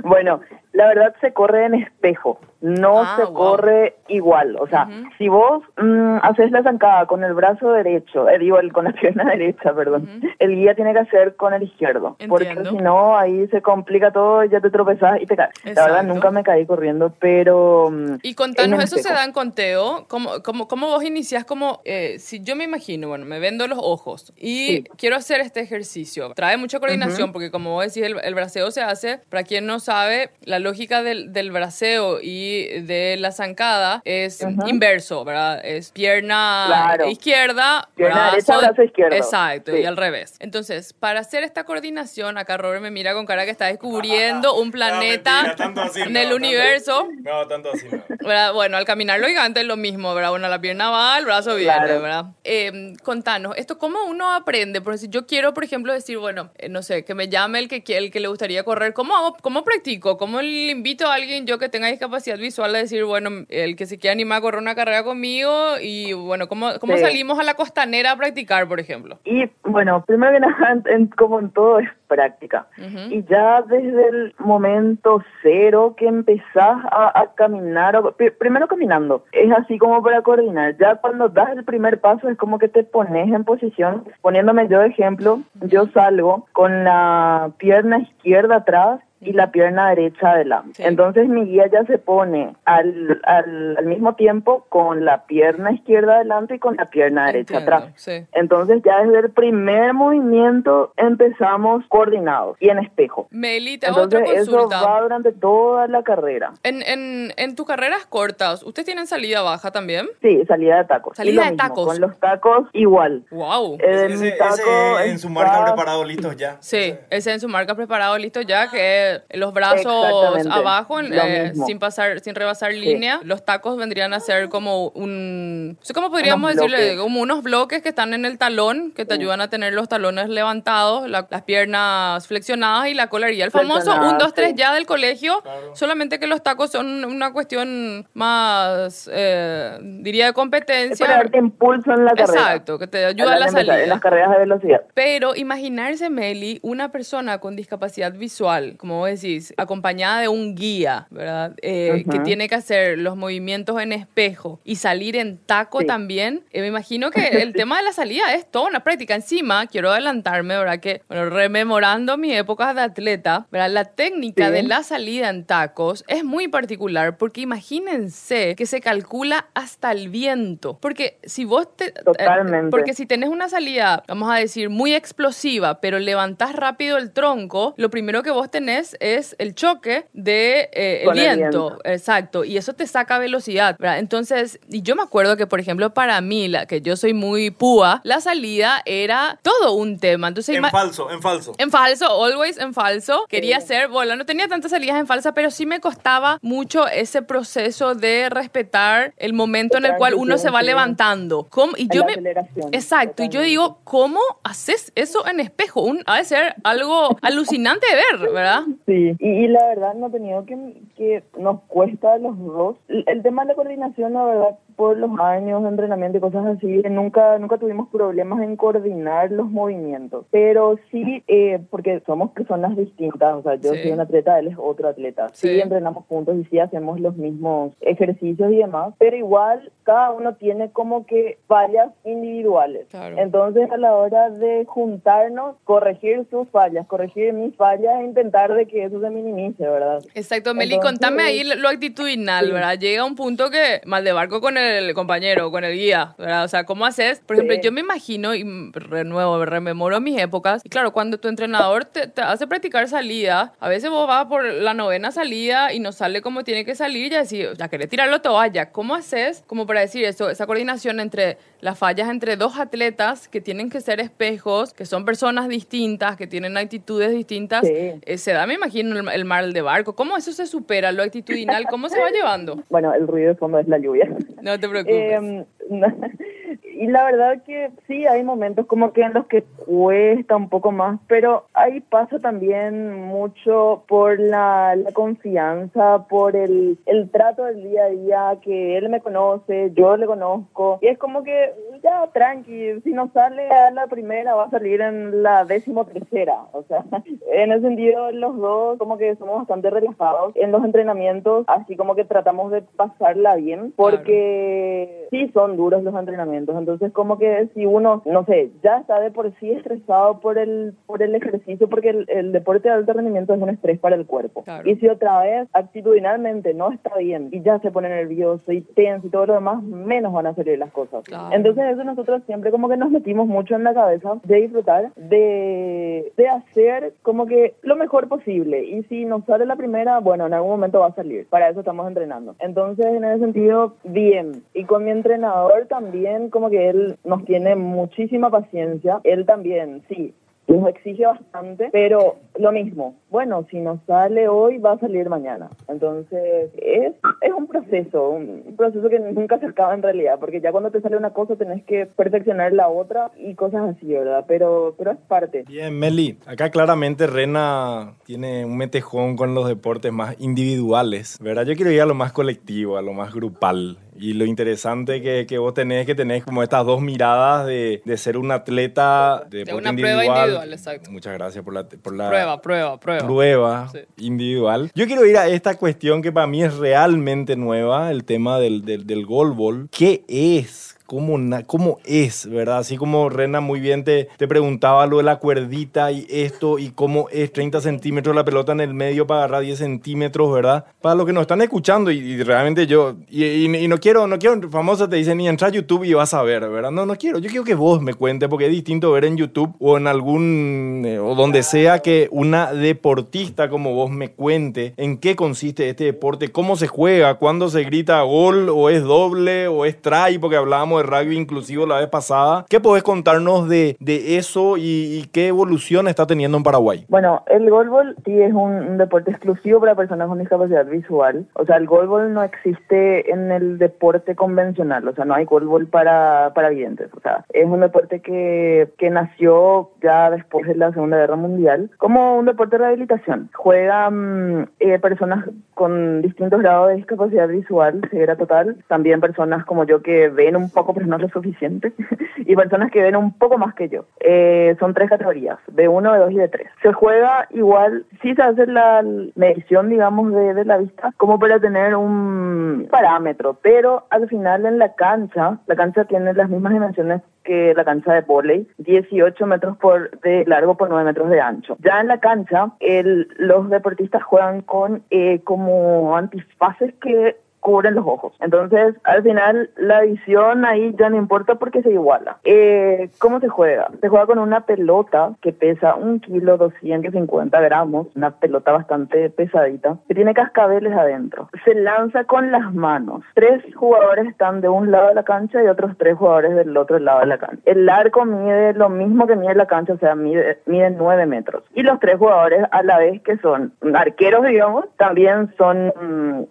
Bueno, 0.03 0.39
la 0.77 0.87
verdad 0.89 1.15
se 1.21 1.33
corre 1.33 1.65
en 1.65 1.73
espejo, 1.73 2.39
no 2.61 3.01
Ah, 3.01 3.15
se 3.17 3.23
wow. 3.23 3.33
corre 3.33 3.95
igual. 4.09 4.55
O 4.59 4.67
sea, 4.67 4.83
Ujú. 4.83 5.09
si 5.17 5.27
vos 5.27 5.63
mm, 5.77 6.17
haces 6.21 6.51
la 6.51 6.61
zancada 6.61 7.07
con 7.07 7.23
el 7.23 7.33
brazo 7.33 7.71
derecho, 7.71 8.29
eh, 8.29 8.37
digo, 8.37 8.59
el, 8.59 8.71
con 8.71 8.85
la 8.85 8.91
pierna 9.01 9.23
derecha, 9.25 9.73
perdón, 9.73 10.03
Ujú. 10.17 10.27
el 10.37 10.55
guía 10.55 10.75
tiene 10.75 10.93
que 10.93 10.99
hacer 10.99 11.35
con 11.35 11.55
el 11.55 11.63
izquierdo. 11.63 12.15
Porque 12.29 12.47
Entiendo. 12.49 12.69
si 12.71 12.77
no, 12.77 13.17
ahí 13.17 13.47
se 13.47 13.63
complica 13.63 14.11
todo, 14.11 14.43
ya 14.43 14.61
te 14.61 14.69
tropezás 14.69 15.19
y 15.19 15.25
te 15.25 15.35
caes. 15.35 15.49
La 15.63 15.71
verdad, 15.71 15.87
Exacto. 16.01 16.13
nunca 16.13 16.29
me 16.31 16.43
caí 16.43 16.65
corriendo, 16.67 17.11
pero... 17.19 17.89
mm, 17.91 18.17
Y 18.21 18.35
contanos, 18.35 18.83
¿eso 18.83 18.97
se 18.97 19.09
da 19.11 19.25
en 19.25 19.31
conteo? 19.31 20.05
¿Cómo, 20.07 20.43
cómo, 20.43 20.67
cómo 20.67 20.87
vos 20.89 21.03
iniciás? 21.03 21.43
Como, 21.43 21.81
eh, 21.85 22.17
si 22.19 22.43
yo 22.43 22.55
me 22.55 22.65
imagino, 22.65 23.07
bueno, 23.07 23.25
me 23.25 23.39
vendo 23.39 23.67
los 23.67 23.79
ojos 23.81 24.31
y 24.37 24.67
Sí. 24.67 24.83
quiero 24.97 25.15
hacer 25.15 25.39
este 25.41 25.61
ejercicio. 25.61 26.33
Trae 26.35 26.55
mucha 26.57 26.79
coordinación 26.79 27.31
porque 27.31 27.49
como 27.49 27.71
vos 27.73 27.85
decís, 27.85 28.03
el, 28.03 28.17
el 28.23 28.35
braceo 28.35 28.69
se 28.69 28.81
hace, 28.83 29.21
para 29.29 29.41
quien 29.43 29.65
no 29.65 29.79
sabe, 29.79 30.29
la 30.43 30.59
lógica 30.67 31.01
del, 31.03 31.31
del 31.33 31.51
braceo 31.51 32.19
y 32.21 32.81
de 32.81 33.15
la 33.17 33.31
zancada 33.31 34.01
es 34.05 34.41
Ujú. 34.41 34.67
inverso, 34.67 35.23
¿verdad? 35.23 35.61
Es 35.65 35.91
pierna 35.91 36.65
Claro. 36.67 37.09
izquierda, 37.09 37.89
Pierna 37.95 38.31
derecha, 38.31 38.57
brazo 38.57 38.83
izquierdo. 38.83 39.15
Exacto, 39.15 39.71
Sí. 39.71 39.79
y 39.79 39.85
al 39.85 39.97
revés. 39.97 40.35
Entonces, 40.39 40.93
para 40.93 41.21
hacer 41.21 41.43
esta 41.43 41.63
coordinación, 41.63 42.37
acá 42.37 42.57
Robert 42.57 42.81
me 42.81 42.91
mira 42.91 43.13
con 43.13 43.25
cara 43.25 43.45
que 43.45 43.51
está 43.51 43.67
descubriendo 43.67 44.53
un 44.61 44.71
planeta 44.71 45.33
mentira, 45.43 45.55
tanto 45.55 45.81
así, 45.81 46.01
en 46.01 46.13
no, 46.13 46.19
el 46.19 46.25
tanto- 46.29 46.35
universo. 46.35 47.07
No, 47.21 47.47
tanto 47.47 47.71
así 47.71 47.87
no. 47.91 48.03
¿verdad? 48.19 48.53
Bueno, 48.53 48.77
al 48.77 48.85
caminar 48.85 49.19
lo 49.19 49.27
gigante 49.27 49.61
es 49.61 49.65
lo 49.65 49.77
mismo, 49.77 50.13
¿verdad? 50.13 50.31
Bueno, 50.31 50.47
la 50.49 50.59
pierna 50.59 50.89
va, 50.89 51.17
el 51.17 51.25
brazo 51.25 51.55
viene, 51.55 51.73
Claro. 51.73 52.01
¿verdad? 52.01 52.25
Eh, 52.43 52.93
contanos, 53.03 53.55
¿esto 53.57 53.77
cómo 53.77 54.03
uno 54.05 54.33
aprende? 54.33 54.81
Porque 54.81 54.97
si 54.97 55.07
yo 55.09 55.25
quiero, 55.25 55.53
por 55.53 55.63
ejemplo, 55.63 55.93
decir, 55.93 56.17
bueno, 56.17 56.51
eh, 56.57 56.67
no 56.69 56.81
sé, 56.83 57.05
que 57.05 57.13
me 57.15 57.29
llame 57.29 57.59
el 57.59 57.67
que, 57.69 57.83
el 57.97 58.11
que 58.11 58.19
le 58.19 58.27
gustaría 58.27 58.63
correr, 58.63 58.93
¿cómo, 58.93 59.15
hago- 59.15 59.37
¿cómo 59.41 59.63
practico? 59.63 60.17
¿Cómo 60.17 60.41
le 60.65 60.71
invito 60.71 61.07
a 61.07 61.13
alguien, 61.15 61.45
yo 61.45 61.59
que 61.59 61.69
tenga 61.69 61.87
discapacidad 61.87 62.37
visual, 62.37 62.73
a 62.75 62.79
decir, 62.79 63.03
bueno, 63.05 63.29
el 63.49 63.75
que 63.75 63.85
se 63.85 63.97
quiera 63.99 64.13
animar 64.13 64.39
a 64.39 64.41
correr 64.41 64.59
una 64.61 64.75
carrera 64.75 65.03
conmigo 65.03 65.51
y, 65.81 66.13
bueno, 66.13 66.47
¿cómo, 66.47 66.67
cómo 66.79 66.93
Sí. 66.97 67.03
salimos 67.03 67.37
a 67.39 67.43
la 67.43 67.53
costanera 67.53 68.11
a 68.11 68.17
practicar, 68.17 68.67
por 68.67 68.79
ejemplo? 68.79 69.19
Y 69.25 69.49
bueno, 69.63 70.03
primero 70.05 70.33
que 70.33 70.39
nada, 70.71 70.81
en- 70.89 71.07
como 71.07 71.39
en 71.39 71.49
todo 71.51 71.79
es 71.79 71.89
práctica. 72.07 72.67
Ujú. 72.77 73.13
Y 73.13 73.23
ya 73.29 73.61
desde 73.63 74.07
el 74.09 74.33
momento 74.39 75.21
cero 75.41 75.95
que 75.97 76.07
empezás 76.07 76.77
a, 76.91 77.11
a 77.19 77.33
caminar, 77.35 77.95
o- 77.97 78.11
pri- 78.13 78.31
primero 78.31 78.67
caminando, 78.67 79.25
es 79.33 79.51
así 79.51 79.77
como 79.77 80.01
para 80.01 80.21
coordinar. 80.21 80.77
Ya 80.77 80.95
cuando 80.95 81.27
das 81.29 81.49
el 81.57 81.63
primer 81.65 81.99
paso 81.99 82.29
es 82.29 82.37
como 82.37 82.59
que 82.59 82.67
te 82.69 82.83
pones 82.83 83.27
en 83.33 83.43
posición. 83.43 84.05
Poniéndome 84.21 84.67
yo 84.69 84.79
de 84.79 84.87
ejemplo, 84.87 85.41
yo 85.61 85.87
salgo 85.87 86.47
con 86.53 86.83
la 86.85 87.51
pierna 87.57 87.99
izquierda 87.99 88.57
atrás 88.57 89.01
y 89.19 89.33
la 89.33 89.51
pierna 89.51 89.89
derecha 89.89 90.31
adelante. 90.31 90.73
Sí. 90.75 90.83
Entonces 90.83 91.27
mi 91.27 91.45
guía 91.45 91.65
ya 91.71 91.83
se 91.85 91.97
pone 91.97 92.55
al, 92.65 93.19
al, 93.23 93.75
al 93.77 93.85
mismo 93.85 94.15
tiempo 94.15 94.65
con 94.69 95.05
la 95.05 95.25
pierna 95.25 95.71
izquierda 95.71 96.15
adelante 96.17 96.55
y 96.55 96.59
con 96.59 96.75
la 96.75 96.85
pierna 96.85 97.25
derecha 97.27 97.55
Entiendo, 97.57 97.75
atrás. 97.75 97.93
sí. 97.95 98.25
Entonces 98.33 98.81
ya 98.85 99.03
desde 99.03 99.19
el 99.19 99.31
primer 99.31 99.93
movimiento 99.93 100.93
empezamos 100.97 101.83
coordinados 101.89 102.57
y 102.59 102.69
en 102.69 102.79
espejo. 102.79 103.27
Meli, 103.31 103.77
te 103.77 103.87
hago 103.87 104.03
Entonces 104.03 104.29
otra 104.29 104.41
eso 104.41 104.51
consulta. 104.51 104.81
va 104.85 105.01
durante 105.01 105.31
toda 105.31 105.87
la 105.87 106.03
carrera. 106.03 106.51
En, 106.63 106.81
en, 106.83 107.33
en 107.37 107.55
tus 107.55 107.65
carreras 107.65 108.05
cortas, 108.05 108.63
¿ustedes 108.63 108.85
tienen 108.85 109.07
salida 109.07 109.41
baja 109.41 109.71
también? 109.71 110.07
Sí, 110.21 110.43
salida 110.47 110.77
de 110.77 110.85
tacos. 110.85 111.13
Y 111.15 111.17
Salida 111.17 111.35
lo 111.41 111.45
de 111.45 111.51
mismo, 111.51 111.67
tacos. 111.67 111.85
Con 111.87 112.01
los 112.01 112.19
tacos 112.19 112.67
igual. 112.73 113.25
¡Wow! 113.31 113.77
En 113.79 114.11
Ese, 114.11 114.31
taco 114.33 114.53
ese 114.99 115.09
en 115.11 115.19
su 115.19 115.29
marca 115.29 115.53
está- 115.53 115.65
preparado, 115.65 116.03
listos 116.03 116.35
ya. 116.37 116.57
Sí, 116.59 116.95
ese 117.09 117.31
en 117.33 117.39
su 117.39 117.47
marca 117.47 117.75
preparado, 117.75 118.17
listo 118.17 118.41
ya, 118.41 118.69
que 118.69 119.06
los 119.31 119.53
brazos 119.53 120.05
abajo, 120.49 120.99
eh, 121.01 121.53
sin 121.65 121.79
pasar, 121.79 122.19
sin 122.19 122.35
rebasar 122.35 122.73
línea. 122.73 123.19
Los 123.23 123.43
tacos 123.45 123.77
vendrían 123.77 124.13
a 124.13 124.19
ser 124.19 124.49
como 124.49 124.89
un, 124.89 125.77
cómo 125.93 126.09
podríamos 126.09 126.51
Unos 126.51 126.55
decirle, 126.55 126.77
bloques. 126.93 126.99
como 127.01 127.21
unos 127.21 127.43
bloques 127.43 127.81
que 127.81 127.89
están 127.89 128.13
en 128.13 128.25
el 128.25 128.37
talón, 128.37 128.91
que 128.95 129.05
te 129.05 129.13
ayudan 129.15 129.41
a 129.41 129.49
tener 129.49 129.73
los 129.73 129.87
talones 129.89 130.29
levantados, 130.29 131.09
la- 131.09 131.27
las 131.29 131.41
piernas 131.43 132.27
flexionadas 132.27 132.87
y 132.89 132.93
la 132.93 133.07
colería. 133.07 133.45
El 133.45 133.51
famoso 133.51 133.81
Flexionadas, 133.81 134.13
1, 134.13 134.19
2, 134.23 134.33
3 134.33 134.49
sí. 134.49 134.55
ya 134.57 134.73
del 134.73 134.85
colegio, 134.85 135.41
Claro. 135.41 135.75
solamente 135.75 136.19
que 136.19 136.27
los 136.27 136.41
tacos 136.43 136.71
son 136.71 137.05
una 137.05 137.31
cuestión 137.33 138.07
más, 138.13 139.09
eh, 139.11 139.77
diría, 139.81 140.25
de 140.25 140.29
Es 140.29 140.35
competencia. 140.35 141.05
para 141.05 141.17
darte 141.19 141.37
impulso 141.37 141.91
en 141.91 142.05
la 142.05 142.11
carrera. 142.13 142.41
Exacto, 142.41 142.79
que 142.79 142.87
te 142.87 143.05
ayuda 143.05 143.33
a 143.33 143.39
la 143.39 143.47
salida. 143.49 143.81
En 143.83 143.89
las 143.89 143.99
carreras 144.01 144.31
de 144.31 144.39
velocidad. 144.39 144.81
Pero 144.93 145.35
imaginarse, 145.35 146.09
Meli, 146.09 146.59
una 146.61 146.91
persona 146.91 147.39
con 147.39 147.55
discapacidad 147.55 148.13
visual, 148.13 148.75
como 148.77 148.96
como 148.97 149.05
decís, 149.05 149.53
acompañada 149.57 150.21
de 150.21 150.27
un 150.27 150.55
guía, 150.55 151.07
¿verdad? 151.11 151.53
Eh, 151.61 152.03
Que 152.09 152.17
Ujú. 152.17 152.23
tiene 152.23 152.49
que 152.49 152.55
hacer 152.55 152.97
los 152.97 153.15
movimientos 153.15 153.79
en 153.81 153.91
espejo 153.93 154.59
y 154.63 154.75
salir 154.77 155.15
en 155.15 155.37
taco 155.37 155.81
Sí. 155.81 155.85
también. 155.85 156.43
eh, 156.51 156.61
me 156.61 156.67
imagino 156.67 157.11
que 157.11 157.27
el 157.43 157.53
tema 157.53 157.77
de 157.77 157.83
la 157.83 157.93
salida 157.93 158.33
es 158.33 158.49
toda 158.49 158.67
una 158.69 158.83
práctica. 158.83 159.13
Encima, 159.15 159.67
quiero 159.67 159.91
adelantarme, 159.91 160.57
¿verdad? 160.57 160.79
Que, 160.79 161.01
bueno, 161.07 161.29
rememorando 161.29 162.17
mi 162.17 162.33
época 162.33 162.73
de 162.73 162.81
atleta, 162.81 163.45
¿verdad? 163.51 163.69
La 163.69 163.85
técnica 163.85 164.47
Sí. 164.47 164.53
de 164.53 164.63
la 164.63 164.81
salida 164.83 165.29
en 165.29 165.45
tacos 165.45 166.03
es 166.07 166.23
muy 166.23 166.47
particular 166.47 167.17
porque 167.17 167.41
imagínense 167.41 168.55
que 168.55 168.65
se 168.65 168.81
calcula 168.81 169.47
hasta 169.53 169.91
el 169.91 170.09
viento. 170.09 170.77
Porque 170.81 171.19
si 171.23 171.45
vos 171.45 171.75
te... 171.75 171.85
eh, 171.87 171.93
Totalmente. 172.03 172.69
porque 172.71 172.93
si 172.93 173.05
tenés 173.05 173.29
una 173.29 173.49
salida, 173.49 174.03
vamos 174.07 174.31
a 174.31 174.35
decir, 174.37 174.69
muy 174.69 174.93
explosiva, 174.95 175.79
pero 175.81 175.99
levantás 175.99 176.53
rápido 176.55 176.97
el 176.97 177.11
tronco, 177.11 177.73
lo 177.77 177.89
primero 177.89 178.23
que 178.23 178.31
vos 178.31 178.49
tenés 178.49 178.86
es 178.99 179.35
el 179.39 179.55
choque 179.55 180.05
de 180.13 180.69
eh, 180.71 180.99
el 181.01 181.05
Con 181.05 181.17
el 181.17 181.23
viento. 181.37 181.69
viento. 181.69 181.79
Exacto. 181.83 182.43
Y 182.43 182.57
eso 182.57 182.73
te 182.73 182.87
saca 182.87 183.17
velocidad, 183.19 183.75
¿verdad? 183.79 183.99
Entonces, 183.99 184.59
y 184.69 184.81
yo 184.81 184.95
me 184.95 185.01
acuerdo 185.03 185.35
que, 185.37 185.47
por 185.47 185.59
ejemplo, 185.59 185.93
para 185.93 186.21
mí, 186.21 186.47
la, 186.47 186.65
que 186.65 186.81
yo 186.81 186.95
soy 186.95 187.13
muy 187.13 187.51
púa, 187.51 188.01
la 188.03 188.21
salida 188.21 188.81
era 188.85 189.39
todo 189.41 189.73
un 189.73 189.99
tema. 189.99 190.27
Entonces, 190.29 190.55
ima- 190.57 190.71
falso, 190.71 191.09
en 191.11 191.21
falso. 191.21 191.53
en 191.57 191.71
falso, 191.71 192.23
always 192.23 192.57
en 192.57 192.73
falso. 192.73 193.25
Quería 193.29 193.59
ser 193.61 193.87
bola, 193.89 194.15
no 194.15 194.25
tenía 194.25 194.47
tantas 194.47 194.71
salidas 194.71 194.97
en 194.99 195.07
falsa, 195.07 195.33
pero 195.33 195.51
sí 195.51 195.65
me 195.65 195.79
costaba 195.79 196.39
mucho 196.41 196.87
ese 196.87 197.21
proceso 197.21 197.95
de 197.95 198.29
respetar 198.29 199.13
el 199.17 199.33
momento 199.33 199.77
en 199.77 199.85
el 199.85 199.95
cual 199.97 200.13
uno 200.13 200.37
se 200.37 200.49
va 200.49 200.59
sí. 200.61 200.65
levantando. 200.67 201.47
¿Cómo? 201.49 201.73
Y 201.77 201.83
En 201.83 201.89
yo 201.89 202.05
la 202.05 202.07
me 202.21 202.67
Exacto, 202.71 203.23
y 203.23 203.29
yo 203.29 203.41
digo, 203.41 203.79
¿cómo 203.83 204.19
haces 204.43 204.91
eso 204.95 205.25
en 205.27 205.39
espejo? 205.39 205.81
Un, 205.81 206.03
ha 206.05 206.17
de 206.17 206.25
ser 206.25 206.55
algo 206.63 207.17
alucinante 207.21 207.85
de 207.87 207.95
ver, 207.95 208.31
¿verdad? 208.33 208.63
Sí, 208.85 209.15
y, 209.19 209.27
y 209.29 209.47
la 209.47 209.65
verdad 209.67 209.93
no 209.95 210.07
he 210.07 210.11
tenido 210.11 210.45
que, 210.45 210.55
que 210.95 211.23
nos 211.37 211.61
cuesta 211.63 212.13
a 212.13 212.17
los 212.17 212.37
dos. 212.37 212.77
El, 212.87 213.03
el 213.07 213.21
tema 213.23 213.43
de 213.43 213.49
la 213.49 213.55
coordinación, 213.55 214.13
la 214.13 214.23
verdad, 214.25 214.57
por 214.75 214.95
los 214.97 215.11
años 215.19 215.63
de 215.63 215.69
entrenamiento 215.69 216.17
y 216.19 216.21
cosas 216.21 216.45
así, 216.45 216.81
eh, 216.83 216.89
nunca 216.89 217.37
nunca 217.39 217.57
tuvimos 217.57 217.89
problemas 217.89 218.41
en 218.43 218.55
coordinar 218.55 219.31
los 219.31 219.49
movimientos. 219.49 220.25
Pero 220.31 220.77
sí, 220.91 221.23
eh, 221.27 221.59
porque 221.71 222.01
somos 222.05 222.31
personas 222.31 222.77
distintas, 222.77 223.35
o 223.35 223.41
sea, 223.41 223.55
yo 223.55 223.71
Sí. 223.73 223.79
soy 223.83 223.91
un 223.91 223.99
atleta, 224.01 224.37
él 224.39 224.47
es 224.49 224.55
otro 224.57 224.87
atleta. 224.89 225.29
Sí. 225.33 225.47
Sí. 225.47 225.61
entrenamos 225.61 226.05
juntos 226.07 226.35
y 226.37 226.43
sí 226.45 226.59
hacemos 226.59 226.99
los 226.99 227.15
mismos 227.17 227.71
ejercicios 227.81 228.51
y 228.51 228.57
demás, 228.57 228.93
pero 228.99 229.15
igual 229.17 229.71
cada 229.83 230.11
uno 230.11 230.35
tiene 230.35 230.69
como 230.71 231.05
que 231.05 231.37
fallas 231.47 231.91
individuales. 232.03 232.87
Claro. 232.89 233.15
Entonces, 233.17 233.71
a 233.71 233.77
la 233.77 233.95
hora 233.95 234.29
de 234.29 234.65
juntarnos, 234.65 235.55
corregir 235.63 236.25
sus 236.29 236.47
fallas, 236.49 236.85
corregir 236.87 237.33
mis 237.33 237.55
fallas 237.55 238.01
e 238.01 238.03
intentar 238.03 238.53
de 238.53 238.66
que 238.67 238.83
eso 238.85 238.99
se 239.01 239.09
minimice, 239.09 239.63
¿verdad? 239.67 240.03
Exacto, 240.13 240.53
Meli, 240.53 240.75
Entonces, 240.75 240.99
contame 240.99 241.23
ahí 241.23 241.43
lo 241.43 241.67
actitudinal, 241.69 242.45
sí. 242.47 242.51
¿verdad? 242.51 242.77
Llega 242.79 243.03
un 243.03 243.15
punto 243.15 243.49
que 243.49 243.81
mal 243.85 244.03
de 244.03 244.11
barco 244.11 244.41
con 244.41 244.57
el 244.57 244.93
compañero, 244.93 245.51
con 245.51 245.63
el 245.63 245.75
guía, 245.75 246.15
¿verdad? 246.17 246.43
O 246.43 246.47
sea, 246.47 246.65
¿cómo 246.65 246.85
haces? 246.85 247.19
Por 247.25 247.35
ejemplo, 247.35 247.55
Sí. 247.55 247.61
yo 247.63 247.71
me 247.71 247.81
imagino 247.81 248.35
y 248.35 248.43
renuevo, 248.73 249.43
rememoro 249.45 249.99
mis 250.01 250.19
épocas. 250.19 250.61
Y 250.65 250.69
claro, 250.69 250.91
cuando 250.93 251.17
tu 251.19 251.27
entrenador 251.27 251.85
te, 251.85 252.07
te 252.07 252.21
hace 252.21 252.47
practicar 252.47 252.87
salida, 252.87 253.53
a 253.59 253.69
veces 253.69 253.89
vos 253.89 254.07
vas 254.07 254.25
por 254.25 254.43
la 254.43 254.73
novena 254.73 255.11
salida 255.11 255.73
y 255.73 255.79
no 255.79 255.91
sale 255.91 256.21
como 256.21 256.43
tiene 256.43 256.65
que 256.65 256.75
salir, 256.75 257.11
ya 257.11 257.23
decís, 257.23 257.47
ya 257.57 257.67
querés 257.69 257.89
tirarlo 257.89 258.21
toalla. 258.21 258.71
¿Cómo 258.71 258.95
haces 258.95 259.43
como 259.47 259.65
para 259.65 259.81
decir 259.81 260.03
eso, 260.05 260.29
esa 260.29 260.45
coordinación 260.45 260.99
entre 260.99 261.37
las 261.61 261.77
fallas 261.79 262.09
entre 262.09 262.35
dos 262.37 262.59
atletas 262.59 263.27
que 263.27 263.41
tienen 263.41 263.69
que 263.69 263.81
ser 263.81 263.99
espejos, 263.99 264.73
que 264.73 264.85
son 264.85 265.05
personas 265.05 265.47
distintas, 265.47 266.15
que 266.17 266.27
tienen 266.27 266.57
actitudes 266.57 267.11
distintas? 267.11 267.65
Sí. 267.65 267.73
Eh, 267.73 268.17
se 268.17 268.33
da, 268.33 268.45
me 268.45 268.56
imagino, 268.57 268.99
el, 268.99 269.07
el 269.07 269.25
mal 269.25 269.53
de 269.53 269.61
barco. 269.61 269.95
¿Cómo 269.95 270.17
eso 270.17 270.31
se 270.31 270.45
supera? 270.45 270.91
¿Lo 270.91 271.03
actitudinal? 271.03 271.65
¿Cómo 271.69 271.89
se 271.89 271.99
va 271.99 272.09
llevando? 272.09 272.63
Bueno, 272.69 272.93
el 272.93 273.07
ruido 273.07 273.29
de 273.29 273.35
fondo 273.35 273.59
es 273.59 273.67
la 273.67 273.77
lluvia. 273.77 274.07
No 274.41 274.59
te 274.59 274.67
preocupes. 274.67 275.21
Eh, 275.21 275.45
y 276.79 276.87
la 276.87 277.05
verdad 277.05 277.43
que 277.43 277.71
sí, 277.87 278.05
hay 278.05 278.23
momentos 278.23 278.65
como 278.67 278.93
que 278.93 279.01
en 279.01 279.13
los 279.13 279.25
que 279.27 279.43
cuesta 279.43 280.35
un 280.35 280.49
poco 280.49 280.71
más, 280.71 280.99
pero 281.07 281.47
ahí 281.53 281.81
pasa 281.81 282.19
también 282.19 282.93
mucho 282.93 283.83
por 283.87 284.19
la, 284.19 284.75
la 284.75 284.91
confianza, 284.91 286.05
por 286.07 286.35
el, 286.35 286.77
el 286.85 287.09
trato 287.09 287.45
del 287.45 287.63
día 287.63 287.85
a 287.85 287.89
día, 287.89 288.39
que 288.43 288.77
él 288.77 288.89
me 288.89 289.01
conoce, 289.01 289.71
yo 289.75 289.97
le 289.97 290.05
conozco, 290.05 290.79
y 290.81 290.87
es 290.87 290.97
como 290.97 291.23
que 291.23 291.53
ya 291.81 292.07
tranqui, 292.13 292.81
si 292.81 292.91
no 292.91 293.09
sale 293.13 293.47
a 293.49 293.71
la 293.71 293.87
primera 293.87 294.35
va 294.35 294.45
a 294.45 294.49
salir 294.49 294.81
en 294.81 295.23
la 295.23 295.45
décimo 295.45 295.85
tercera, 295.85 296.45
o 296.51 296.63
sea, 296.63 296.83
en 297.33 297.51
ese 297.51 297.61
sentido 297.61 298.11
los 298.11 298.37
dos 298.37 298.77
como 298.77 298.97
que 298.97 299.15
somos 299.15 299.39
bastante 299.39 299.69
relajados 299.69 300.33
en 300.35 300.51
los 300.51 300.63
entrenamientos, 300.63 301.45
así 301.47 301.75
como 301.75 301.95
que 301.95 302.05
tratamos 302.05 302.51
de 302.51 302.61
pasarla 302.61 303.35
bien, 303.35 303.73
porque 303.75 305.07
sí 305.11 305.29
son 305.33 305.57
duros 305.57 305.83
los 305.83 305.95
entrenamientos, 305.95 306.55
entonces 306.57 306.91
como 306.91 307.17
que 307.17 307.49
si 307.53 307.65
uno, 307.65 308.01
no 308.05 308.25
sé, 308.25 308.51
ya 308.63 308.77
está 308.77 308.99
de 308.99 309.11
por 309.11 309.33
sí 309.39 309.51
estresado 309.51 310.19
por 310.19 310.37
el, 310.37 310.73
por 310.85 311.01
el 311.01 311.15
ejercicio, 311.15 311.67
porque 311.69 311.89
el, 311.89 312.05
el 312.09 312.31
deporte 312.31 312.69
de 312.69 312.75
alto 312.75 312.93
rendimiento 312.93 313.33
es 313.33 313.41
un 313.41 313.49
estrés 313.49 313.79
para 313.79 313.95
el 313.95 314.05
cuerpo. 314.05 314.43
Claro. 314.43 314.69
Y 314.69 314.75
si 314.77 314.87
otra 314.87 315.21
vez 315.21 315.47
actitudinalmente 315.53 316.53
no 316.53 316.71
está 316.71 316.97
bien 316.97 317.29
y 317.31 317.41
ya 317.41 317.59
se 317.59 317.71
pone 317.71 317.89
nervioso 317.89 318.51
y 318.51 318.61
tenso 318.61 319.07
y 319.07 319.09
todo 319.09 319.25
lo 319.25 319.33
demás, 319.35 319.63
menos 319.63 320.13
van 320.13 320.27
a 320.27 320.35
salir 320.35 320.57
las 320.57 320.71
cosas. 320.71 321.03
Claro. 321.03 321.35
Entonces 321.35 321.63
eso 321.69 321.83
nosotros 321.83 322.21
siempre 322.25 322.51
como 322.51 322.69
que 322.69 322.77
nos 322.77 322.91
metimos 322.91 323.27
mucho 323.27 323.55
en 323.55 323.63
la 323.63 323.73
cabeza 323.73 324.19
de 324.23 324.35
disfrutar, 324.41 324.93
de, 324.95 326.11
de 326.15 326.27
hacer 326.27 326.93
como 327.01 327.25
que 327.25 327.55
lo 327.61 327.75
mejor 327.75 328.07
posible. 328.07 328.63
Y 328.63 328.83
si 328.83 329.05
nos 329.05 329.25
sale 329.25 329.45
la 329.45 329.55
primera, 329.55 329.99
bueno, 329.99 330.27
en 330.27 330.33
algún 330.33 330.51
momento 330.51 330.79
va 330.79 330.87
a 330.87 330.95
salir. 330.95 331.27
Para 331.27 331.49
eso 331.49 331.59
estamos 331.59 331.87
entrenando. 331.87 332.35
Entonces, 332.39 332.85
en 332.85 333.03
ese 333.03 333.19
sentido, 333.19 333.75
bien. 333.83 334.43
Y 334.53 334.65
con 334.65 334.85
mi 334.85 334.91
entrenador 334.91 335.67
también, 335.67 336.29
como 336.29 336.49
que 336.49 336.69
él 336.69 336.97
nos 337.03 337.25
tiene 337.25 337.55
muchísima 337.55 338.29
paciencia. 338.29 338.99
Él 339.03 339.25
también, 339.25 339.83
sí. 339.89 340.13
Nos 340.47 340.67
exige 340.69 341.05
bastante, 341.05 341.69
pero 341.71 342.15
lo 342.39 342.51
mismo. 342.51 342.95
Bueno, 343.09 343.45
si 343.49 343.59
no 343.59 343.81
sale 343.85 344.27
hoy, 344.27 344.57
va 344.57 344.73
a 344.73 344.79
salir 344.79 345.09
mañana. 345.09 345.49
Entonces, 345.67 346.51
es, 346.57 346.93
es 347.21 347.33
un 347.35 347.47
proceso, 347.47 348.09
un 348.09 348.55
proceso 348.57 348.89
que 348.89 348.99
nunca 348.99 349.39
se 349.39 349.47
acaba 349.47 349.73
en 349.73 349.81
realidad, 349.81 350.19
porque 350.19 350.41
ya 350.41 350.51
cuando 350.51 350.71
te 350.71 350.81
sale 350.81 350.97
una 350.97 351.11
cosa 351.11 351.35
tenés 351.35 351.63
que 351.65 351.85
perfeccionar 351.85 352.53
la 352.53 352.69
otra 352.69 353.11
y 353.17 353.35
cosas 353.35 353.75
así, 353.75 353.87
¿verdad? 353.87 354.25
Pero, 354.27 354.75
pero 354.77 354.91
es 354.91 354.97
parte. 355.07 355.43
Bien, 355.47 355.77
Meli, 355.77 356.17
acá 356.25 356.49
claramente 356.49 357.07
Rena 357.07 357.93
tiene 358.05 358.45
un 358.45 358.57
metejón 358.57 359.15
con 359.15 359.35
los 359.35 359.47
deportes 359.47 359.91
más 359.91 360.15
individuales, 360.19 361.17
¿verdad? 361.21 361.45
Yo 361.45 361.55
quiero 361.55 361.71
ir 361.71 361.81
a 361.81 361.85
lo 361.85 361.95
más 361.95 362.13
colectivo, 362.13 362.77
a 362.77 362.81
lo 362.81 362.93
más 362.93 363.13
grupal. 363.13 363.77
Y 363.99 364.13
lo 364.13 364.25
interesante 364.25 365.01
que, 365.01 365.25
que 365.27 365.37
vos 365.37 365.53
tenés, 365.53 365.85
que 365.85 365.95
tenés 365.95 366.23
como 366.23 366.43
estas 366.43 366.65
dos 366.65 366.81
miradas 366.81 367.45
de, 367.47 367.81
de 367.83 367.97
ser 367.97 368.17
un 368.17 368.31
atleta 368.31 369.25
de, 369.29 369.39
deporte 369.39 369.69
una 369.69 369.73
prueba 369.77 370.05
individual, 370.05 370.53
exacto. 370.53 370.91
Muchas 370.91 371.13
gracias 371.13 371.43
por 371.43 371.53
la, 371.53 371.67
por 371.67 371.95
la 371.95 372.09
Prueba, 372.09 372.41
prueba, 372.41 372.79
prueba. 372.79 373.05
prueba 373.05 373.69
Sí. 373.71 373.79
individual. 373.97 374.71
Yo 374.75 374.85
quiero 374.87 375.05
ir 375.05 375.17
a 375.17 375.27
esta 375.27 375.55
cuestión 375.57 376.01
que 376.01 376.11
para 376.11 376.27
mí 376.27 376.43
es 376.43 376.55
realmente 376.57 377.35
nueva, 377.35 377.91
el 377.91 378.03
tema 378.03 378.39
del, 378.39 378.63
del, 378.63 378.85
del 378.85 379.05
goalball. 379.05 379.67
¿Qué 379.71 380.03
es? 380.07 380.76
¿Cómo, 380.87 381.19
¿Cómo 381.45 381.79
es, 381.85 382.27
verdad? 382.29 382.59
Así 382.59 382.77
como 382.77 383.09
Rena 383.09 383.41
muy 383.41 383.59
bien 383.59 383.83
te, 383.83 384.07
te 384.17 384.27
preguntaba 384.27 384.87
lo 384.87 384.97
de 384.97 385.03
la 385.03 385.17
cuerdita 385.17 385.91
y 385.91 386.07
esto 386.09 386.57
y 386.59 386.69
cómo 386.69 387.07
es 387.11 387.31
30 387.33 387.59
centímetros 387.61 388.15
la 388.15 388.23
pelota 388.23 388.53
en 388.53 388.61
el 388.61 388.73
medio 388.73 389.05
para 389.05 389.19
agarrar 389.25 389.41
10 389.43 389.59
centímetros, 389.59 390.33
¿verdad? 390.33 390.65
Para 390.81 390.95
los 390.95 391.05
que 391.05 391.11
nos 391.13 391.21
están 391.23 391.41
escuchando 391.41 391.91
y, 391.91 391.97
y 391.97 392.23
realmente 392.23 392.65
yo, 392.67 392.95
y, 393.09 393.23
y- 393.25 393.55
y 393.57 393.67
no 393.67 393.77
quiero, 393.79 394.07
no 394.07 394.17
quiero, 394.17 394.49
famosa 394.49 394.89
te 394.89 394.95
dicen, 394.95 395.17
ni 395.17 395.27
entra 395.27 395.49
a 395.49 395.51
YouTube 395.51 395.83
y 395.83 395.93
vas 395.93 396.13
a 396.13 396.23
ver, 396.23 396.47
¿verdad? 396.49 396.71
No, 396.71 396.85
no 396.85 396.95
quiero, 396.95 397.19
yo 397.19 397.29
quiero 397.29 397.43
que 397.43 397.53
vos 397.55 397.81
me 397.81 397.93
cuentes 397.93 398.29
porque 398.29 398.45
es 398.45 398.51
distinto 398.51 398.91
ver 398.93 399.03
en 399.03 399.17
YouTube 399.17 399.53
o 399.59 399.75
en 399.77 399.87
algún, 399.87 400.83
eh, 400.85 400.99
o 400.99 401.15
donde 401.15 401.43
sea 401.43 401.79
que 401.79 402.07
una 402.11 402.53
deportista 402.53 403.49
como 403.49 403.73
vos 403.73 403.91
me 403.91 404.11
cuente 404.11 404.73
en 404.77 404.97
qué 404.99 405.15
consiste 405.17 405.67
este 405.69 405.83
deporte, 405.83 406.29
cómo 406.31 406.55
se 406.55 406.67
juega, 406.67 407.15
cuándo 407.15 407.49
se 407.49 407.63
grita 407.65 408.01
gol 408.03 408.49
o 408.49 408.69
es 408.69 408.83
doble 408.83 409.47
o 409.49 409.65
es 409.65 409.81
try, 409.81 410.17
porque 410.19 410.37
hablábamos 410.37 410.76
de 410.77 410.83
rugby 410.83 411.17
inclusivo 411.17 411.65
la 411.65 411.79
vez 411.79 411.87
pasada. 411.87 412.45
¿Qué 412.49 412.59
podés 412.59 412.83
contarnos 412.83 413.49
de, 413.49 413.77
de 413.79 414.17
eso 414.17 414.57
y, 414.57 414.61
y 415.01 415.09
qué 415.11 415.27
evolución 415.27 415.87
está 415.87 416.05
teniendo 416.07 416.37
en 416.37 416.43
Paraguay? 416.43 416.85
Bueno, 416.89 417.23
el 417.27 417.49
golbol 417.49 417.95
sí 418.05 418.21
es 418.21 418.33
un, 418.33 418.53
un 418.53 418.77
deporte 418.77 419.11
exclusivo 419.11 419.59
para 419.59 419.75
personas 419.75 420.07
con 420.07 420.19
discapacidad 420.19 420.65
visual. 420.65 421.25
O 421.33 421.45
sea, 421.45 421.57
el 421.57 421.67
golbol 421.67 422.13
no 422.13 422.23
existe 422.23 423.11
en 423.11 423.31
el 423.31 423.57
deporte 423.57 424.15
convencional. 424.15 424.87
O 424.87 424.93
sea, 424.93 425.05
no 425.05 425.13
hay 425.13 425.25
golbol 425.25 425.67
para, 425.67 426.31
para 426.33 426.49
videntes. 426.49 426.89
O 426.95 426.99
sea, 426.99 427.25
es 427.33 427.45
un 427.45 427.59
deporte 427.61 428.01
que, 428.01 428.69
que 428.77 428.89
nació 428.89 429.71
ya 429.81 430.09
después 430.09 430.47
de 430.47 430.55
la 430.55 430.71
Segunda 430.71 430.97
Guerra 430.97 431.15
Mundial 431.15 431.69
como 431.77 432.17
un 432.17 432.25
deporte 432.25 432.57
de 432.57 432.63
rehabilitación. 432.63 433.29
Juegan 433.33 434.49
eh, 434.59 434.79
personas 434.79 435.25
con 435.57 436.03
distintos 436.03 436.39
grados 436.39 436.69
de 436.69 436.75
discapacidad 436.75 437.27
visual, 437.27 437.81
ceguera 437.89 438.15
total, 438.15 438.63
también 438.67 439.01
personas 439.01 439.43
como 439.43 439.65
yo 439.65 439.81
que 439.81 440.07
ven 440.07 440.35
un 440.35 440.51
poco 440.51 440.73
pero 440.73 440.85
no 440.85 440.99
lo 440.99 441.09
suficiente, 441.09 441.73
y 442.17 442.35
personas 442.35 442.71
que 442.71 442.81
ven 442.81 442.95
un 442.95 443.11
poco 443.17 443.37
más 443.37 443.55
que 443.55 443.67
yo. 443.67 443.85
Eh, 443.99 444.55
son 444.59 444.75
tres 444.75 444.89
categorías, 444.89 445.39
de 445.47 445.67
1, 445.67 445.93
de 445.93 445.99
2 445.99 446.11
y 446.11 446.15
de 446.15 446.27
3. 446.27 446.47
Se 446.61 446.71
juega 446.71 447.27
igual, 447.31 447.85
sí 448.01 448.13
se 448.13 448.21
hace 448.21 448.45
la 448.45 448.83
medición, 449.15 449.69
digamos, 449.69 450.13
de, 450.13 450.35
de 450.35 450.45
la 450.45 450.57
vista, 450.57 450.93
como 450.97 451.17
para 451.17 451.39
tener 451.39 451.75
un 451.75 452.67
parámetro, 452.69 453.37
pero 453.41 453.85
al 453.89 454.07
final 454.07 454.45
en 454.45 454.59
la 454.59 454.75
cancha, 454.75 455.39
la 455.47 455.55
cancha 455.55 455.85
tiene 455.85 456.13
las 456.13 456.29
mismas 456.29 456.53
dimensiones 456.53 457.01
que 457.27 457.53
la 457.53 457.65
cancha 457.65 457.93
de 457.93 458.01
volei, 458.01 458.47
18 458.59 459.27
metros 459.27 459.57
por 459.57 459.99
de 459.99 460.23
largo 460.25 460.55
por 460.55 460.69
9 460.69 460.85
metros 460.85 461.09
de 461.09 461.19
ancho. 461.19 461.57
Ya 461.59 461.81
en 461.81 461.87
la 461.87 461.99
cancha, 461.99 462.53
el, 462.61 463.09
los 463.17 463.49
deportistas 463.49 464.01
juegan 464.01 464.41
con 464.41 464.83
eh, 464.91 465.19
como 465.25 465.97
antifaces 465.97 466.73
que 466.81 467.17
cubren 467.47 467.75
los 467.75 467.87
ojos. 467.87 468.11
Entonces, 468.19 468.75
al 468.83 469.03
final, 469.03 469.49
la 469.55 469.79
visión 469.83 470.43
ahí 470.43 470.75
ya 470.77 470.89
no 470.89 470.97
importa 470.97 471.35
porque 471.35 471.61
se 471.61 471.71
iguala. 471.71 472.17
Eh, 472.25 472.89
¿Cómo 472.99 473.21
se 473.21 473.29
juega? 473.29 473.69
Se 473.79 473.87
juega 473.87 474.05
con 474.05 474.19
una 474.19 474.41
pelota 474.41 475.13
que 475.21 475.31
pesa 475.31 475.75
un 475.75 476.01
kilo 476.01 476.35
250 476.35 477.39
gramos, 477.39 477.87
una 477.95 478.11
pelota 478.11 478.51
bastante 478.51 479.09
pesadita, 479.11 479.77
que 479.87 479.95
tiene 479.95 480.13
cascabeles 480.13 480.73
adentro. 480.73 481.29
Se 481.45 481.55
lanza 481.55 482.03
con 482.03 482.33
las 482.33 482.53
manos. 482.53 483.03
Tres 483.13 483.41
jugadores 483.55 484.07
están 484.07 484.41
de 484.41 484.49
un 484.49 484.69
lado 484.69 484.89
de 484.89 484.95
la 484.95 485.03
cancha 485.03 485.41
y 485.41 485.47
otros 485.47 485.77
tres 485.77 485.95
jugadores 485.97 486.35
del 486.35 486.57
otro 486.57 486.79
lado 486.79 486.99
de 486.99 487.05
la 487.05 487.17
cancha. 487.17 487.41
El 487.45 487.69
arco 487.69 488.03
mide 488.03 488.55
lo 488.55 488.67
mismo 488.67 489.07
que 489.07 489.15
mide 489.15 489.35
la 489.35 489.45
cancha, 489.45 489.71
o 489.71 489.77
sea, 489.77 489.95
mide, 489.95 490.39
mide 490.47 490.71
9 490.71 491.05
metros. 491.05 491.45
Y 491.55 491.63
los 491.63 491.79
tres 491.79 491.97
jugadores, 491.97 492.43
a 492.51 492.61
la 492.61 492.77
vez 492.77 493.01
que 493.03 493.17
son 493.19 493.53
arqueros, 493.73 494.25
digamos, 494.25 494.65
también 494.75 495.33
son, 495.37 495.71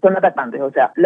son 0.03 0.14
atacantes, 0.14 0.61
o 0.61 0.70
sea, 0.72 0.93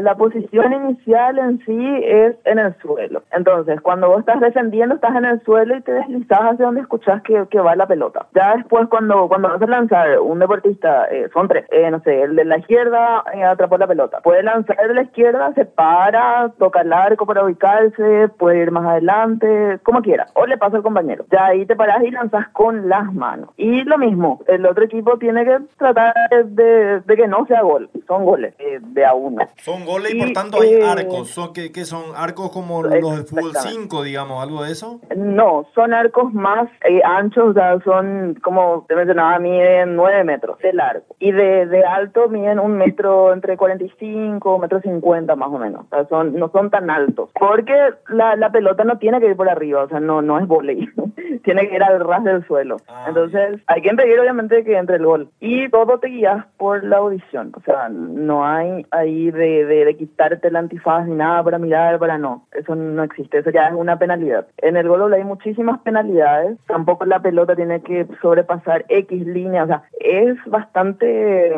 la, 0.00 0.14
posición 0.16 0.72
inicial 0.72 1.38
en 1.38 1.58
sí 1.64 2.00
es 2.04 2.36
en 2.44 2.58
el 2.58 2.74
suelo. 2.78 3.22
Entonces, 3.32 3.80
cuando 3.80 4.08
vos 4.08 4.20
estás 4.20 4.40
defendiendo, 4.40 4.96
estás 4.96 5.14
en 5.16 5.24
el 5.24 5.40
suelo 5.42 5.76
y 5.76 5.82
te 5.82 5.92
deslizas 5.92 6.40
hacia 6.40 6.66
donde 6.66 6.80
escuchas 6.80 7.22
que, 7.22 7.46
que 7.48 7.60
va 7.60 7.76
la 7.76 7.86
pelota. 7.86 8.26
Ya 8.34 8.56
después, 8.56 8.88
cuando, 8.88 9.28
cuando 9.28 9.48
vas 9.48 9.62
a 9.62 9.66
lanzar 9.66 10.18
un 10.20 10.38
deportista, 10.38 11.06
eh, 11.10 11.28
son 11.32 11.48
tres, 11.48 11.66
eh, 11.70 11.90
no 11.90 12.00
sé, 12.00 12.22
el 12.22 12.36
de 12.36 12.44
la 12.44 12.58
izquierda 12.58 13.24
eh, 13.32 13.44
atrapó 13.44 13.78
la 13.78 13.86
pelota. 13.86 14.20
Puede 14.20 14.42
lanzar 14.42 14.76
de 14.76 14.94
la 14.94 15.02
izquierda, 15.02 15.52
se 15.54 15.64
para, 15.64 16.50
toca 16.58 16.80
el 16.80 16.92
arco 16.92 17.26
para 17.26 17.44
ubicarse, 17.44 18.28
puede 18.38 18.62
ir 18.62 18.70
más 18.70 18.84
adelante, 18.84 19.78
como 19.82 20.02
quiera. 20.02 20.26
O 20.34 20.46
le 20.46 20.58
pasa 20.58 20.76
al 20.78 20.82
compañero. 20.82 21.24
Ya 21.30 21.46
ahí 21.46 21.64
te 21.64 21.76
paras 21.76 22.02
y 22.02 22.10
lanzas 22.10 22.48
con 22.48 22.88
las 22.88 23.12
manos. 23.12 23.50
Y 23.56 23.84
lo 23.84 23.98
mismo, 23.98 24.40
el 24.46 24.66
otro 24.66 24.84
equipo 24.84 25.18
tiene 25.18 25.44
que 25.44 25.58
tratar 25.76 26.14
de, 26.30 27.00
de 27.00 27.16
que 27.16 27.28
no 27.28 27.46
sea 27.46 27.62
gol. 27.62 27.88
Son 28.06 28.24
goles 28.24 28.54
de 28.58 29.04
a 29.04 29.14
uno. 29.14 29.27
Son 29.58 29.84
goles 29.84 30.14
y, 30.14 30.18
por 30.18 30.32
tanto 30.32 30.60
hay 30.60 30.80
arcos. 30.80 31.28
¿Son, 31.28 31.52
¿qué, 31.52 31.84
son 31.84 32.14
arcos 32.16 32.50
como 32.50 32.82
los 32.82 33.16
de 33.16 33.24
fútbol 33.24 33.52
5, 33.54 34.02
digamos, 34.02 34.42
algo 34.42 34.62
de 34.64 34.72
eso? 34.72 35.00
No, 35.16 35.66
son 35.74 35.94
arcos 35.94 36.32
más 36.32 36.68
eh, 36.88 37.00
anchos, 37.04 37.50
o 37.50 37.52
sea, 37.52 37.78
son 37.84 38.38
como 38.42 38.84
te 38.88 38.94
mencionaba, 38.94 39.38
miden 39.38 39.96
9 39.96 40.24
metros 40.24 40.58
de 40.58 40.72
largo. 40.72 41.04
Y 41.18 41.32
de, 41.32 41.66
de 41.66 41.84
alto 41.84 42.28
miden 42.28 42.58
un 42.58 42.76
metro 42.76 43.32
entre 43.32 43.56
45, 43.56 44.58
metro 44.58 44.80
50 44.80 45.34
más 45.36 45.48
o 45.48 45.58
menos. 45.58 45.84
O 45.86 45.88
sea, 45.88 46.06
son, 46.08 46.34
no 46.34 46.50
son 46.50 46.70
tan 46.70 46.90
altos. 46.90 47.30
Porque 47.38 47.74
la, 48.08 48.36
la 48.36 48.50
pelota 48.50 48.84
no 48.84 48.98
tiene 48.98 49.20
que 49.20 49.26
ir 49.26 49.36
por 49.36 49.48
arriba, 49.48 49.84
o 49.84 49.88
sea, 49.88 50.00
no, 50.00 50.22
no 50.22 50.38
es 50.38 50.46
volei. 50.46 50.88
tiene 51.44 51.68
que 51.68 51.76
ir 51.76 51.82
al 51.82 52.00
ras 52.00 52.24
del 52.24 52.46
suelo. 52.46 52.76
Ah, 52.88 53.06
Entonces, 53.08 53.60
hay 53.66 53.82
que 53.82 53.90
impedir 53.90 54.18
obviamente 54.20 54.64
que 54.64 54.76
entre 54.76 54.96
el 54.96 55.04
gol. 55.04 55.28
Y 55.40 55.68
todo 55.70 55.98
te 55.98 56.08
guías 56.08 56.44
por 56.56 56.84
la 56.84 56.98
audición. 56.98 57.52
O 57.56 57.60
sea, 57.62 57.88
no 57.88 58.46
hay 58.46 58.86
ahí 58.90 59.17
de, 59.26 59.94
quitarte 59.98 60.48
el 60.48 60.56
antifaz 60.56 61.06
ni 61.06 61.14
nada 61.14 61.42
para 61.42 61.58
mirar, 61.58 61.98
para 61.98 62.18
no. 62.18 62.46
Eso 62.52 62.74
no 62.74 63.02
existe, 63.02 63.38
eso 63.38 63.50
ya 63.50 63.68
es 63.68 63.74
una 63.74 63.98
penalidad. 63.98 64.46
En 64.58 64.76
el 64.76 64.88
gol 64.88 65.12
hay 65.12 65.24
muchísimas 65.24 65.80
penalidades, 65.80 66.58
tampoco 66.66 67.04
la 67.04 67.20
pelota 67.20 67.56
tiene 67.56 67.82
que 67.82 68.06
sobrepasar 68.20 68.84
X 68.88 69.26
líneas, 69.26 69.64
o 69.64 69.68
sea, 69.68 69.82
es 70.00 70.36
bastante, 70.46 71.52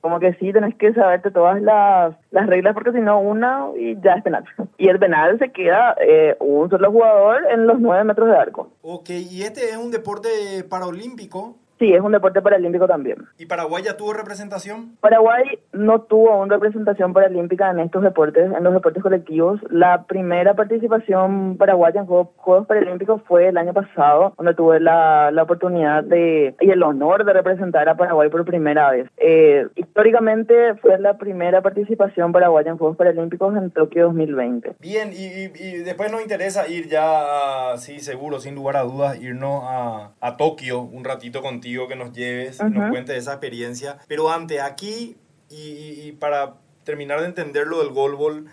como 0.00 0.20
que 0.20 0.34
sí, 0.34 0.52
tenés 0.52 0.74
que 0.76 0.92
saberte 0.92 1.30
todas 1.30 1.60
las, 1.62 2.14
las 2.30 2.46
reglas 2.46 2.74
porque 2.74 2.92
si 2.92 3.00
no, 3.00 3.20
una 3.20 3.66
y 3.76 3.98
ya 4.00 4.14
es 4.14 4.22
penal. 4.22 4.44
Y 4.78 4.88
el 4.88 4.98
penal 4.98 5.38
se 5.38 5.52
queda 5.52 5.96
eh, 6.00 6.36
un 6.38 6.68
solo 6.68 6.92
jugador 6.92 7.42
en 7.50 7.66
los 7.66 7.80
nueve 7.80 8.04
metros 8.04 8.28
de 8.28 8.36
arco. 8.36 8.72
Ok, 8.82 9.08
y 9.08 9.42
este 9.42 9.70
es 9.70 9.76
un 9.76 9.90
deporte 9.90 10.28
paraolímpico. 10.68 11.56
Sí, 11.78 11.92
es 11.92 12.00
un 12.00 12.12
deporte 12.12 12.40
paralímpico 12.40 12.86
también. 12.86 13.18
¿Y 13.38 13.46
Paraguay 13.46 13.82
ya 13.82 13.96
tuvo 13.96 14.14
representación? 14.14 14.96
Paraguay 15.00 15.58
no 15.72 16.00
tuvo 16.02 16.32
aún 16.32 16.48
representación 16.48 17.12
paralímpica 17.12 17.70
en 17.70 17.80
estos 17.80 18.02
deportes, 18.02 18.50
en 18.50 18.64
los 18.64 18.72
deportes 18.72 19.02
colectivos. 19.02 19.60
La 19.70 20.04
primera 20.04 20.54
participación 20.54 21.56
paraguaya 21.58 22.00
en 22.00 22.06
Juegos, 22.06 22.66
Paralímpicos 22.66 23.20
fue 23.26 23.48
el 23.48 23.58
año 23.58 23.74
pasado, 23.74 24.32
donde 24.38 24.54
tuve 24.54 24.80
la, 24.80 25.30
la, 25.30 25.42
oportunidad 25.42 26.02
de 26.02 26.54
y 26.60 26.70
el 26.70 26.82
honor 26.82 27.24
de 27.24 27.32
representar 27.32 27.88
a 27.88 27.96
Paraguay 27.96 28.30
por 28.30 28.44
primera 28.44 28.90
vez. 28.90 29.08
Eh, 29.18 29.66
históricamente 29.76 30.74
fue 30.76 30.98
la 30.98 31.18
primera 31.18 31.60
participación 31.60 32.32
paraguaya 32.32 32.70
en 32.70 32.78
Juegos 32.78 32.96
Paralímpicos 32.96 33.54
en 33.56 33.70
Tokio 33.70 34.06
2020. 34.06 34.76
Bien, 34.80 35.10
y, 35.12 35.50
y, 35.62 35.76
después 35.82 36.10
nos 36.10 36.22
interesa 36.22 36.66
ir 36.68 36.88
ya, 36.88 37.76
sí, 37.76 38.00
seguro, 38.00 38.40
sin 38.40 38.54
lugar 38.54 38.76
a 38.76 38.82
dudas, 38.82 39.20
irnos 39.20 39.62
a, 39.64 40.12
a 40.20 40.36
Tokio 40.36 40.80
un 40.80 41.04
ratito 41.04 41.42
contigo 41.42 41.65
que 41.88 41.96
nos 41.96 42.12
lleves, 42.12 42.60
y 42.60 42.70
nos 42.70 42.90
cuentes 42.90 43.16
esa 43.16 43.32
experiencia. 43.32 43.98
Pero 44.08 44.30
antes, 44.30 44.60
aquí, 44.60 45.16
y, 45.50 46.06
y 46.06 46.12
para 46.12 46.54
terminar 46.86 47.20
de 47.20 47.26
entender 47.26 47.66
lo 47.66 47.80
del 47.80 47.92
golbol. 47.92 48.46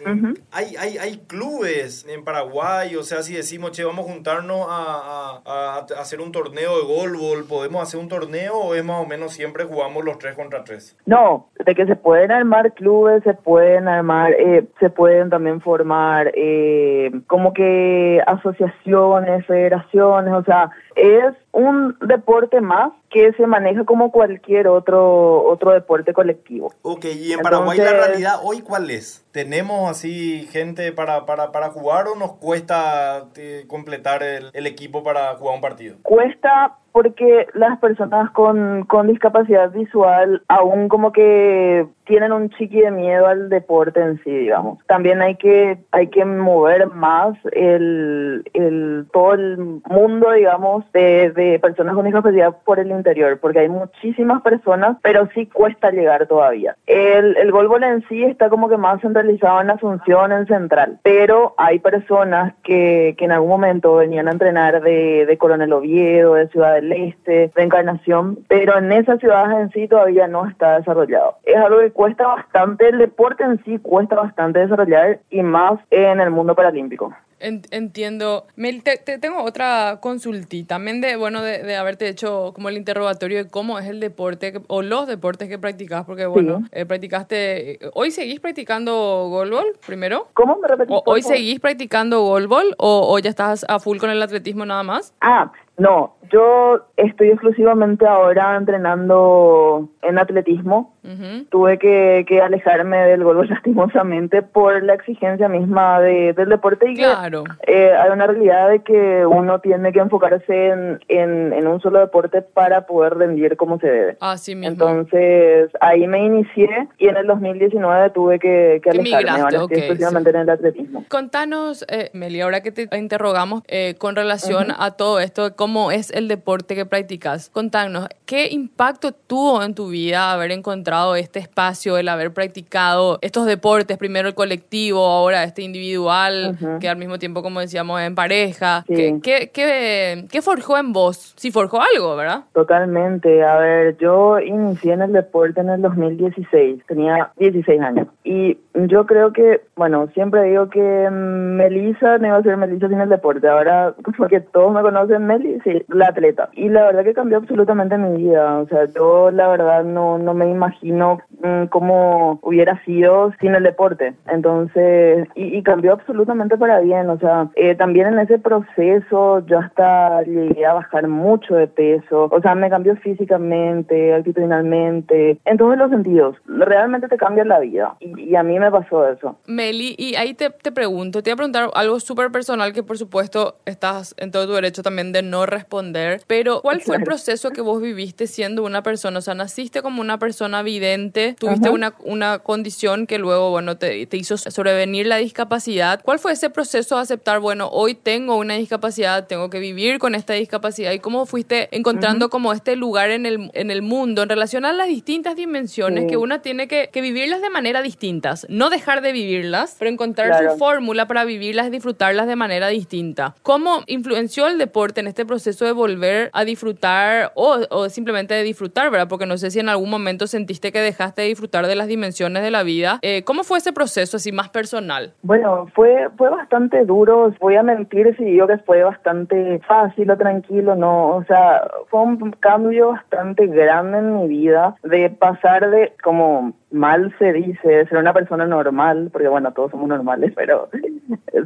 hay, 0.52 0.76
hay, 0.78 0.98
hay 0.98 1.18
clubes 1.28 2.06
en 2.10 2.26
Paraguay, 2.26 2.96
o 2.98 3.04
sea, 3.04 3.22
si 3.22 3.34
decimos, 3.34 3.72
che, 3.72 3.86
vamos 3.86 4.10
a 4.10 4.12
juntarnos 4.12 4.66
a, 4.68 5.42
a, 5.46 5.78
hacer 6.02 6.20
un 6.20 6.34
torneo 6.34 6.78
de 6.80 6.86
golbol, 6.86 7.46
¿podemos 7.48 7.82
hacer 7.84 8.00
un 8.00 8.10
torneo 8.10 8.56
o 8.56 8.76
es 8.76 8.84
más 8.84 9.02
o 9.02 9.08
menos 9.08 9.34
siempre 9.34 9.64
jugamos 9.64 10.04
los 10.04 10.18
tres 10.18 10.36
contra 10.36 10.64
tres? 10.66 10.98
No, 11.06 11.48
de 11.64 11.76
que 11.76 11.86
se 11.86 11.96
pueden 11.96 12.32
armar 12.32 12.74
clubes, 12.74 13.24
se 13.24 13.36
pueden 13.36 13.88
armar, 13.88 14.34
eh, 14.34 14.66
se 14.80 14.90
pueden 14.90 15.30
también 15.30 15.62
formar 15.62 16.32
eh, 16.34 17.12
como 17.28 17.54
que 17.54 18.20
asociaciones, 18.26 19.46
federaciones, 19.46 20.34
o 20.34 20.44
sea, 20.44 20.72
es 20.96 21.34
un 21.52 21.98
deporte 22.02 22.62
más 22.62 22.92
que 23.10 23.34
se 23.34 23.48
maneja 23.48 23.86
como 23.86 24.12
cualquier 24.12 24.68
otro 24.68 25.44
otro 25.44 25.72
deporte 25.72 26.14
colectivo. 26.14 26.74
Ok, 26.82 27.06
y 27.06 27.34
en 27.34 27.40
Paraguay 27.40 27.78
la 27.78 27.94
realidad 27.94 28.36
hoy 28.44 28.62
cuál 28.62 28.90
es? 28.90 29.23
¿Tenemos 29.34 29.90
así 29.90 30.48
gente 30.52 30.92
para, 30.92 31.26
para, 31.26 31.52
para 31.52 31.70
jugar 31.70 32.06
o 32.08 32.16
nos 32.16 32.34
cuesta 32.34 33.26
eh, 33.36 33.66
completar 33.68 34.22
el, 34.22 34.52
el 34.54 34.68
equipo 34.68 35.04
para 35.04 35.34
jugar 35.38 35.56
un 35.56 35.62
partido? 35.62 35.96
Cuesta 36.04 36.78
porque 36.94 37.48
las 37.56 37.80
personas 37.80 38.30
con, 38.32 38.86
con 38.86 39.08
discapacidad 39.08 39.72
visual 39.72 40.44
aún 40.48 40.88
como 40.88 41.12
que 41.12 41.88
tienen 42.06 42.32
un 42.32 42.50
chiqui 42.52 42.82
de 42.82 42.92
miedo 42.92 43.26
al 43.26 43.50
deporte 43.50 44.00
en 44.00 44.22
sí, 44.24 44.30
digamos. 44.30 44.78
También 44.88 45.22
hay 45.22 45.36
que, 45.36 45.80
hay 45.92 46.08
que 46.08 46.24
mover 46.24 46.88
más 46.88 47.36
el, 47.54 48.44
el, 48.54 49.08
todo 49.12 49.34
el 49.34 49.58
mundo, 49.58 50.32
digamos, 50.34 50.86
de, 50.92 51.32
de 51.32 51.60
personas 51.60 51.96
con 51.96 52.06
discapacidad 52.06 52.56
por 52.64 52.80
el 52.80 52.92
interior, 52.92 53.40
porque 53.40 53.60
hay 53.60 53.70
muchísimas 53.70 54.44
personas, 54.44 54.98
pero 55.02 55.28
sí 55.34 55.48
cuesta 55.48 55.90
llegar 55.90 56.28
todavía. 56.28 56.76
El, 56.86 57.38
el 57.38 57.52
golbol 57.52 57.84
en 57.84 58.08
sí 58.08 58.24
está 58.24 58.50
como 58.50 58.70
que 58.70 58.78
más 58.78 59.02
centralizado 59.02 59.23
en 59.30 59.70
Asunción, 59.70 60.32
en 60.32 60.48
Central, 60.48 61.00
pero 61.04 61.54
hay 61.58 61.80
personas 61.80 62.54
que, 62.64 63.16
que 63.18 63.26
en 63.26 63.32
algún 63.32 63.50
momento 63.50 63.96
venían 63.96 64.28
a 64.28 64.32
entrenar 64.32 64.82
de, 64.82 65.26
de 65.26 65.38
Coronel 65.38 65.74
Oviedo, 65.74 66.36
de 66.36 66.48
Ciudad 66.50 66.76
del 66.76 66.92
Este, 66.92 67.52
de 67.56 67.64
Encarnación, 67.64 68.40
pero 68.48 68.78
en 68.78 68.92
esas 68.92 69.20
ciudades 69.20 69.58
en 69.58 69.72
sí 69.72 69.88
todavía 69.88 70.28
no 70.28 70.46
está 70.48 70.78
desarrollado. 70.78 71.38
Es 71.44 71.58
algo 71.58 71.80
que 71.80 71.92
cuesta 71.92 72.28
bastante, 72.28 72.90
el 72.90 72.98
deporte 72.98 73.44
en 73.44 73.64
sí 73.64 73.80
cuesta 73.80 74.16
bastante 74.16 74.60
desarrollar 74.60 75.20
y 75.30 75.42
más 75.42 75.80
en 75.90 76.20
el 76.20 76.30
mundo 76.30 76.56
paralímpico. 76.56 77.14
Entiendo. 77.44 78.46
Mel, 78.56 78.84
te, 78.84 78.98
tengo 78.98 79.44
otra 79.44 80.00
consultita. 80.02 80.76
También 80.76 81.02
de, 81.02 81.18
bueno, 81.18 81.42
de, 81.42 81.76
haberte 81.76 82.08
hecho 82.08 82.52
como 82.54 82.70
el 82.70 82.78
interrogatorio 82.78 83.44
de 83.44 83.50
cómo 83.50 83.78
es 83.78 83.88
el 83.88 84.00
deporte 84.00 84.62
o 84.68 84.82
los 84.82 85.08
deportes 85.08 85.50
que 85.50 85.60
practicas, 85.60 86.06
porque 86.06 86.26
bueno, 86.26 86.64
eh, 86.72 86.86
practicaste, 86.86 87.80
¿hoy 87.94 88.12
seguís 88.12 88.40
practicando 88.40 89.28
golbol 89.30 89.66
primero? 89.86 90.28
¿Cómo 90.34 90.58
me 90.58 90.68
repetís? 90.68 90.96
¿Hoy 91.06 91.22
seguís 91.22 91.60
practicando 91.60 92.22
golbol 92.22 92.76
o, 92.78 93.14
o 93.14 93.20
ya 93.20 93.30
estás 93.30 93.66
a 93.68 93.80
full 93.80 93.98
con 93.98 94.10
el 94.10 94.22
atletismo 94.22 94.66
nada 94.66 94.84
más? 94.84 95.14
Ah, 95.20 95.52
No, 95.78 96.16
yo 96.32 96.86
estoy 96.98 97.30
exclusivamente 97.30 98.06
ahora 98.06 98.56
entrenando 98.56 99.90
en 100.02 100.18
atletismo. 100.20 100.94
Ujú. 101.04 101.46
Tuve 101.50 101.78
que, 101.80 102.26
que 102.28 102.42
alejarme 102.42 102.98
del 103.08 103.24
golf 103.24 103.50
lastimosamente 103.50 104.42
por 104.42 104.82
la 104.84 104.94
exigencia 104.94 105.50
misma 105.50 106.00
de- 106.00 106.34
del 106.34 106.50
deporte 106.50 106.90
y 106.92 106.94
que 106.96 107.02
Claro. 107.04 107.44
eh, 107.68 107.92
hay 107.92 108.10
una 108.12 108.28
realidad 108.28 108.70
de 108.70 108.84
que 108.84 109.26
uno 109.26 109.60
tiene 109.60 109.92
que 109.92 110.00
enfocarse 110.00 110.68
en, 110.70 111.00
en, 111.10 111.52
en 111.54 111.68
un 111.68 111.82
solo 111.82 112.00
deporte 112.00 112.42
para 112.42 112.86
poder 112.86 113.16
rendir 113.16 113.58
como 113.58 113.80
se 113.80 113.88
debe. 113.88 114.18
Así 114.22 114.56
mismo. 114.56 114.72
Entonces 114.72 115.72
ahí 115.82 116.08
me 116.08 116.24
inicié 116.24 116.70
y 117.00 117.08
en 117.08 117.18
el 117.18 117.28
2019 117.28 118.12
tuve 118.12 118.40
que, 118.40 118.80
que 118.84 118.90
alejarme. 118.92 119.42
Ahora 119.42 119.64
ok, 119.64 119.72
estoy 119.72 119.78
exclusivamente 119.80 120.30
sí. 120.32 120.36
en 120.38 120.42
el 120.44 120.50
atletismo. 120.50 121.06
Contanos, 121.10 121.86
eh, 121.90 122.12
Meli, 122.14 122.40
ahora 122.42 122.62
que 122.62 122.72
te 122.72 122.88
interrogamos 122.98 123.64
eh, 123.68 123.96
con 123.98 124.16
relación 124.16 124.68
a 124.78 124.92
todo 124.92 125.20
esto, 125.20 125.50
de 125.50 125.56
cómo 125.64 125.92
es 125.92 126.12
el 126.12 126.28
deporte 126.28 126.76
que 126.76 126.86
practicas. 126.86 127.50
Contanos, 127.50 128.10
¿qué 128.26 128.50
impacto 128.52 129.14
tuvo 129.14 129.64
en 129.64 129.74
tu 129.74 129.88
vida 129.88 130.34
haber 130.34 130.52
encontrado 130.52 131.16
este 131.16 131.40
espacio, 131.40 131.98
el 131.98 132.10
haber 132.10 132.34
practicado 132.34 133.18
estos 133.22 133.46
deportes, 133.46 133.98
primero 133.98 134.28
el 134.28 134.36
colectivo, 134.36 135.00
ahora 135.06 135.46
este 135.46 135.62
individual, 135.62 136.58
Ujú. 136.62 136.80
que 136.80 136.90
al 136.90 136.98
mismo 136.98 137.18
tiempo, 137.18 137.42
como 137.42 137.62
decíamos, 137.62 138.02
en 138.02 138.14
pareja? 138.14 138.84
Sí. 138.90 138.94
¿Qué, 138.94 139.20
qué, 139.24 139.52
qué, 139.54 140.26
qué 140.30 140.42
forjó 140.42 140.78
en 140.78 140.92
vos? 140.92 141.34
Si 141.38 141.50
forjó 141.50 141.80
algo, 141.82 142.18
¿verdad? 142.18 142.42
Totalmente. 142.54 143.42
A 143.42 143.56
ver, 143.58 143.96
yo 144.00 144.40
inicié 144.40 144.92
en 144.92 145.04
el 145.04 145.14
deporte 145.14 145.62
en 145.62 145.70
el 145.70 145.82
2016. 145.82 146.82
Tenía 146.90 147.32
16 147.38 147.80
años. 147.80 148.08
Y 148.26 148.58
yo 148.74 149.06
creo 149.06 149.32
que, 149.32 149.62
bueno, 149.78 150.10
siempre 150.14 150.44
digo 150.44 150.68
que 150.70 151.08
mm, 151.10 151.56
Melissa 151.56 152.18
no 152.18 152.28
iba 152.28 152.36
a 152.38 152.44
ser 152.44 152.58
Melissa 152.58 152.90
sin 152.90 153.00
el 153.00 153.08
deporte. 153.08 153.48
Ahora, 153.48 153.94
porque 154.18 154.42
todos 154.42 154.74
me 154.74 154.82
conocen 154.82 155.26
Meli, 155.26 155.53
sí, 155.64 155.84
la 155.88 156.08
atleta. 156.08 156.50
Y 156.54 156.70
la 156.70 156.84
verdad 156.86 157.04
que 157.04 157.14
cambió 157.14 157.38
absolutamente 157.38 157.98
mi 157.98 158.24
vida. 158.24 158.60
O 158.60 158.68
sea, 158.68 158.86
yo 158.96 159.32
la 159.32 159.48
verdad 159.48 159.84
no, 159.84 160.18
no 160.18 160.34
me 160.34 160.50
imagino 160.50 161.20
mm, 161.42 161.66
cómo 161.66 162.40
hubiera 162.42 162.84
sido 162.86 163.32
sin 163.40 163.56
el 163.56 163.64
deporte. 163.64 164.14
Entonces, 164.28 165.28
y, 165.36 165.62
cambió 165.64 165.94
absolutamente 165.94 166.58
para 166.58 166.80
bien. 166.80 167.10
O 167.10 167.18
sea, 167.20 167.48
eh, 167.56 167.76
también 167.76 168.08
en 168.08 168.20
ese 168.20 168.38
proceso 168.38 169.46
yo 169.46 169.60
hasta 169.60 170.24
llegué 170.24 170.66
a 170.66 170.74
bajar 170.74 171.08
mucho 171.08 171.56
de 171.56 171.68
peso. 171.68 172.30
O 172.32 172.42
sea, 172.42 172.56
me 172.56 172.70
cambió 172.70 172.96
físicamente, 172.98 174.14
actitudinalmente, 174.14 175.40
en 175.46 175.58
todos 175.58 175.78
los 175.78 175.90
sentidos. 175.90 176.36
Realmente 176.46 177.08
te 177.08 177.18
cambia 177.18 177.46
la 177.46 177.60
vida. 177.60 177.96
Y, 178.00 178.30
y 178.30 178.36
a 178.36 178.44
mí 178.44 178.60
me 178.60 178.72
pasó 178.72 179.08
eso. 179.08 179.38
Meli, 179.48 179.96
y 179.98 180.16
ahí 180.16 180.34
te, 180.34 180.50
te 180.50 180.72
pregunto, 180.72 181.22
te 181.22 181.30
voy 181.30 181.34
a 181.34 181.38
preguntar 181.38 181.70
algo 181.74 182.00
súper 182.00 182.32
personal 182.32 182.74
que 182.74 182.84
por 182.84 182.98
supuesto 182.98 183.58
estás 183.66 184.16
en 184.18 184.32
todo 184.32 184.48
tu 184.48 184.54
derecho 184.54 184.84
también 184.84 185.12
de 185.12 185.22
no 185.22 185.43
responder, 185.46 186.22
pero 186.28 186.62
¿cuál 186.62 186.82
fue 186.82 186.98
el 186.98 187.04
proceso 187.04 187.52
que 187.52 187.62
vos 187.62 187.82
viviste 187.82 188.28
siendo 188.28 188.64
una 188.64 188.84
persona? 188.84 189.20
O 189.20 189.22
sea, 189.22 189.34
naciste 189.34 189.82
como 189.82 190.02
una 190.02 190.20
persona 190.20 190.62
vidente, 190.64 191.36
tuviste 191.40 191.68
Ajá. 191.68 191.74
una, 191.76 191.96
una 192.04 192.40
condición 192.40 193.08
que 193.08 193.18
luego, 193.20 193.50
bueno, 193.52 193.78
te, 193.78 194.06
te 194.06 194.18
hizo 194.18 194.38
sobrevenir 194.38 195.08
la 195.08 195.18
discapacidad. 195.18 196.02
¿Cuál 196.04 196.20
fue 196.20 196.32
ese 196.34 196.50
proceso 196.50 196.96
de 196.96 197.02
aceptar, 197.02 197.40
bueno, 197.40 197.70
hoy 197.72 197.96
tengo 197.96 198.38
una 198.38 198.56
discapacidad, 198.56 199.28
tengo 199.28 199.50
que 199.50 199.60
vivir 199.60 200.00
con 200.00 200.16
esta 200.16 200.34
discapacidad? 200.34 200.92
¿Y 200.92 201.00
cómo 201.00 201.26
fuiste 201.26 201.70
encontrando 201.76 202.30
como 202.30 202.54
este 202.54 202.76
lugar 202.76 203.10
en 203.12 203.26
el, 203.26 203.50
en 203.54 203.72
el 203.72 203.82
mundo 203.82 204.24
en 204.24 204.30
relación 204.30 204.66
a 204.66 204.74
las 204.74 204.88
distintas 204.88 205.36
dimensiones 205.36 206.04
Sí. 206.04 206.08
que 206.08 206.18
uno 206.18 206.40
tiene 206.42 206.68
que, 206.68 206.90
que 206.92 207.02
vivirlas 207.02 207.42
de 207.42 207.50
manera 207.50 207.82
distintas? 207.82 208.46
No 208.50 208.70
dejar 208.70 209.02
de 209.02 209.12
vivirlas, 209.12 209.76
pero 209.80 209.90
encontrar 209.92 210.28
Claro. 210.30 210.52
su 210.54 210.58
fórmula 210.58 211.08
para 211.08 211.26
vivirlas 211.26 211.68
y 211.68 211.70
disfrutarlas 211.72 212.28
de 212.28 212.36
manera 212.36 212.68
distinta. 212.70 213.36
¿Cómo 213.44 213.84
influenció 213.88 214.48
el 214.48 214.58
deporte 214.58 215.02
en 215.02 215.08
este 215.08 215.26
proceso 215.26 215.33
de 215.38 215.72
volver 215.72 216.30
a 216.34 216.46
disfrutar 216.46 217.32
o, 217.36 217.58
o 217.70 217.90
simplemente 217.90 218.34
de 218.34 218.44
disfrutar, 218.44 218.92
verdad? 218.92 219.08
Porque 219.08 219.26
no 219.26 219.38
sé 219.38 219.52
si 219.52 219.60
en 219.60 219.70
algún 219.70 219.90
momento 219.90 220.28
sentiste 220.28 220.72
que 220.72 220.80
dejaste 220.80 221.22
de 221.22 221.28
disfrutar 221.30 221.68
de 221.68 221.76
las 221.76 221.88
dimensiones 221.88 222.44
de 222.44 222.52
la 222.52 222.64
vida. 222.64 223.00
Eh, 223.02 223.24
¿Cómo 223.24 223.44
fue 223.44 223.58
ese 223.60 223.74
proceso 223.74 224.18
así 224.18 224.32
más 224.32 224.50
personal? 224.50 225.14
Bueno, 225.22 225.68
fue 225.74 226.10
fue 226.18 226.30
bastante 226.30 226.86
duro. 226.86 227.34
Voy 227.40 227.56
a 227.56 227.64
mentir 227.64 228.16
si 228.18 228.24
digo 228.26 228.48
que 228.48 228.58
fue 228.60 228.84
bastante 228.84 229.60
fácil 229.68 230.10
o 230.12 230.18
tranquilo, 230.18 230.76
no. 230.76 231.16
O 231.16 231.24
sea, 231.26 231.68
fue 231.90 232.02
un 232.02 232.32
cambio 232.40 232.90
bastante 232.90 233.48
grande 233.48 234.00
en 234.00 234.16
mi 234.18 234.28
vida 234.28 234.76
de 234.84 235.10
pasar 235.10 235.70
de, 235.70 235.94
como 236.04 236.54
mal 236.74 237.14
se 237.20 237.32
dice, 237.34 237.86
ser 237.86 237.98
una 237.98 238.14
persona 238.14 238.46
normal, 238.46 239.10
porque 239.12 239.28
bueno, 239.28 239.52
todos 239.54 239.72
somos 239.72 239.88
normales, 239.88 240.34
pero 240.36 240.70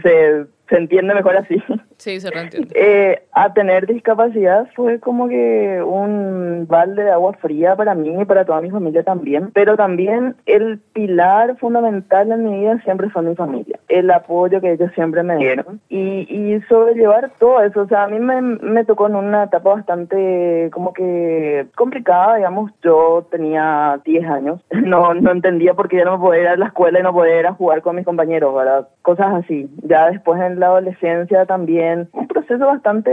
se, 0.01 0.45
se 0.69 0.77
entiende 0.77 1.13
mejor 1.13 1.37
así. 1.37 1.61
Sí, 1.97 2.19
se 2.19 2.29
reentiende. 2.29 2.73
Eh, 2.75 3.23
a 3.31 3.53
tener 3.53 3.87
discapacidad 3.87 4.67
fue 4.75 4.99
como 4.99 5.27
que 5.27 5.81
un 5.83 6.65
balde 6.67 7.03
de 7.03 7.11
agua 7.11 7.33
fría 7.33 7.75
para 7.75 7.95
mí 7.95 8.13
y 8.21 8.25
para 8.25 8.45
toda 8.45 8.61
mi 8.61 8.69
familia 8.69 9.03
también, 9.03 9.49
pero 9.53 9.75
también 9.75 10.35
el 10.45 10.79
pilar 10.93 11.57
fundamental 11.57 12.31
en 12.31 12.43
mi 12.43 12.59
vida 12.59 12.79
siempre 12.83 13.09
fue 13.09 13.23
mi 13.23 13.35
familia, 13.35 13.79
el 13.87 14.11
apoyo 14.11 14.61
que 14.61 14.73
ellos 14.73 14.91
siempre 14.93 15.23
me 15.23 15.37
dieron 15.37 15.79
y, 15.89 16.27
y 16.29 16.61
sobrellevar 16.69 17.31
todo 17.39 17.61
eso, 17.61 17.81
o 17.81 17.87
sea, 17.87 18.03
a 18.03 18.07
mí 18.07 18.19
me, 18.19 18.41
me 18.41 18.85
tocó 18.85 19.07
en 19.07 19.15
una 19.15 19.45
etapa 19.45 19.75
bastante 19.75 20.69
como 20.71 20.93
que 20.93 21.67
complicada, 21.75 22.37
digamos, 22.37 22.71
yo 22.83 23.27
tenía 23.31 23.99
10 24.05 24.25
años, 24.25 24.61
no, 24.71 25.13
no 25.21 25.31
entendía 25.31 25.73
por 25.73 25.87
qué 25.87 25.97
ya 25.97 26.05
no 26.05 26.19
podía 26.19 26.41
ir 26.41 26.47
a 26.47 26.57
la 26.57 26.67
escuela 26.67 26.99
y 26.99 27.03
no 27.03 27.13
podía 27.13 27.39
ir 27.39 27.47
a 27.47 27.53
jugar 27.53 27.81
con 27.81 27.95
mis 27.95 28.05
compañeros, 28.05 28.53
¿verdad? 28.55 28.87
Cosas 29.01 29.33
así. 29.33 29.69
Ya 29.83 30.09
después 30.09 30.41
en 30.41 30.59
la 30.59 30.67
adolescencia 30.67 31.45
también, 31.45 32.09
un 32.13 32.27
proceso 32.27 32.65
bastante, 32.65 33.11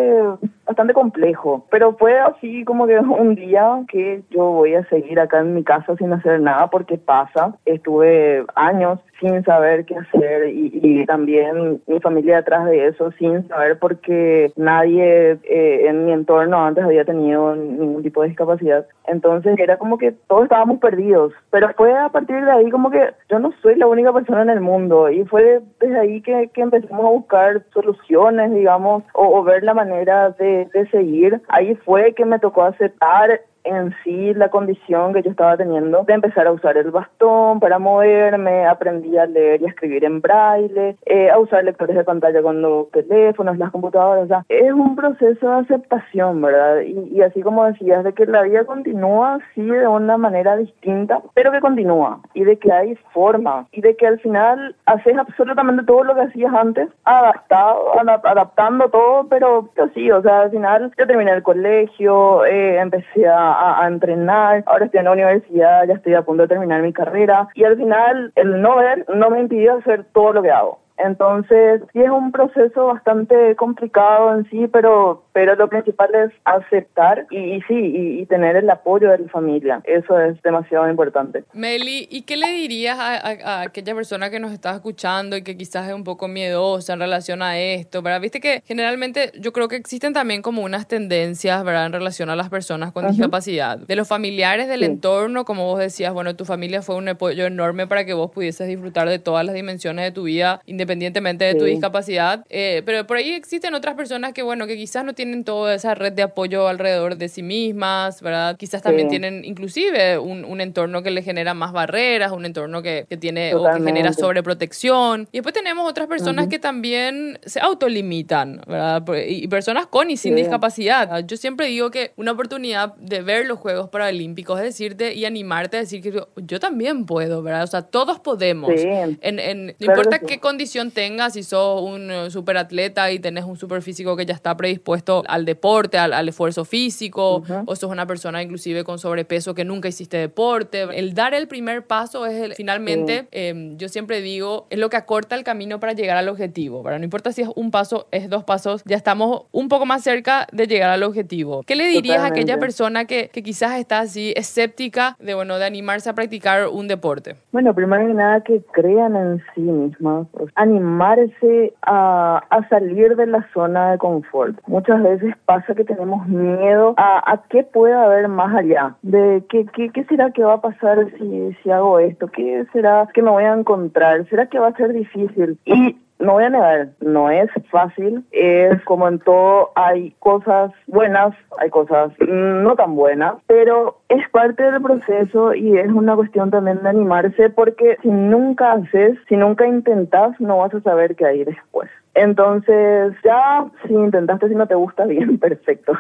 bastante 0.67 0.95
complejo, 0.95 1.67
pero 1.71 1.95
fue 1.97 2.19
así 2.19 2.65
como 2.65 2.87
que 2.87 2.99
un 2.99 3.35
día 3.35 3.83
que 3.89 4.23
yo 4.31 4.45
voy 4.45 4.75
a 4.75 4.85
seguir 4.89 5.21
acá 5.21 5.41
en 5.41 5.55
mi 5.55 5.65
casa 5.65 5.97
sin 5.97 6.13
hacer 6.13 6.41
nada 6.41 6.69
porque 6.69 6.99
pasa, 6.99 7.55
estuve 7.65 8.45
años 8.55 9.01
sin 9.21 9.43
saber 9.45 9.85
qué 9.85 9.97
hacer 9.97 10.49
y, 10.49 10.71
y 10.83 11.07
también 11.07 11.81
mi 11.87 12.01
familia 12.01 12.37
detrás 12.37 12.67
de 12.67 12.89
eso 12.89 13.13
sin 13.13 13.47
saber 13.49 13.79
porque 13.79 14.53
nadie 14.57 15.39
eh, 15.45 15.87
en 15.87 16.05
mi 16.05 16.13
entorno 16.13 16.65
antes 16.65 16.85
había 16.85 17.05
tenido 17.05 17.55
ningún 17.55 18.03
tipo 18.03 18.23
de 18.23 18.29
discapacidad. 18.29 18.87
Entonces 19.07 19.59
era 19.59 19.79
como 19.79 19.99
que 19.99 20.13
todos 20.29 20.45
estábamos 20.45 20.79
perdidos, 20.79 21.33
pero 21.51 21.71
fue 21.77 21.93
a 21.97 22.09
partir 22.09 22.45
de 22.45 22.51
ahí 22.51 22.70
como 22.70 22.90
que 22.90 23.14
yo 23.28 23.38
no 23.38 23.53
soy 23.62 23.76
la 23.76 23.86
única 23.86 24.12
persona 24.12 24.42
en 24.42 24.51
el 24.51 24.61
mundo 24.61 25.11
y 25.11 25.24
fue 25.24 25.62
desde 25.80 25.99
ahí 25.99 26.22
que, 26.22 26.51
empezamos 26.55 27.05
a 27.05 27.11
buscar 27.11 27.64
soluciones, 27.72 28.53
digamos, 28.53 29.03
o, 29.12 29.42
ver 29.42 29.62
la 29.62 29.74
manera 29.74 30.30
de 30.30 30.88
seguir. 30.90 31.42
Ahí 31.49 31.74
fue 31.84 32.14
que 32.14 32.24
me 32.24 32.38
tocó 32.38 32.62
aceptar 32.62 33.40
en 33.65 33.95
sí 34.05 34.35
la 34.35 34.49
condición 34.49 35.12
que 35.12 35.23
yo 35.23 35.31
estaba 35.31 35.57
teniendo 35.57 36.05
de 36.05 36.12
empezar 36.15 36.47
a 36.47 36.53
usar 36.53 36.77
el 36.77 36.91
bastón 36.91 37.61
para 37.61 37.79
moverme, 37.79 38.67
aprendí 38.67 39.17
a 39.17 39.27
leer 39.27 39.62
y 39.62 39.67
a 39.67 39.69
escribir 39.69 40.05
en 40.05 40.21
braille, 40.21 40.97
eh, 41.07 41.31
a 41.31 41.39
usar 41.39 41.65
lectores 41.65 41.97
de 41.97 42.05
pantalla 42.05 42.43
con 42.43 42.61
los 42.62 42.91
teléfonos, 42.91 43.59
las 43.59 43.71
computadoras, 43.71 44.25
o 44.25 44.29
sea, 44.29 44.45
es 44.49 44.73
un 44.73 44.95
proceso 44.97 45.49
de 45.49 45.57
aceptación, 45.57 46.41
¿verdad? 46.43 46.81
Y, 46.83 47.17
y 47.17 47.23
así 47.23 47.43
como 47.43 47.65
decías, 47.65 48.05
de 48.05 48.12
que 48.12 48.27
la 48.27 48.43
vida 48.43 48.65
continúa, 48.65 49.39
sí, 49.55 49.62
de 49.65 49.87
una 49.89 50.17
manera 50.19 50.57
distinta, 50.57 51.21
pero 51.35 51.51
que 51.51 51.61
continúa, 51.61 52.21
y 52.35 52.45
de 52.45 52.59
que 52.59 52.73
hay 52.73 52.95
forma, 53.12 53.67
y 53.73 53.81
de 53.81 53.97
que 53.97 54.07
al 54.07 54.19
final 54.21 54.77
haces 54.87 55.17
absolutamente 55.17 55.85
todo 55.85 56.05
lo 56.05 56.15
que 56.15 56.23
hacías 56.23 56.53
antes, 56.55 56.89
adaptado, 57.05 57.93
adap- 57.95 58.25
adaptando 58.25 58.89
todo, 58.89 59.27
pero, 59.29 59.69
pero 59.75 59.89
sí, 59.95 60.11
o 60.11 60.23
sea, 60.23 60.43
al 60.43 60.51
final 60.51 60.93
yo 60.99 61.07
terminé 61.07 61.33
el 61.33 61.43
colegio, 61.43 62.45
eh, 62.45 62.79
empecé 62.79 63.27
a, 63.27 63.54
a- 63.55 63.85
a 63.85 63.89
entrenar, 63.89 64.63
ahora 64.67 64.85
estoy 64.85 64.99
en 64.99 65.05
la 65.05 65.13
universidad, 65.13 65.87
ya 65.87 65.95
estoy 65.95 66.15
a 66.15 66.23
punto 66.23 66.43
de 66.43 66.49
terminar 66.49 66.83
mi 66.83 66.93
carrera, 66.93 67.49
y 67.55 67.65
al 67.65 67.77
final 67.77 68.33
el 68.35 68.61
no 68.61 68.77
ver 68.77 69.05
no 69.15 69.31
me 69.31 69.41
impidió 69.41 69.79
hacer 69.79 70.05
todo 70.13 70.33
lo 70.33 70.43
que 70.43 70.51
hago. 70.51 70.84
Entonces, 70.97 71.82
sí 71.92 72.01
es 72.01 72.11
un 72.11 72.30
proceso 72.32 72.86
bastante 72.86 73.57
complicado 73.57 74.36
en 74.38 74.49
sí, 74.51 74.66
pero, 74.72 75.24
pero 75.32 75.55
lo 75.57 75.68
principal 75.68 76.09
es 76.14 76.32
aceptar 76.45 77.26
y, 77.30 77.38
y 77.57 77.61
sí, 77.62 77.74
y, 77.74 78.20
y 78.20 78.26
tener 78.26 78.57
el 78.57 78.70
apoyo 78.70 79.11
de 79.11 79.18
la 79.18 79.28
familia. 79.28 79.80
Eso 79.84 80.18
es 80.20 80.40
demasiado 80.42 80.88
importante. 80.88 81.45
Meli, 81.53 82.07
¿y 82.11 82.22
qué 82.22 82.36
le 82.36 82.51
dirías 82.53 82.99
a, 82.99 83.14
a- 83.16 83.59
a 83.59 83.61
aquella 83.62 83.95
persona 83.95 84.30
que 84.30 84.40
nos 84.40 84.53
está 84.53 84.72
escuchando 84.74 85.36
y 85.36 85.42
que 85.42 85.57
quizás 85.57 85.88
es 85.88 85.95
un 85.95 86.05
poco 86.05 86.28
miedosa 86.28 86.92
en 86.92 87.01
relación 87.01 87.42
a 87.42 87.59
esto, 87.59 88.01
¿verdad? 88.03 88.20
Viste 88.20 88.40
que 88.40 88.62
generalmente 88.64 89.32
yo 89.40 89.53
creo 89.53 89.68
que 89.68 89.76
existen 89.76 90.12
también 90.12 90.42
como 90.42 90.62
unas 90.62 90.86
tendencias, 90.86 91.64
¿verdad? 91.64 91.86
En 91.86 91.92
relación 91.92 92.30
a 92.30 92.36
las 92.36 92.49
personas 92.51 92.92
con 92.92 93.07
discapacidad. 93.09 93.78
De 93.78 93.97
los 93.97 94.07
familiares, 94.09 94.68
del 94.68 94.80
Sí. 94.80 94.86
entorno, 94.86 95.45
como 95.45 95.64
vos 95.66 95.78
decías, 95.80 96.12
bueno, 96.12 96.36
tu 96.36 96.45
familia 96.45 96.82
fue 96.82 96.95
un 96.97 97.09
apoyo 97.09 97.47
enorme 97.47 97.86
para 97.86 98.05
que 98.05 98.12
vos 98.14 98.30
pudieses 98.30 98.68
disfrutar 98.68 99.09
de 99.09 99.18
todas 99.18 99.45
las 99.45 99.55
dimensiones 99.55 100.05
de 100.05 100.12
tu 100.12 100.22
vida, 100.24 100.61
independientemente 100.66 100.84
independientemente 100.85 101.45
de 101.47 101.55
tu 101.55 101.64
Sí. 101.64 101.70
discapacidad. 101.72 102.45
Eh, 102.51 102.82
pero 102.85 103.07
por 103.07 103.16
ahí 103.16 103.32
existen 103.32 103.74
otras 103.74 103.95
personas 103.95 104.32
que, 104.35 104.43
bueno, 104.43 104.66
que 104.66 104.76
quizás 104.76 105.05
no 105.05 105.14
tienen 105.14 105.45
toda 105.45 105.74
esa 105.74 105.95
red 105.95 106.12
de 106.12 106.22
apoyo 106.22 106.68
alrededor 106.68 107.16
de 107.16 107.28
sí 107.28 107.43
mismas, 107.43 108.20
¿verdad? 108.20 108.57
Quizás 108.57 108.82
también 108.82 109.09
Sí. 109.09 109.12
tienen 109.12 109.45
inclusive 109.45 110.18
un, 110.18 110.45
un 110.45 110.61
entorno 110.61 111.03
que 111.03 111.11
le 111.11 111.22
genera 111.22 111.55
más 111.55 111.72
barreras, 111.72 112.32
un 112.32 112.45
entorno 112.45 112.82
que, 112.82 113.07
que 113.09 113.16
tiene 113.16 113.55
o 113.55 113.59
que 113.59 113.64
Totalmente. 113.64 113.91
genera 113.93 114.12
sobreprotección. 114.12 115.28
Y 115.32 115.39
después 115.39 115.55
tenemos 115.55 115.89
otras 115.89 116.07
personas 116.07 116.49
que 116.49 116.59
también 116.59 117.39
se 117.45 117.61
autolimitan, 117.61 118.61
¿verdad? 118.66 119.03
Y 119.28 119.45
y 119.45 119.49
personas 119.49 119.87
con 119.87 120.11
y 120.11 120.16
sin 120.16 120.35
Sí. 120.35 120.41
discapacidad. 120.43 121.22
Yo 121.26 121.37
siempre 121.37 121.66
digo 121.66 121.91
que 121.91 122.12
una 122.16 122.32
oportunidad 122.32 122.95
de 122.97 123.20
ver 123.20 123.47
los 123.47 123.59
Juegos 123.59 123.91
Paralímpicos 123.91 124.59
es 124.59 124.64
decirte 124.64 125.12
y 125.14 125.24
animarte 125.26 125.76
a 125.76 125.80
decir 125.80 126.01
que 126.01 126.12
yo, 126.37 126.61
también 126.61 127.05
puedo, 127.05 127.43
¿verdad? 127.43 127.64
O 127.64 127.66
sea, 127.66 127.82
todos 127.82 128.20
podemos. 128.20 128.70
Sí. 128.80 128.87
En, 128.89 129.39
en- 129.39 129.66
no 129.66 129.72
Claro 129.78 130.01
importa 130.01 130.18
qué 130.20 130.39
condición 130.41 130.74
tengas, 130.91 131.33
si 131.35 131.43
sos 131.43 131.81
un 131.83 132.11
eh, 132.11 132.31
superatleta 132.31 133.11
y 133.12 133.18
tenés 133.18 133.45
un 133.45 133.57
super 133.57 133.81
físico 133.83 134.16
que 134.16 134.27
ya 134.27 134.35
está 134.35 134.57
predispuesto 134.57 135.22
al 135.29 135.45
deporte, 135.45 135.99
al, 135.99 136.12
al 136.12 136.29
esfuerzo 136.29 136.64
físico, 136.64 137.43
o 137.66 137.77
sos 137.77 137.91
una 137.91 138.07
persona 138.07 138.43
inclusive 138.43 138.85
con 138.85 138.99
sobrepeso 138.99 139.55
que 139.55 139.64
nunca 139.64 139.89
hiciste 139.89 140.16
deporte. 140.16 140.83
El 140.99 141.14
dar 141.14 141.33
el 141.35 141.47
primer 141.49 141.87
paso 141.87 142.27
es 142.27 142.35
el- 142.43 142.55
finalmente, 142.55 143.29
eh, 143.33 143.72
yo 143.77 143.89
siempre 143.89 144.20
digo, 144.20 144.66
es 144.70 144.79
lo 144.79 144.91
que 144.91 144.97
acorta 144.97 145.35
el 145.37 145.45
camino 145.45 145.81
para 145.81 145.93
llegar 145.93 146.16
al 146.16 146.29
objetivo. 146.29 146.83
¿verdad? 146.83 146.99
No 146.99 147.05
importa 147.05 147.33
si 147.33 147.43
es 147.43 147.49
un 147.55 147.70
paso, 147.70 148.07
es 148.11 148.29
dos 148.29 148.45
pasos, 148.45 148.83
ya 148.85 148.97
estamos 148.97 149.43
un 149.53 149.68
poco 149.68 149.87
más 149.87 150.03
cerca 150.03 150.47
de 150.53 150.66
llegar 150.66 150.91
al 150.91 151.03
objetivo. 151.03 151.62
¿Qué 151.66 151.77
le 151.77 151.87
dirías 151.87 152.18
a 152.18 152.27
aquella 152.27 152.55
persona 152.61 153.05
que, 153.05 153.29
que 153.33 153.43
quizás 153.43 153.79
está 153.79 154.01
así 154.01 154.33
escéptica 154.37 155.16
de, 155.20 155.35
bueno, 155.35 155.59
de 155.59 155.64
animarse 155.64 156.09
a 156.11 156.14
practicar 156.14 156.68
un 156.68 156.89
deporte? 156.89 157.37
Bueno, 157.53 157.75
primero 157.75 158.07
que 158.07 158.14
nada 158.14 158.41
que 158.43 158.62
crean 158.72 159.14
en 159.16 159.43
sí 159.55 159.61
mismas, 159.61 160.27
animarse 160.65 161.73
a, 161.83 162.43
a 162.51 162.69
salir 162.69 163.17
de 163.17 163.27
la 163.27 163.47
zona 163.53 163.93
de 163.93 163.99
confort. 163.99 164.57
Muchas 164.67 165.03
veces 165.03 165.35
pasa 165.47 165.75
que 165.75 165.85
tenemos 165.85 166.27
miedo 166.27 166.95
a, 166.97 167.33
a 167.33 167.43
qué 167.49 167.62
puede 167.62 167.95
haber 167.95 168.29
más 168.29 168.55
allá, 168.55 168.97
de 169.03 169.45
qué, 169.49 169.67
qué, 169.75 169.91
qué 169.91 170.05
será 170.05 170.31
que 170.31 170.43
va 170.43 170.55
a 170.55 170.61
pasar 170.61 170.99
si, 171.19 171.57
si 171.62 171.71
hago 171.71 171.99
esto, 171.99 172.29
qué 172.29 172.65
será 172.73 173.09
que 173.15 173.23
me 173.23 173.31
voy 173.31 173.45
a 173.45 173.55
encontrar, 173.55 174.27
será 174.29 174.47
que 174.47 174.59
va 174.59 174.69
a 174.69 174.77
ser 174.77 174.93
difícil. 174.93 175.59
Y 175.65 175.97
no 176.19 176.35
voy 176.35 176.45
a 176.45 176.51
negar, 176.51 176.89
no 177.01 177.31
es 177.31 177.51
fácil, 177.71 178.25
es 178.33 178.83
como 178.85 179.09
en 179.09 179.19
todo, 179.19 179.71
hay 179.75 180.15
cosas 180.21 180.73
buenas, 180.87 181.35
hay 181.59 181.71
cosas 181.71 182.12
no 182.21 182.75
tan 182.77 182.95
buenas, 182.95 183.35
pero 183.47 183.99
es 184.09 184.29
parte 184.31 184.62
del 184.62 184.83
proceso 184.83 185.55
y 185.55 185.79
es 185.79 185.91
una 185.91 186.15
cuestión 186.17 186.51
también 186.51 186.83
de 186.83 186.89
animarse 186.89 187.51
porque 187.51 187.97
si 188.03 188.09
nunca 188.09 188.73
haces, 188.73 189.19
si 189.29 189.37
nunca 189.37 189.67
intentas, 189.67 190.39
no 190.41 190.59
vas 190.59 190.75
a 190.75 190.81
saber 190.81 191.17
qué 191.17 191.27
hay 191.27 191.45
después. 191.45 191.91
Entonces, 192.15 193.12
ya 193.25 193.67
si 193.87 193.93
intentaste, 193.93 194.49
si 194.49 194.55
no 194.55 194.67
te 194.67 194.75
gusta, 194.75 195.05
bien, 195.07 195.39
perfecto. 195.39 195.93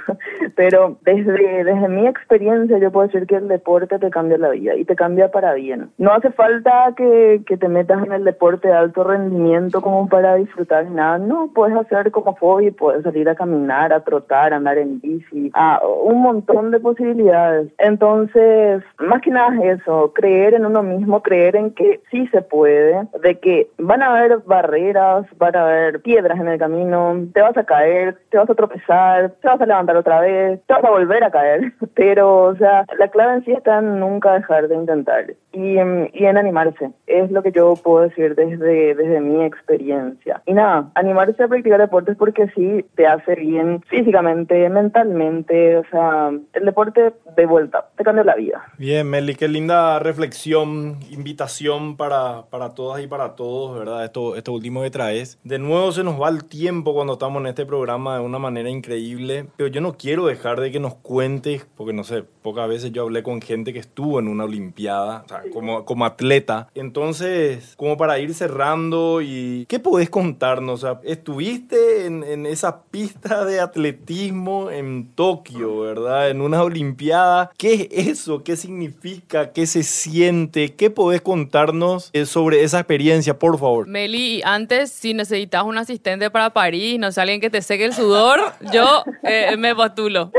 Pero 0.56 0.96
desde, 1.02 1.64
desde 1.64 1.88
mi 1.88 2.06
experiencia, 2.06 2.78
yo 2.78 2.90
puedo 2.90 3.06
decir 3.06 3.26
que 3.26 3.36
el 3.36 3.48
deporte 3.48 3.98
te 3.98 4.10
cambia 4.10 4.38
la 4.38 4.50
vida 4.50 4.76
y 4.76 4.84
te 4.84 4.96
cambia 4.96 5.30
para 5.30 5.54
bien. 5.54 5.90
No 5.98 6.12
hace 6.12 6.30
falta 6.30 6.92
que, 6.96 7.42
que 7.46 7.56
te 7.56 7.68
metas 7.68 8.04
en 8.04 8.12
el 8.12 8.24
deporte 8.24 8.68
de 8.68 8.74
alto 8.74 9.04
rendimiento 9.04 9.80
como 9.80 10.08
para 10.08 10.36
disfrutar 10.36 10.90
nada. 10.90 11.18
No, 11.18 11.50
puedes 11.54 11.76
hacer 11.76 12.10
como 12.10 12.34
hobby, 12.34 12.70
puedes 12.70 13.02
salir 13.02 13.28
a 13.28 13.34
caminar, 13.34 13.92
a 13.92 14.00
trotar, 14.00 14.52
a 14.52 14.56
andar 14.56 14.78
en 14.78 15.00
bici, 15.00 15.50
a 15.54 15.80
un 15.84 16.22
montón 16.22 16.70
de 16.70 16.80
posibilidades. 16.80 17.72
Entonces, 17.78 18.82
más 18.98 19.20
que 19.20 19.30
nada 19.30 19.54
es 19.62 19.80
eso, 19.80 20.12
creer 20.14 20.54
en 20.54 20.66
uno 20.66 20.82
mismo, 20.82 21.22
creer 21.22 21.56
en 21.56 21.72
que 21.72 22.00
sí 22.10 22.26
se 22.28 22.42
puede, 22.42 23.06
de 23.22 23.38
que 23.38 23.68
van 23.78 24.02
a 24.02 24.10
haber 24.16 24.38
barreras, 24.46 25.26
van 25.38 25.56
a 25.56 25.62
haber 25.62 26.03
piedras 26.04 26.38
en 26.38 26.46
el 26.46 26.58
camino, 26.58 27.16
te 27.32 27.40
vas 27.40 27.56
a 27.56 27.64
caer, 27.64 28.16
te 28.30 28.36
vas 28.38 28.48
a 28.48 28.54
tropezar, 28.54 29.30
te 29.42 29.48
vas 29.48 29.60
a 29.60 29.66
levantar 29.66 29.96
otra 29.96 30.20
vez, 30.20 30.60
te 30.66 30.72
vas 30.74 30.84
a 30.84 30.90
volver 30.90 31.24
a 31.24 31.30
caer. 31.32 31.72
Pero, 31.94 32.44
o 32.44 32.56
sea, 32.56 32.84
la 32.98 33.08
clave 33.08 33.34
en 33.34 33.44
sí 33.44 33.52
está 33.52 33.78
en 33.80 33.98
nunca 33.98 34.34
dejar 34.34 34.68
de 34.68 34.76
intentar 34.76 35.34
y, 35.52 35.78
en- 35.78 36.10
y 36.12 36.26
en 36.26 36.36
animarse. 36.36 36.90
Es 37.06 37.30
lo 37.32 37.42
que 37.42 37.50
yo 37.52 37.74
puedo 37.82 38.04
decir 38.04 38.34
desde, 38.36 38.94
desde 38.94 39.20
mi 39.20 39.44
experiencia. 39.44 40.42
Y 40.46 40.52
nada, 40.52 40.90
animarse 40.94 41.42
a 41.42 41.48
practicar 41.48 41.80
deportes 41.80 42.16
porque 42.16 42.46
sí 42.54 42.84
te 42.94 43.06
hace 43.06 43.34
bien 43.36 43.80
físicamente, 43.88 44.68
mentalmente, 44.68 45.78
o 45.78 45.84
sea, 45.90 46.30
el 46.52 46.64
deporte 46.64 47.12
de 47.36 47.46
vuelta, 47.46 47.86
te 47.96 48.04
cambia 48.04 48.24
la 48.24 48.34
vida. 48.36 48.62
Bien, 48.78 49.08
Meli, 49.08 49.34
qué 49.34 49.48
linda 49.48 49.98
reflexión, 49.98 50.98
invitación 51.10 51.96
para, 51.96 52.42
para 52.50 52.74
todas 52.74 53.02
y 53.02 53.06
para 53.06 53.34
todos, 53.34 53.78
¿verdad? 53.78 54.04
Esto, 54.04 54.36
esto 54.36 54.52
último 54.52 54.82
que 54.82 54.90
traes. 54.90 55.38
De 55.44 55.58
nuevo 55.58 55.92
se 55.94 56.04
nos 56.04 56.20
va 56.20 56.28
el 56.28 56.44
tiempo 56.44 56.92
cuando 56.92 57.14
estamos 57.14 57.40
en 57.40 57.46
este 57.46 57.64
programa 57.64 58.16
de 58.16 58.22
una 58.22 58.38
manera 58.38 58.68
increíble, 58.68 59.46
pero 59.56 59.68
yo 59.68 59.80
no 59.80 59.96
quiero 59.96 60.26
dejar 60.26 60.60
de 60.60 60.70
que 60.70 60.80
nos 60.80 60.94
cuentes, 60.96 61.66
porque 61.76 61.92
no 61.92 62.04
sé, 62.04 62.24
pocas 62.42 62.68
veces 62.68 62.92
yo 62.92 63.02
hablé 63.02 63.22
con 63.22 63.40
gente 63.40 63.72
que 63.72 63.78
estuvo 63.78 64.18
en 64.18 64.28
una 64.28 64.44
Olimpiada, 64.44 65.22
o 65.24 65.28
sea, 65.28 65.42
como, 65.52 65.84
como 65.84 66.04
atleta. 66.04 66.68
Entonces, 66.74 67.74
como 67.76 67.96
para 67.96 68.18
ir 68.18 68.34
cerrando, 68.34 69.22
y 69.22 69.64
¿qué 69.68 69.80
podés 69.80 70.10
contarnos? 70.10 70.84
O 70.84 70.86
sea, 70.86 71.00
estuviste 71.04 72.06
en, 72.06 72.22
en 72.22 72.44
esa 72.44 72.82
pista 72.82 73.44
de 73.44 73.60
atletismo 73.60 74.70
en 74.70 75.08
Tokio, 75.14 75.80
¿verdad? 75.80 76.30
En 76.30 76.40
una 76.40 76.62
Olimpiada. 76.62 77.50
¿Qué 77.56 77.88
es 77.90 78.08
eso? 78.08 78.42
¿Qué 78.42 78.56
significa? 78.56 79.52
¿Qué 79.52 79.66
se 79.66 79.82
siente? 79.82 80.74
¿Qué 80.74 80.90
podés 80.90 81.22
contarnos 81.22 82.10
eh, 82.12 82.26
sobre 82.26 82.62
esa 82.62 82.80
experiencia, 82.80 83.38
por 83.38 83.58
favor? 83.58 83.86
Meli, 83.86 84.42
antes, 84.44 84.90
si 84.90 85.14
necesitas 85.14 85.64
un 85.64 85.78
asistente 85.84 86.30
para 86.30 86.50
París, 86.50 86.98
no 86.98 87.10
sé, 87.12 87.20
alguien 87.20 87.40
que 87.40 87.50
te 87.50 87.62
seque 87.62 87.84
el 87.84 87.92
sudor, 87.92 88.40
yo 88.72 89.04
eh, 89.22 89.56
me 89.56 89.74
postulo. 89.74 90.30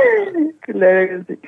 Claro 0.61 1.23
que 1.27 1.33
sí. 1.35 1.39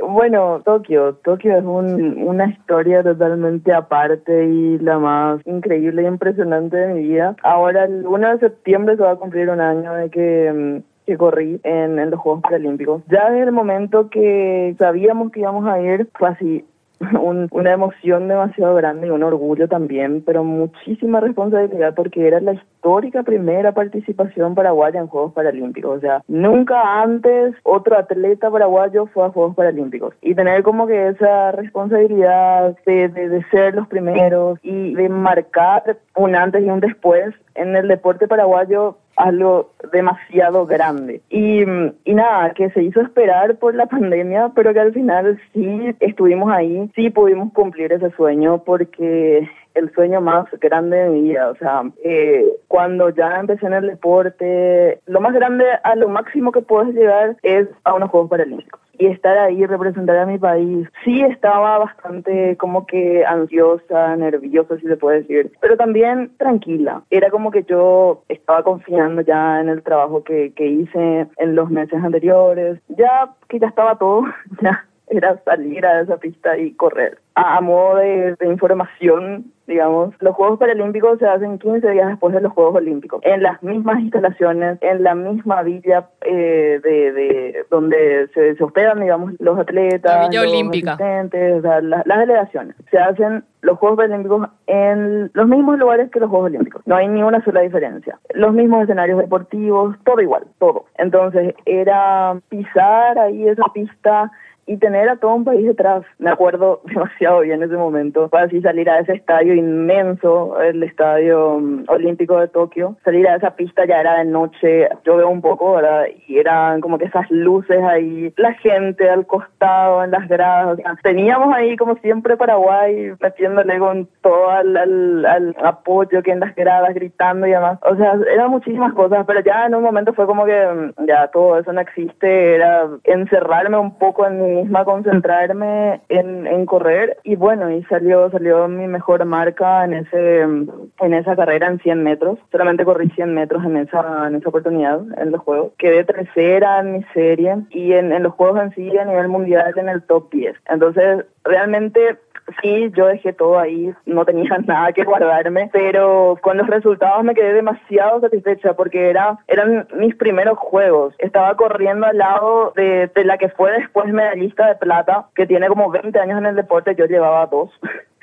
Bueno, 0.00 0.60
Tokio. 0.64 1.14
Tokio 1.24 1.56
es 1.58 1.64
un- 1.64 2.22
una 2.26 2.46
historia 2.46 3.02
totalmente 3.02 3.72
aparte 3.72 4.46
y 4.46 4.78
la 4.78 4.98
más 4.98 5.40
increíble 5.46 6.02
e 6.02 6.08
impresionante 6.08 6.76
de 6.76 6.94
mi 6.94 7.02
vida. 7.08 7.36
Ahora, 7.42 7.84
el 7.84 8.06
1 8.06 8.30
de 8.32 8.38
septiembre 8.40 8.96
se 8.96 9.02
va 9.02 9.12
a 9.12 9.16
cumplir 9.16 9.48
un 9.50 9.60
año 9.60 9.92
de 9.94 10.10
que, 10.10 10.52
mm, 10.52 11.06
que 11.06 11.16
corrí 11.16 11.60
en, 11.64 11.98
en 11.98 12.10
los 12.10 12.20
Juegos 12.20 12.42
Paralímpicos. 12.42 13.02
Ya 13.10 13.30
desde 13.30 13.44
el 13.44 13.52
momento 13.52 14.08
que 14.10 14.74
sabíamos 14.78 15.30
que 15.32 15.40
íbamos 15.40 15.66
a 15.66 15.80
ir, 15.80 16.08
fue 16.18 16.28
así, 16.30 16.64
un- 17.20 17.48
una 17.50 17.72
emoción 17.72 18.28
demasiado 18.28 18.74
grande 18.74 19.06
y 19.06 19.10
un 19.10 19.22
orgullo 19.22 19.68
también, 19.68 20.22
pero 20.24 20.44
muchísima 20.44 21.20
responsabilidad 21.20 21.94
porque 21.94 22.26
era 22.26 22.40
la 22.40 22.52
histórica 22.54 23.22
primera 23.22 23.72
participación 23.72 24.54
paraguaya 24.54 25.00
en 25.00 25.06
Juegos 25.06 25.32
Paralímpicos. 25.32 25.98
O 25.98 26.00
sea, 26.00 26.22
nunca 26.28 27.02
antes 27.02 27.54
otro 27.62 27.96
atleta 27.98 28.50
paraguayo 28.50 29.06
fue 29.06 29.24
a 29.26 29.30
Juegos 29.30 29.54
Paralímpicos. 29.54 30.14
Y 30.20 30.34
tener 30.34 30.62
como 30.62 30.86
que 30.86 31.08
esa 31.08 31.52
responsabilidad 31.52 32.76
de, 32.86 33.08
de, 33.08 33.28
de 33.28 33.44
ser 33.50 33.74
los 33.74 33.86
primeros 33.88 34.58
y 34.62 34.94
de 34.94 35.08
marcar 35.08 35.96
un 36.16 36.34
antes 36.34 36.64
y 36.64 36.70
un 36.70 36.80
después 36.80 37.34
en 37.54 37.76
el 37.76 37.88
deporte 37.88 38.26
paraguayo 38.28 38.96
algo 39.16 39.70
demasiado 39.92 40.66
grande. 40.66 41.20
Y, 41.28 41.64
mm, 41.64 41.92
y 42.04 42.14
nada, 42.14 42.52
que 42.54 42.70
se 42.70 42.82
hizo 42.82 43.00
esperar 43.00 43.56
por 43.56 43.74
la 43.74 43.86
pandemia, 43.86 44.52
pero 44.54 44.72
que 44.72 44.80
al 44.80 44.92
final 44.92 45.40
sí 45.52 45.94
estuvimos 46.00 46.50
ahí, 46.50 46.90
sí 46.94 47.10
pudimos 47.10 47.52
cumplir 47.52 47.92
ese 47.92 48.10
sueño 48.12 48.62
porque 48.64 49.48
el 49.74 49.92
sueño 49.94 50.20
más 50.20 50.46
grande 50.60 50.96
de 50.96 51.10
mi 51.10 51.22
vida, 51.22 51.50
o 51.50 51.56
sea, 51.56 51.82
eh, 52.04 52.46
cuando 52.68 53.10
ya 53.10 53.38
empecé 53.38 53.66
en 53.66 53.74
el 53.74 53.86
deporte, 53.88 55.00
lo 55.06 55.20
más 55.20 55.34
grande, 55.34 55.64
a 55.82 55.94
lo 55.96 56.08
máximo 56.08 56.52
que 56.52 56.62
puedes 56.62 56.94
llegar 56.94 57.36
es 57.42 57.68
a 57.84 57.94
unos 57.94 58.10
Juegos 58.10 58.30
Paralímpicos 58.30 58.80
y 58.98 59.06
estar 59.06 59.36
ahí, 59.36 59.64
representar 59.66 60.18
a 60.18 60.26
mi 60.26 60.38
país. 60.38 60.88
Sí 61.04 61.22
estaba 61.22 61.78
bastante 61.78 62.56
como 62.56 62.86
que 62.86 63.24
ansiosa, 63.24 64.16
nerviosa, 64.16 64.76
si 64.78 64.86
se 64.86 64.96
puede 64.96 65.22
decir, 65.22 65.52
pero 65.60 65.76
también 65.76 66.30
tranquila. 66.38 67.02
Era 67.10 67.30
como 67.30 67.50
que 67.50 67.64
yo 67.64 68.22
estaba 68.28 68.62
confiando 68.62 69.22
ya 69.22 69.60
en 69.60 69.68
el 69.68 69.82
trabajo 69.82 70.22
que, 70.22 70.52
que 70.54 70.66
hice 70.66 71.26
en 71.36 71.54
los 71.56 71.70
meses 71.70 72.02
anteriores, 72.02 72.78
ya 72.88 73.30
que 73.48 73.58
ya 73.58 73.68
estaba 73.68 73.96
todo, 73.96 74.24
ya 74.62 74.86
era 75.08 75.36
salir 75.44 75.84
a 75.84 76.00
esa 76.00 76.16
pista 76.16 76.56
y 76.56 76.72
correr. 76.74 77.18
A, 77.34 77.56
a 77.56 77.60
modo 77.60 77.96
de, 77.96 78.34
de 78.36 78.46
información, 78.46 79.46
digamos, 79.66 80.14
los 80.20 80.34
Juegos 80.34 80.58
Paralímpicos 80.58 81.18
se 81.18 81.26
hacen 81.26 81.58
15 81.58 81.90
días 81.90 82.08
después 82.08 82.34
de 82.34 82.40
los 82.42 82.52
Juegos 82.52 82.76
Olímpicos, 82.76 83.20
en 83.24 83.42
las 83.42 83.62
mismas 83.62 84.00
instalaciones, 84.00 84.78
en 84.82 85.02
la 85.02 85.14
misma 85.14 85.62
villa 85.62 86.08
eh, 86.26 86.78
de, 86.82 87.12
de 87.12 87.64
donde 87.70 88.28
se, 88.34 88.54
se 88.54 88.64
hospedan, 88.64 89.00
digamos, 89.00 89.32
los 89.38 89.58
atletas, 89.58 90.28
La 90.42 90.42
los 90.42 90.52
asistentes, 90.96 91.54
o 91.58 91.62
sea, 91.62 91.80
la- 91.80 92.02
las 92.04 92.18
delegaciones. 92.18 92.76
Se 92.90 92.98
hacen 92.98 93.44
los 93.62 93.78
Juegos 93.78 93.96
Paralímpicos 93.96 94.48
en 94.66 95.30
los 95.32 95.48
mismos 95.48 95.78
lugares 95.78 96.10
que 96.10 96.20
los 96.20 96.28
Juegos 96.28 96.48
Olímpicos. 96.50 96.82
No 96.86 96.96
hay 96.96 97.08
ni 97.08 97.22
una 97.22 97.42
sola 97.44 97.60
diferencia. 97.62 98.18
Los 98.34 98.52
mismos 98.52 98.82
escenarios 98.82 99.18
deportivos, 99.18 99.96
todo 100.04 100.20
igual, 100.20 100.44
todo. 100.58 100.84
Entonces, 100.98 101.54
era 101.64 102.36
pisar 102.50 103.18
ahí 103.18 103.48
esa 103.48 103.64
pista 103.72 104.30
y 104.66 104.76
tener 104.76 105.08
a 105.08 105.16
todo 105.16 105.34
un 105.34 105.44
país 105.44 105.66
detrás. 105.66 106.04
Me 106.18 106.30
acuerdo 106.30 106.80
demasiado 106.86 107.40
bien 107.40 107.62
ese 107.62 107.76
momento. 107.76 108.28
Fue 108.28 108.40
así 108.40 108.60
salir 108.60 108.88
a 108.88 109.00
ese 109.00 109.14
estadio 109.14 109.54
inmenso, 109.54 110.60
el 110.60 110.82
estadio 110.82 111.58
mm, 111.58 111.84
olímpico 111.88 112.38
de 112.38 112.48
Tokio. 112.48 112.96
Salir 113.04 113.26
a 113.28 113.36
esa 113.36 113.56
pista 113.56 113.84
ya 113.86 114.00
era 114.00 114.18
de 114.18 114.24
noche, 114.24 114.88
yo 115.04 115.16
veo 115.16 115.28
un 115.28 115.40
poco, 115.40 115.74
¿verdad? 115.74 116.06
Y 116.26 116.38
eran 116.38 116.80
como 116.80 116.98
que 116.98 117.06
esas 117.06 117.30
luces 117.30 117.82
ahí, 117.82 118.32
la 118.36 118.54
gente 118.54 119.08
al 119.08 119.26
costado, 119.26 120.04
en 120.04 120.10
las 120.10 120.28
gradas. 120.28 120.78
Teníamos 121.02 121.54
ahí 121.54 121.76
como 121.76 121.96
siempre 121.96 122.36
Paraguay 122.36 123.12
metiéndole 123.20 123.78
con 123.78 124.08
todo 124.20 124.50
al, 124.50 125.56
apoyo 125.62 126.22
que 126.22 126.32
en 126.32 126.40
las 126.40 126.54
gradas, 126.54 126.94
gritando 126.94 127.46
y 127.46 127.50
demás. 127.50 127.78
O 127.82 127.96
sea, 127.96 128.18
eran 128.32 128.50
muchísimas 128.50 128.92
cosas, 128.94 129.24
pero 129.26 129.40
ya 129.40 129.66
en 129.66 129.74
un 129.74 129.82
momento 129.82 130.12
fue 130.12 130.26
como 130.26 130.44
que 130.44 130.92
mm, 130.98 131.06
ya 131.06 131.28
todo 131.28 131.58
eso 131.58 131.72
no 131.72 131.80
existe, 131.80 132.54
era 132.54 132.88
encerrarme 133.04 133.78
un 133.78 133.98
poco 133.98 134.26
en 134.26 134.42
mí 134.42 134.51
misma, 134.52 134.84
concentrarme 134.84 136.00
en, 136.08 136.66
correr 136.66 137.18
y 137.24 137.36
bueno, 137.36 137.70
y 137.70 137.82
salió 137.84 138.30
salió 138.30 138.68
mi 138.68 138.86
mejor 138.86 139.24
marca 139.24 139.84
en 139.84 139.94
ese 139.94 140.42
en 140.42 141.14
esa 141.14 141.34
carrera 141.36 141.68
en 141.68 141.80
100 141.80 142.02
metros. 142.02 142.38
Solamente 142.50 142.84
corrí 142.84 143.10
100 143.10 143.34
metros 143.34 143.64
en 143.64 143.76
esa 143.76 144.28
en 144.28 144.36
esa 144.36 144.48
oportunidad 144.48 145.00
en 145.18 145.32
los 145.32 145.40
juegos. 145.40 145.72
Quedé 145.78 146.04
tercera 146.04 146.80
en 146.80 146.92
mi 146.92 147.04
serie 147.14 147.56
y 147.70 147.92
en, 147.92 148.12
en 148.12 148.22
los 148.22 148.34
juegos 148.34 148.62
en 148.62 148.74
sí 148.74 148.96
a 148.96 149.04
nivel 149.04 149.28
mundial 149.28 149.72
en 149.76 149.88
el 149.88 150.02
top 150.02 150.30
10. 150.30 150.54
Entonces, 150.68 151.24
realmente 151.44 152.18
sí, 152.60 152.90
yo 152.94 153.06
dejé 153.06 153.32
todo 153.32 153.58
ahí, 153.58 153.92
no 154.06 154.24
tenía 154.24 154.58
nada 154.66 154.92
que 154.92 155.04
guardarme, 155.04 155.70
pero 155.72 156.38
con 156.40 156.56
los 156.56 156.66
resultados 156.66 157.24
me 157.24 157.34
quedé 157.34 157.52
demasiado 157.54 158.20
satisfecha 158.20 158.74
porque 158.74 159.10
era, 159.10 159.38
eran 159.48 159.86
mis 159.94 160.14
primeros 160.16 160.58
juegos. 160.58 161.14
Estaba 161.18 161.56
corriendo 161.56 162.06
al 162.06 162.18
lado 162.18 162.72
de, 162.76 163.10
de 163.14 163.24
la 163.24 163.38
que 163.38 163.48
fue 163.50 163.72
después 163.72 164.12
medallista 164.12 164.66
de 164.68 164.76
plata, 164.76 165.26
que 165.34 165.46
tiene 165.46 165.68
como 165.68 165.90
20 165.90 166.18
años 166.18 166.38
en 166.38 166.46
el 166.46 166.56
deporte, 166.56 166.94
yo 166.94 167.06
llevaba 167.06 167.46
dos. 167.46 167.70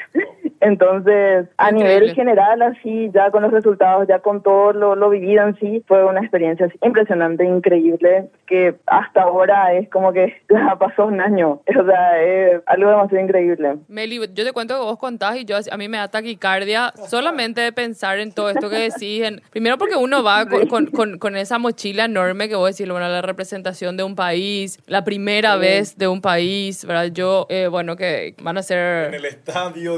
Entonces, 0.62 1.47
a 1.57 1.70
Increíble. 1.72 1.99
nivel 2.01 2.16
general, 2.16 2.62
así, 2.62 3.10
ya 3.14 3.32
con 3.32 3.43
los 3.43 3.51
resultados, 3.51 4.07
ya 4.07 4.20
con 4.20 4.41
todo 4.43 4.74
lo, 4.74 4.95
lo 4.95 5.10
vivido 5.10 5.47
en 5.47 5.55
sí, 5.60 5.84
fue 5.88 6.03
una 6.05 6.20
experiencia 6.22 6.66
así 6.66 6.78
impresionante, 6.84 7.45
increíble, 7.45 8.30
que 8.45 8.76
hasta 8.86 9.24
ahora 9.24 9.74
es 9.74 9.89
como 9.89 10.12
que 10.14 10.34
ya 10.49 10.76
pasó 10.78 11.05
un 11.05 11.22
año. 11.22 11.62
O 11.80 11.86
sea, 11.86 12.22
es 12.22 12.62
algo 12.66 12.89
demasiado 12.89 13.24
increíble. 13.24 13.76
Meli, 13.88 14.20
yo 14.34 14.45
te 14.45 14.51
cuento 14.53 14.76
que 14.76 14.82
vos 14.82 14.97
contás 14.99 15.38
y 15.38 15.45
yo 15.45 15.57
a 15.72 15.78
mí 15.78 15.88
me 15.88 15.97
da 15.97 16.07
taquicardia 16.10 16.93
solamente 17.07 17.62
de 17.62 17.72
pensar 17.72 18.20
en 18.20 18.34
todo 18.34 18.49
esto 18.49 18.70
que 18.70 18.89
decís. 18.89 19.24
En, 19.24 19.41
primero 19.51 19.78
porque 19.78 19.95
uno 19.95 20.24
va 20.24 20.45
con, 20.45 20.68
con, 20.68 20.86
con- 20.88 21.18
con 21.20 21.36
esa 21.36 21.57
mochila 21.57 22.05
enorme 22.05 22.49
que 22.49 22.55
vos 22.55 22.76
decís, 22.76 22.89
bueno, 22.91 23.07
la 23.07 23.22
representación 23.22 23.97
de 23.97 24.03
un 24.03 24.16
país, 24.16 24.80
la 24.88 25.03
primera 25.03 25.55
vez 25.55 25.97
de 25.97 26.07
un 26.07 26.22
país, 26.22 26.86
¿verdad? 26.86 27.05
Yo, 27.14 27.45
eh, 27.49 27.68
bueno, 27.68 27.95
que 27.95 28.36
van 28.41 28.57
a 28.57 28.62
ser... 28.64 29.14
el 29.14 29.26
Estadio 29.26 29.97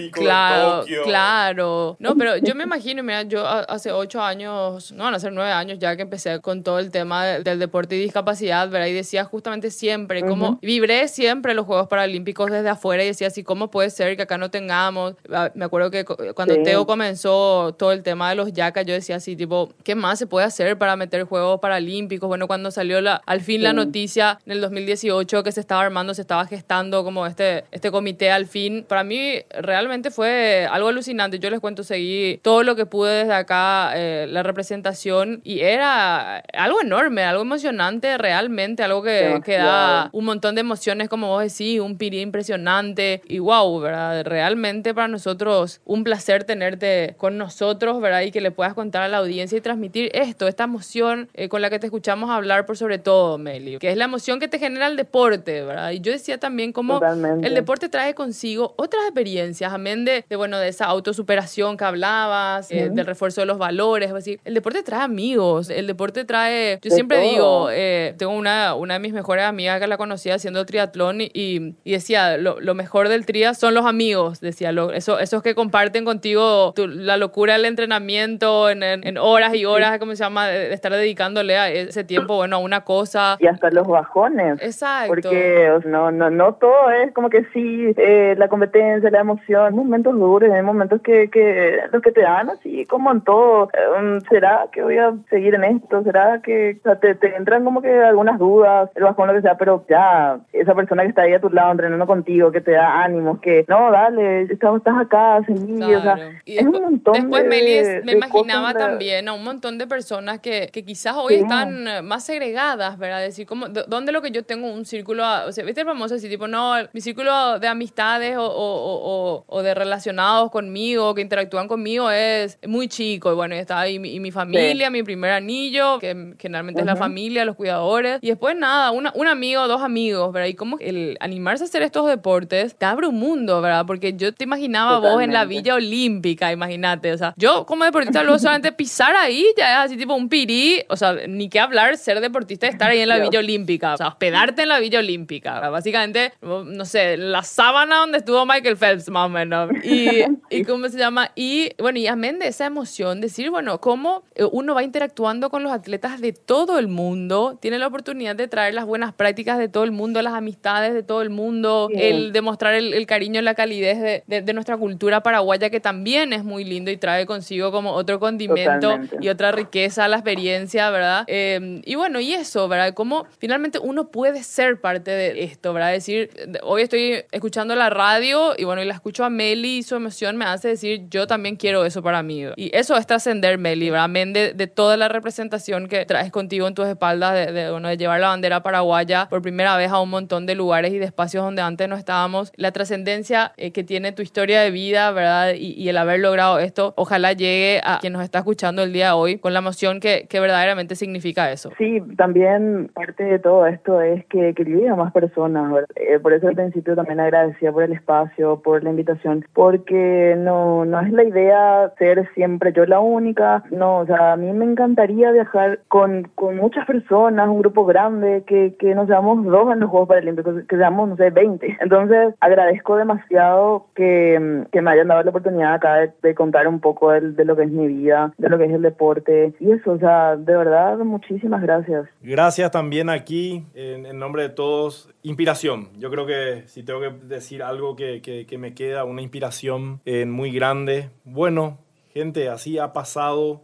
Olímpico 0.00 0.20
Claro, 0.20 0.84
claro. 1.04 1.96
No, 1.98 2.14
pero 2.16 2.36
yo 2.38 2.54
me 2.54 2.64
imagino, 2.64 3.02
mira, 3.02 3.22
yo 3.22 3.46
hace 3.46 3.92
ocho 3.92 4.22
años, 4.22 4.92
no 4.92 5.04
van 5.04 5.14
a 5.14 5.18
ser 5.20 5.32
nueve 5.32 5.50
años 5.52 5.78
ya 5.78 5.96
que 5.96 6.02
empecé 6.02 6.40
con 6.40 6.62
todo 6.62 6.78
el 6.78 6.90
tema 6.90 7.24
de- 7.24 7.42
del 7.42 7.58
deporte 7.58 7.96
y 7.96 8.00
discapacidad, 8.00 8.68
¿verdad? 8.68 8.86
Y 8.86 8.92
decía 8.92 9.24
justamente 9.24 9.70
siempre, 9.70 10.22
como 10.22 10.58
vibré 10.62 11.08
siempre 11.08 11.54
los 11.54 11.66
Juegos 11.66 11.88
Paralímpicos 11.88 12.50
desde 12.50 12.68
afuera 12.68 13.02
y 13.04 13.06
decía 13.08 13.26
así, 13.28 13.42
¿cómo 13.42 13.70
puede 13.70 13.90
ser 13.90 14.16
que 14.16 14.22
acá 14.22 14.38
no 14.38 14.50
tengamos? 14.50 15.14
Ah, 15.32 15.50
Me 15.54 15.64
acuerdo 15.64 15.90
que 15.90 16.04
cu- 16.04 16.16
cuando 16.34 16.54
Sí. 16.54 16.62
Teo 16.62 16.86
comenzó 16.86 17.74
todo 17.78 17.92
el 17.92 18.02
tema 18.02 18.30
de 18.30 18.36
los 18.36 18.52
yacas, 18.52 18.86
yo 18.86 18.94
decía 18.94 19.16
así, 19.16 19.36
tipo, 19.36 19.70
¿qué 19.84 19.94
más 19.94 20.18
se 20.18 20.26
puede 20.26 20.46
hacer 20.46 20.78
para 20.78 20.96
meter 20.96 21.24
Juegos 21.24 21.60
Paralímpicos? 21.60 22.28
Bueno, 22.28 22.46
cuando 22.46 22.70
salió 22.70 23.00
la, 23.00 23.20
al 23.26 23.40
fin 23.40 23.62
la 23.62 23.72
noticia 23.72 24.38
en 24.46 24.52
el 24.52 24.60
2018 24.60 25.42
que 25.42 25.52
se 25.52 25.60
estaba 25.60 25.82
armando, 25.82 26.14
se 26.14 26.22
estaba 26.22 26.46
gestando 26.46 27.04
como 27.04 27.26
este, 27.26 27.64
este 27.72 27.90
comité 27.90 28.30
al 28.30 28.46
fin, 28.46 28.84
para 28.88 29.04
mí 29.04 29.40
realmente 29.50 29.89
fue 30.10 30.66
algo 30.70 30.88
alucinante. 30.88 31.38
Yo 31.38 31.50
les 31.50 31.60
cuento, 31.60 31.82
seguí 31.82 32.38
todo 32.42 32.62
lo 32.62 32.76
que 32.76 32.86
pude 32.86 33.10
desde 33.20 33.34
acá, 33.34 33.92
eh, 33.94 34.26
la 34.28 34.42
representación, 34.42 35.40
y 35.44 35.60
era 35.60 36.38
algo 36.52 36.80
enorme, 36.80 37.24
algo 37.24 37.42
emocionante 37.42 38.16
realmente, 38.18 38.82
algo 38.82 39.02
que, 39.02 39.40
que 39.44 39.56
da 39.56 40.10
un 40.12 40.24
montón 40.24 40.54
de 40.54 40.60
emociones, 40.60 41.08
como 41.08 41.28
vos 41.28 41.42
decís, 41.42 41.80
un 41.80 41.98
pirí 41.98 42.20
impresionante, 42.20 43.22
y 43.26 43.38
wow, 43.38 43.80
¿verdad? 43.80 44.24
Realmente 44.24 44.94
para 44.94 45.08
nosotros 45.08 45.80
un 45.84 46.04
placer 46.04 46.44
tenerte 46.44 47.14
con 47.18 47.36
nosotros, 47.36 48.00
¿verdad? 48.00 48.22
Y 48.22 48.30
que 48.30 48.40
le 48.40 48.50
puedas 48.50 48.74
contar 48.74 49.02
a 49.02 49.08
la 49.08 49.18
audiencia 49.18 49.58
y 49.58 49.60
transmitir 49.60 50.10
esto, 50.14 50.48
esta 50.48 50.64
emoción 50.64 51.28
eh, 51.34 51.48
con 51.48 51.62
la 51.62 51.70
que 51.70 51.78
te 51.78 51.86
escuchamos 51.86 52.30
hablar 52.30 52.66
por 52.66 52.76
sobre 52.76 52.98
todo, 52.98 53.38
Meli, 53.38 53.78
que 53.78 53.90
es 53.90 53.96
la 53.96 54.04
emoción 54.04 54.40
que 54.40 54.48
te 54.48 54.58
genera 54.58 54.86
el 54.86 54.96
deporte, 54.96 55.62
¿verdad? 55.62 55.90
Y 55.90 56.00
yo 56.00 56.12
decía 56.12 56.38
también 56.38 56.72
como 56.72 56.94
Totalmente. 56.94 57.46
el 57.46 57.54
deporte 57.54 57.88
trae 57.88 58.14
consigo 58.14 58.74
otras 58.76 59.04
experiencias, 59.04 59.72
amén 59.80 60.04
de, 60.04 60.24
de, 60.28 60.36
bueno, 60.36 60.58
de 60.58 60.68
esa 60.68 60.84
autosuperación 60.86 61.76
que 61.76 61.84
hablabas, 61.84 62.70
eh, 62.70 62.90
del 62.92 63.06
refuerzo 63.06 63.40
de 63.40 63.46
los 63.46 63.58
valores, 63.58 64.08
es 64.08 64.14
decir, 64.14 64.40
el 64.44 64.54
deporte 64.54 64.82
trae 64.82 65.02
amigos, 65.02 65.70
el 65.70 65.86
deporte 65.86 66.24
trae, 66.24 66.74
yo 66.82 66.88
De 66.88 66.90
siempre 66.90 67.18
todo. 67.18 67.30
digo, 67.30 67.68
eh, 67.72 68.14
tengo 68.18 68.32
una, 68.32 68.74
una 68.74 68.94
de 68.94 69.00
mis 69.00 69.12
mejores 69.12 69.44
amigas 69.44 69.80
que 69.80 69.86
la 69.86 69.96
conocía 69.96 70.34
haciendo 70.34 70.64
triatlón 70.66 71.20
y, 71.20 71.30
y, 71.34 71.92
decía, 71.92 72.36
lo, 72.36 72.60
lo 72.60 72.74
mejor 72.74 73.08
del 73.08 73.26
tria 73.26 73.54
son 73.54 73.74
los 73.74 73.86
amigos, 73.86 74.40
decía, 74.40 74.72
lo- 74.72 74.92
eso, 74.92 75.18
esos 75.18 75.42
que 75.42 75.54
comparten 75.54 76.04
contigo 76.04 76.72
tu- 76.74 76.86
la 76.86 77.16
locura 77.16 77.54
del 77.54 77.64
entrenamiento 77.64 78.70
en, 78.70 78.82
en- 78.82 79.06
en 79.06 79.18
horas 79.18 79.54
y 79.54 79.64
horas, 79.64 79.98
¿cómo 79.98 80.12
se 80.14 80.22
llama?, 80.24 80.46
de, 80.48 80.68
de 80.68 80.74
estar 80.74 80.92
dedicándole 80.92 81.56
a 81.58 81.70
ese 81.70 82.04
tiempo, 82.04 82.36
bueno, 82.36 82.56
a 82.56 82.58
una 82.58 82.82
cosa. 82.84 83.36
Y 83.40 83.46
hasta 83.46 83.70
los 83.70 83.86
bajones. 83.86 84.60
Exacto. 84.62 85.08
Porque 85.08 85.70
o 85.70 85.80
sea, 85.82 85.90
no, 85.90 86.10
no, 86.10 86.30
no 86.30 86.54
todo 86.54 86.90
es 86.90 87.12
como 87.12 87.30
que 87.30 87.44
sí, 87.52 87.92
eh, 87.96 88.34
la 88.38 88.48
competencia, 88.48 89.10
la 89.10 89.20
emoción, 89.20 89.69
hay 89.70 89.76
momentos 89.76 90.14
duros, 90.18 90.50
hay 90.50 90.62
momentos 90.62 91.00
que, 91.02 91.30
que 91.30 91.78
los 91.92 92.02
que 92.02 92.12
te 92.12 92.22
dan 92.22 92.50
así, 92.50 92.84
como 92.86 93.10
en 93.12 93.20
todo, 93.22 93.68
um, 93.98 94.20
¿será 94.28 94.66
que 94.72 94.82
voy 94.82 94.98
a 94.98 95.14
seguir 95.30 95.54
en 95.54 95.64
esto? 95.64 96.02
¿Será 96.02 96.40
que 96.42 96.76
o 96.80 96.82
sea, 96.82 96.96
te, 96.98 97.14
te 97.14 97.34
entran 97.36 97.64
como 97.64 97.80
que 97.82 97.90
algunas 98.02 98.38
dudas, 98.38 98.90
el 98.94 99.04
bajón, 99.04 99.28
lo 99.28 99.34
que 99.34 99.42
sea, 99.42 99.56
pero 99.56 99.84
ya, 99.88 100.38
esa 100.52 100.74
persona 100.74 101.02
que 101.02 101.08
está 101.10 101.22
ahí 101.22 101.32
a 101.34 101.40
tu 101.40 101.48
lado 101.50 101.72
entrenando 101.72 102.06
contigo, 102.06 102.50
que 102.52 102.60
te 102.60 102.72
da 102.72 103.02
ánimos, 103.02 103.40
que 103.40 103.64
no, 103.68 103.90
dale, 103.90 104.42
estás, 104.42 104.76
estás 104.76 104.98
acá, 104.98 105.40
seguí, 105.46 105.82
o 105.82 106.00
sea, 106.02 106.14
Claro. 106.14 106.30
Y 106.44 106.58
es 106.58 106.64
un 106.66 106.72
montón 106.82 107.14
después 107.14 107.42
de, 107.44 107.48
Meli, 107.48 107.72
es- 107.72 108.04
me 108.04 108.12
imaginaba 108.12 108.74
también 108.74 109.28
a 109.28 109.32
un 109.32 109.44
montón 109.44 109.78
de 109.78 109.86
personas 109.86 110.40
que, 110.40 110.68
que 110.72 110.84
quizás 110.84 111.14
hoy 111.16 111.34
Sí. 111.36 111.40
están 111.42 112.04
más 112.06 112.24
segregadas, 112.24 112.98
¿verdad? 112.98 113.20
Decir, 113.20 113.46
como, 113.46 113.66
¿dó- 113.68 113.84
¿dónde 113.86 114.10
lo 114.12 114.20
que 114.22 114.30
yo 114.30 114.44
tengo 114.44 114.72
un 114.72 114.84
círculo, 114.84 115.22
o 115.46 115.52
sea, 115.52 115.64
¿viste 115.64 115.82
el 115.82 115.86
famoso 115.86 116.16
así, 116.16 116.28
tipo, 116.28 116.48
no, 116.48 116.74
mi 116.92 117.00
círculo 117.00 117.58
de 117.60 117.68
amistades 117.68 118.36
o, 118.36 118.42
o- 118.44 118.50
o- 118.50 119.44
o- 119.46 119.59
o 119.60 119.62
de 119.62 119.74
relacionados 119.74 120.50
conmigo, 120.50 121.14
que 121.14 121.22
interactúan 121.22 121.68
conmigo 121.68 122.10
es 122.10 122.58
muy 122.66 122.88
chico, 122.88 123.32
y 123.32 123.34
bueno, 123.34 123.54
está 123.54 123.80
ahí 123.80 123.98
mi, 123.98 124.14
y 124.14 124.20
mi 124.20 124.30
familia, 124.30 124.90
mi 124.90 125.02
primer 125.02 125.32
anillo, 125.32 125.98
que 125.98 126.34
generalmente 126.38 126.80
es 126.80 126.86
la 126.86 126.96
familia, 126.96 127.44
los 127.44 127.56
cuidadores, 127.56 128.18
y 128.22 128.28
después 128.28 128.56
nada, 128.56 128.90
una, 128.90 129.12
un 129.14 129.28
amigo, 129.28 129.68
dos 129.68 129.82
amigos, 129.82 130.32
¿verdad? 130.32 130.48
Y 130.48 130.54
como 130.54 130.78
el 130.80 131.16
animarse 131.20 131.64
a 131.64 131.66
hacer 131.66 131.82
estos 131.82 132.08
deportes 132.08 132.74
te 132.76 132.86
abre 132.86 133.06
un 133.06 133.18
mundo, 133.18 133.60
¿verdad? 133.60 133.84
Porque 133.86 134.14
yo 134.14 134.32
te 134.32 134.44
imaginaba 134.44 134.98
vos 134.98 135.22
en 135.22 135.32
la 135.32 135.40
Totalmente. 135.40 135.62
Villa 135.62 135.74
Olímpica, 135.74 136.52
imagínate. 136.52 137.12
O 137.12 137.18
sea, 137.18 137.34
yo 137.36 137.66
como 137.66 137.84
deportista 137.84 138.22
luego 138.22 138.38
solamente 138.38 138.72
pisar 138.72 139.14
ahí 139.16 139.46
ya 139.56 139.72
es 139.72 139.86
así 139.86 139.96
tipo 139.96 140.14
un 140.14 140.28
pirí. 140.28 140.82
O 140.88 140.96
sea, 140.96 141.14
ni 141.28 141.48
que 141.48 141.60
hablar 141.60 141.96
ser 141.96 142.20
deportista 142.20 142.66
estar 142.66 142.90
ahí 142.90 143.00
en 143.00 143.08
la 143.08 143.18
Villa 143.18 143.38
Olímpica. 143.38 143.94
O 143.94 143.96
sea, 143.96 144.08
hospedarte 144.08 144.62
en 144.62 144.68
la 144.68 144.78
Villa 144.78 144.98
Olímpica. 144.98 145.58
Sea, 145.60 145.70
básicamente, 145.70 146.32
no 146.42 146.84
sé, 146.84 147.16
la 147.16 147.42
sábana 147.42 147.98
donde 147.98 148.18
estuvo 148.18 148.44
Michael 148.46 148.76
Phelps, 148.76 149.08
más 149.10 149.26
o 149.26 149.28
menos. 149.28 149.39
Y, 149.84 150.22
y 150.50 150.64
cómo 150.64 150.88
se 150.88 150.98
llama. 150.98 151.30
Y 151.34 151.70
bueno, 151.78 151.98
y 151.98 152.06
amén 152.06 152.38
de 152.38 152.48
esa 152.48 152.66
emoción, 152.66 153.20
decir, 153.20 153.50
bueno, 153.50 153.80
cómo 153.80 154.22
eh, 154.34 154.44
uno 154.50 154.74
va 154.74 154.82
interactuando 154.82 155.50
con 155.50 155.62
los 155.62 155.72
atletas 155.72 156.20
de 156.20 156.32
todo 156.32 156.78
el 156.78 156.88
mundo, 156.88 157.58
tiene 157.60 157.78
la 157.78 157.86
oportunidad 157.86 158.36
de 158.36 158.48
traer 158.48 158.74
las 158.74 158.84
buenas 158.84 159.12
prácticas 159.12 159.58
de 159.58 159.68
todo 159.68 159.84
el 159.84 159.90
mundo, 159.92 160.20
las 160.22 160.34
amistades 160.34 160.94
de 160.94 161.02
todo 161.02 161.22
el 161.22 161.30
mundo, 161.30 161.88
Sí. 161.92 161.98
el 162.00 162.32
demostrar 162.32 162.74
el, 162.74 162.94
el 162.94 163.06
cariño 163.06 163.40
la 163.42 163.54
calidez 163.54 164.00
de, 164.00 164.22
de- 164.26 164.42
de 164.42 164.52
nuestra 164.52 164.76
cultura 164.76 165.22
paraguaya, 165.22 165.70
que 165.70 165.80
también 165.80 166.32
es 166.32 166.44
muy 166.44 166.64
lindo 166.64 166.90
y 166.90 166.96
trae 166.96 167.26
consigo 167.26 167.70
como 167.72 167.92
otro 167.92 168.20
condimento 168.20 168.72
Totalmente. 168.80 169.16
y 169.20 169.28
otra 169.28 169.52
riqueza 169.52 170.04
a 170.04 170.08
la 170.08 170.16
experiencia, 170.16 170.90
¿verdad? 170.90 171.24
Eh, 171.26 171.80
y 171.84 171.94
bueno, 171.94 172.20
y 172.20 172.34
eso, 172.34 172.68
¿verdad? 172.68 172.92
Cómo 172.94 173.26
finalmente 173.38 173.78
uno 173.78 174.08
puede 174.08 174.42
ser 174.42 174.80
parte 174.80 175.10
de 175.10 175.44
esto, 175.44 175.72
¿verdad? 175.72 175.94
Es 175.94 176.04
decir, 176.06 176.30
de- 176.48 176.60
hoy 176.62 176.82
estoy 176.82 177.24
escuchando 177.32 177.74
la 177.76 177.90
radio 177.90 178.52
y 178.56 178.64
bueno, 178.64 178.82
y 178.82 178.84
la 178.84 178.94
escucho 178.94 179.24
a 179.24 179.29
Meli 179.30 179.78
y 179.78 179.82
su 179.82 179.94
emoción 179.94 180.36
me 180.36 180.44
hace 180.44 180.68
decir, 180.68 181.08
yo 181.08 181.26
también 181.26 181.56
quiero 181.56 181.84
eso 181.84 182.02
para 182.02 182.22
mí. 182.22 182.44
Y 182.56 182.70
eso 182.74 182.96
es 182.96 183.06
trascender, 183.06 183.58
Meli. 183.58 183.90
Amén 183.90 184.32
de, 184.32 184.52
de 184.54 184.66
toda 184.66 184.96
la 184.96 185.08
representación 185.08 185.88
que 185.88 186.04
traes 186.04 186.30
contigo 186.30 186.66
en 186.68 186.74
tus 186.74 186.86
espaldas, 186.86 187.34
de, 187.34 187.52
de, 187.52 187.70
bueno, 187.70 187.88
de 187.88 187.96
llevar 187.96 188.20
la 188.20 188.28
bandera 188.28 188.62
paraguaya 188.62 189.26
por 189.28 189.42
primera 189.42 189.76
vez 189.76 189.90
a 189.90 190.00
un 190.00 190.10
montón 190.10 190.46
de 190.46 190.54
lugares 190.54 190.92
y 190.92 190.98
de 190.98 191.04
espacios 191.06 191.44
donde 191.44 191.62
antes 191.62 191.88
no 191.88 191.96
estábamos. 191.96 192.52
La 192.56 192.72
trascendencia 192.72 193.52
eh, 193.56 193.72
que 193.72 193.84
tiene 193.84 194.12
tu 194.12 194.22
historia 194.22 194.60
de 194.60 194.70
vida, 194.70 195.10
¿verdad? 195.12 195.54
Y, 195.54 195.72
y, 195.72 195.88
el 195.88 195.96
haber 195.96 196.20
logrado 196.20 196.58
esto, 196.58 196.94
ojalá 196.96 197.32
llegue 197.32 197.80
a 197.84 197.98
quien 198.00 198.12
nos 198.12 198.22
está 198.22 198.38
escuchando 198.38 198.82
el 198.82 198.92
día 198.92 199.06
de 199.06 199.12
hoy 199.12 199.38
con 199.38 199.52
la 199.52 199.58
emoción 199.58 200.00
que, 200.00 200.26
que 200.28 200.40
verdaderamente 200.40 200.94
significa 200.94 201.50
eso. 201.50 201.70
Sí, 201.78 202.02
también 202.16 202.90
parte 202.94 203.24
de 203.24 203.38
todo 203.38 203.66
esto 203.66 204.00
es 204.00 204.24
que, 204.26 204.54
que 204.54 204.88
a 204.88 204.94
más 204.94 205.12
personas. 205.12 205.84
Eh, 205.96 206.18
por 206.20 206.32
eso 206.32 206.48
al 206.48 206.54
principio 206.54 206.94
también 206.94 207.20
agradecía 207.20 207.72
por 207.72 207.84
el 207.84 207.92
espacio, 207.92 208.60
por 208.60 208.82
la 208.82 208.90
invitación, 208.90 209.19
porque 209.52 210.34
no, 210.38 210.84
no 210.84 211.00
es 211.00 211.12
la 211.12 211.24
idea 211.24 211.92
ser 211.98 212.28
siempre 212.34 212.72
yo 212.72 212.84
la 212.86 213.00
única, 213.00 213.64
no, 213.70 213.98
o 213.98 214.06
sea, 214.06 214.32
a 214.32 214.36
mí 214.36 214.52
me 214.52 214.64
encantaría 214.64 215.30
viajar 215.32 215.80
con, 215.88 216.30
con 216.34 216.56
muchas 216.56 216.86
personas, 216.86 217.48
un 217.48 217.60
grupo 217.60 217.84
grande, 217.84 218.44
que, 218.46 218.74
que 218.78 218.94
no 218.94 219.06
seamos 219.06 219.44
dos 219.44 219.72
en 219.72 219.80
los 219.80 219.90
Juegos 219.90 220.08
Paralímpicos, 220.08 220.64
que 220.68 220.76
seamos, 220.76 221.08
no 221.08 221.16
sé, 221.16 221.30
20. 221.30 221.78
Entonces, 221.80 222.34
agradezco 222.40 222.96
demasiado 222.96 223.86
que, 223.94 224.64
que 224.72 224.82
me 224.82 224.90
hayan 224.90 225.08
dado 225.08 225.22
la 225.22 225.30
oportunidad 225.30 225.74
acá 225.74 225.94
de, 225.96 226.12
de 226.22 226.34
contar 226.34 226.68
un 226.68 226.80
poco 226.80 227.10
de, 227.10 227.32
de, 227.32 227.44
lo 227.44 227.56
que 227.56 227.64
es 227.64 227.70
mi 227.70 227.86
vida, 227.86 228.32
de 228.38 228.48
lo 228.48 228.58
que 228.58 228.64
es 228.64 228.72
el 228.72 228.82
deporte. 228.82 229.54
Y 229.60 229.72
eso, 229.72 229.92
o 229.92 229.98
sea, 229.98 230.36
de 230.36 230.56
verdad, 230.56 230.98
muchísimas 230.98 231.62
gracias. 231.62 232.06
Gracias 232.22 232.70
también 232.70 233.08
aquí, 233.08 233.64
en, 233.74 234.06
en 234.06 234.18
nombre 234.18 234.42
de 234.42 234.50
todos. 234.50 235.10
Inspiración. 235.22 235.90
Yo 235.98 236.10
creo 236.10 236.24
que 236.24 236.64
si 236.66 236.82
tengo 236.82 237.00
que 237.00 237.10
decir 237.10 237.62
algo 237.62 237.94
que, 237.94 238.22
que, 238.22 238.58
me 238.58 238.74
queda, 238.74 239.04
una 239.04 239.20
inspiración 239.20 240.00
eh, 240.06 240.24
muy 240.24 240.50
grande. 240.50 241.10
Bueno, 241.24 241.78
gente, 242.12 242.48
así 242.48 242.78
ha 242.78 242.92
pasado 242.94 243.62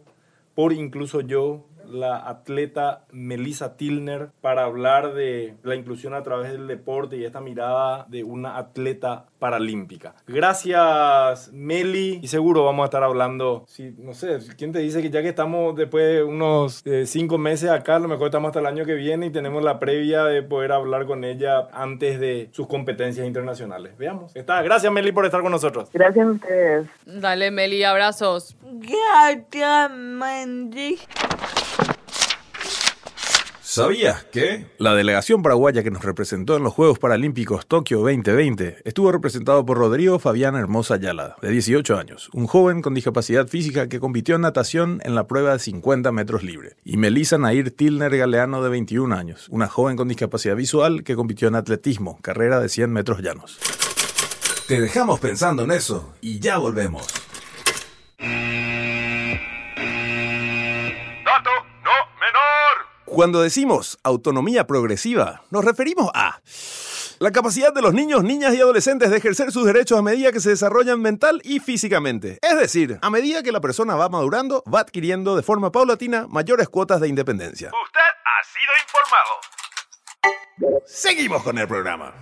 por 0.53 0.71
incluso 0.71 1.21
yo 1.21 1.65
la 1.89 2.27
atleta 2.27 3.05
Melissa 3.11 3.77
Tilner 3.77 4.29
para 4.41 4.63
hablar 4.63 5.13
de 5.13 5.55
la 5.63 5.75
inclusión 5.75 6.13
a 6.13 6.23
través 6.23 6.51
del 6.51 6.67
deporte 6.67 7.17
y 7.17 7.25
esta 7.25 7.41
mirada 7.41 8.05
de 8.09 8.23
una 8.23 8.57
atleta 8.57 9.25
paralímpica. 9.39 10.15
Gracias 10.27 11.51
Meli 11.53 12.19
y 12.21 12.27
seguro 12.27 12.63
vamos 12.63 12.83
a 12.83 12.85
estar 12.85 13.03
hablando, 13.03 13.65
si, 13.67 13.93
no 13.97 14.13
sé, 14.13 14.39
¿quién 14.57 14.71
te 14.71 14.79
dice 14.79 15.01
que 15.01 15.09
ya 15.09 15.21
que 15.21 15.29
estamos 15.29 15.75
después 15.75 16.05
de 16.05 16.23
unos 16.23 16.81
eh, 16.85 17.05
cinco 17.05 17.37
meses 17.37 17.69
acá, 17.69 17.95
a 17.95 17.99
lo 17.99 18.07
mejor 18.07 18.27
estamos 18.27 18.49
hasta 18.49 18.59
el 18.59 18.65
año 18.65 18.85
que 18.85 18.93
viene 18.93 19.27
y 19.27 19.29
tenemos 19.29 19.63
la 19.63 19.79
previa 19.79 20.23
de 20.23 20.41
poder 20.43 20.71
hablar 20.71 21.05
con 21.05 21.23
ella 21.23 21.67
antes 21.71 22.19
de 22.19 22.49
sus 22.51 22.67
competencias 22.67 23.25
internacionales. 23.25 23.97
Veamos. 23.97 24.35
Está. 24.35 24.61
Gracias 24.61 24.91
Meli 24.91 25.11
por 25.11 25.25
estar 25.25 25.41
con 25.41 25.51
nosotros. 25.51 25.89
Gracias 25.93 26.27
a 26.27 26.31
ustedes. 26.31 26.87
Dale 27.05 27.51
Meli, 27.51 27.83
abrazos. 27.83 28.57
Gracias 28.63 29.91
Mendy. 29.91 30.97
¿Sabías 33.77 34.23
que? 34.23 34.65
La 34.79 34.95
delegación 34.95 35.43
paraguaya 35.43 35.83
que 35.83 35.91
nos 35.91 36.03
representó 36.03 36.57
en 36.57 36.63
los 36.63 36.73
Juegos 36.73 36.97
Paralímpicos 36.97 37.67
Tokio 37.67 37.99
2020 37.99 38.77
estuvo 38.85 39.11
representado 39.11 39.63
por 39.67 39.77
Rodrigo 39.77 40.17
Fabián 40.17 40.55
Hermosa 40.55 40.95
Ayala, 40.95 41.35
de 41.43 41.51
18 41.51 41.95
años, 41.95 42.31
un 42.33 42.47
joven 42.47 42.81
con 42.81 42.95
discapacidad 42.95 43.47
física 43.47 43.87
que 43.87 43.99
compitió 43.99 44.33
en 44.33 44.41
natación 44.41 44.99
en 45.03 45.13
la 45.13 45.27
prueba 45.27 45.53
de 45.53 45.59
50 45.59 46.11
metros 46.11 46.41
libre, 46.41 46.75
y 46.83 46.97
Melissa 46.97 47.37
Nair 47.37 47.69
Tilner 47.69 48.17
Galeano, 48.17 48.63
de 48.63 48.69
21 48.69 49.15
años, 49.15 49.45
una 49.51 49.67
joven 49.67 49.95
con 49.95 50.07
discapacidad 50.07 50.55
visual 50.55 51.03
que 51.03 51.15
compitió 51.15 51.47
en 51.47 51.53
atletismo, 51.53 52.17
carrera 52.23 52.59
de 52.59 52.69
100 52.69 52.91
metros 52.91 53.21
llanos. 53.21 53.59
Te 54.67 54.81
dejamos 54.81 55.19
pensando 55.19 55.65
en 55.65 55.69
eso 55.69 56.15
y 56.19 56.39
ya 56.39 56.57
volvemos. 56.57 57.26
Cuando 63.07 63.41
decimos 63.41 63.97
autonomía 64.03 64.67
progresiva, 64.67 65.41
nos 65.49 65.63
referimos 65.63 66.11
a 66.13 66.41
la 67.19 67.31
capacidad 67.31 67.73
de 67.73 67.81
los 67.81 67.93
niños, 67.93 68.23
niñas 68.23 68.53
y 68.53 68.59
adolescentes 68.59 69.09
de 69.09 69.17
ejercer 69.17 69.51
sus 69.53 69.65
derechos 69.65 69.97
a 69.97 70.01
medida 70.01 70.33
que 70.33 70.41
se 70.41 70.49
desarrollan 70.49 71.01
mental 71.01 71.41
y 71.45 71.61
físicamente. 71.61 72.37
Es 72.41 72.57
decir, 72.57 72.99
a 73.01 73.09
medida 73.09 73.43
que 73.43 73.53
la 73.53 73.61
persona 73.61 73.95
va 73.95 74.09
madurando, 74.09 74.61
va 74.71 74.81
adquiriendo 74.81 75.37
de 75.37 75.41
forma 75.41 75.71
paulatina 75.71 76.27
mayores 76.27 76.67
cuotas 76.67 76.99
de 76.99 77.07
independencia. 77.07 77.71
Usted 77.85 78.01
ha 78.01 78.43
sido 78.43 78.73
informado. 80.59 80.83
Seguimos 80.85 81.43
con 81.43 81.57
el 81.57 81.67
programa. 81.67 82.13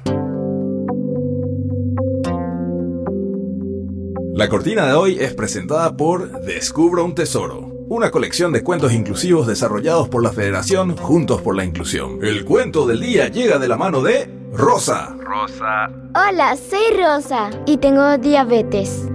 La 4.35 4.49
cortina 4.49 4.85
de 4.85 4.93
hoy 4.93 5.17
es 5.19 5.33
presentada 5.33 5.97
por 5.97 6.41
Descubra 6.41 7.01
un 7.01 7.15
Tesoro, 7.15 7.74
una 7.87 8.09
colección 8.09 8.51
de 8.51 8.63
cuentos 8.63 8.93
inclusivos 8.93 9.45
desarrollados 9.45 10.09
por 10.09 10.23
la 10.23 10.31
Federación 10.31 10.97
Juntos 10.97 11.41
por 11.41 11.55
la 11.55 11.63
Inclusión. 11.63 12.19
El 12.23 12.43
cuento 12.43 12.87
del 12.87 12.99
día 12.99 13.27
llega 13.27 13.59
de 13.59 13.67
la 13.67 13.77
mano 13.77 14.01
de 14.01 14.27
Rosa. 14.51 15.15
Rosa. 15.19 15.91
Hola, 16.15 16.55
soy 16.57 16.97
Rosa 16.97 17.51
y 17.67 17.77
tengo 17.77 18.17
diabetes. 18.17 19.07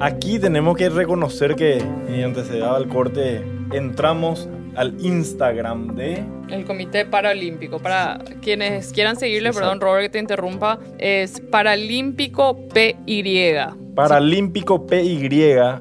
Aquí 0.00 0.38
tenemos 0.38 0.76
que 0.76 0.88
reconocer 0.88 1.56
que, 1.56 1.82
mediante 2.06 2.44
se 2.44 2.58
daba 2.58 2.78
el 2.78 2.88
corte, 2.88 3.44
entramos 3.72 4.48
al 4.76 4.94
Instagram 5.00 5.94
de 5.94 6.24
el 6.48 6.64
Comité 6.64 7.04
Paralímpico. 7.04 7.78
Para 7.78 8.18
quienes 8.42 8.92
quieran 8.92 9.16
seguirle, 9.16 9.52
perdón 9.52 9.80
Robert 9.80 10.04
que 10.04 10.10
te 10.10 10.18
interrumpa, 10.18 10.78
es 10.98 11.40
Paralímpico 11.40 12.68
PY. 12.68 13.56
Paralímpico 13.94 14.86
PY 14.86 15.28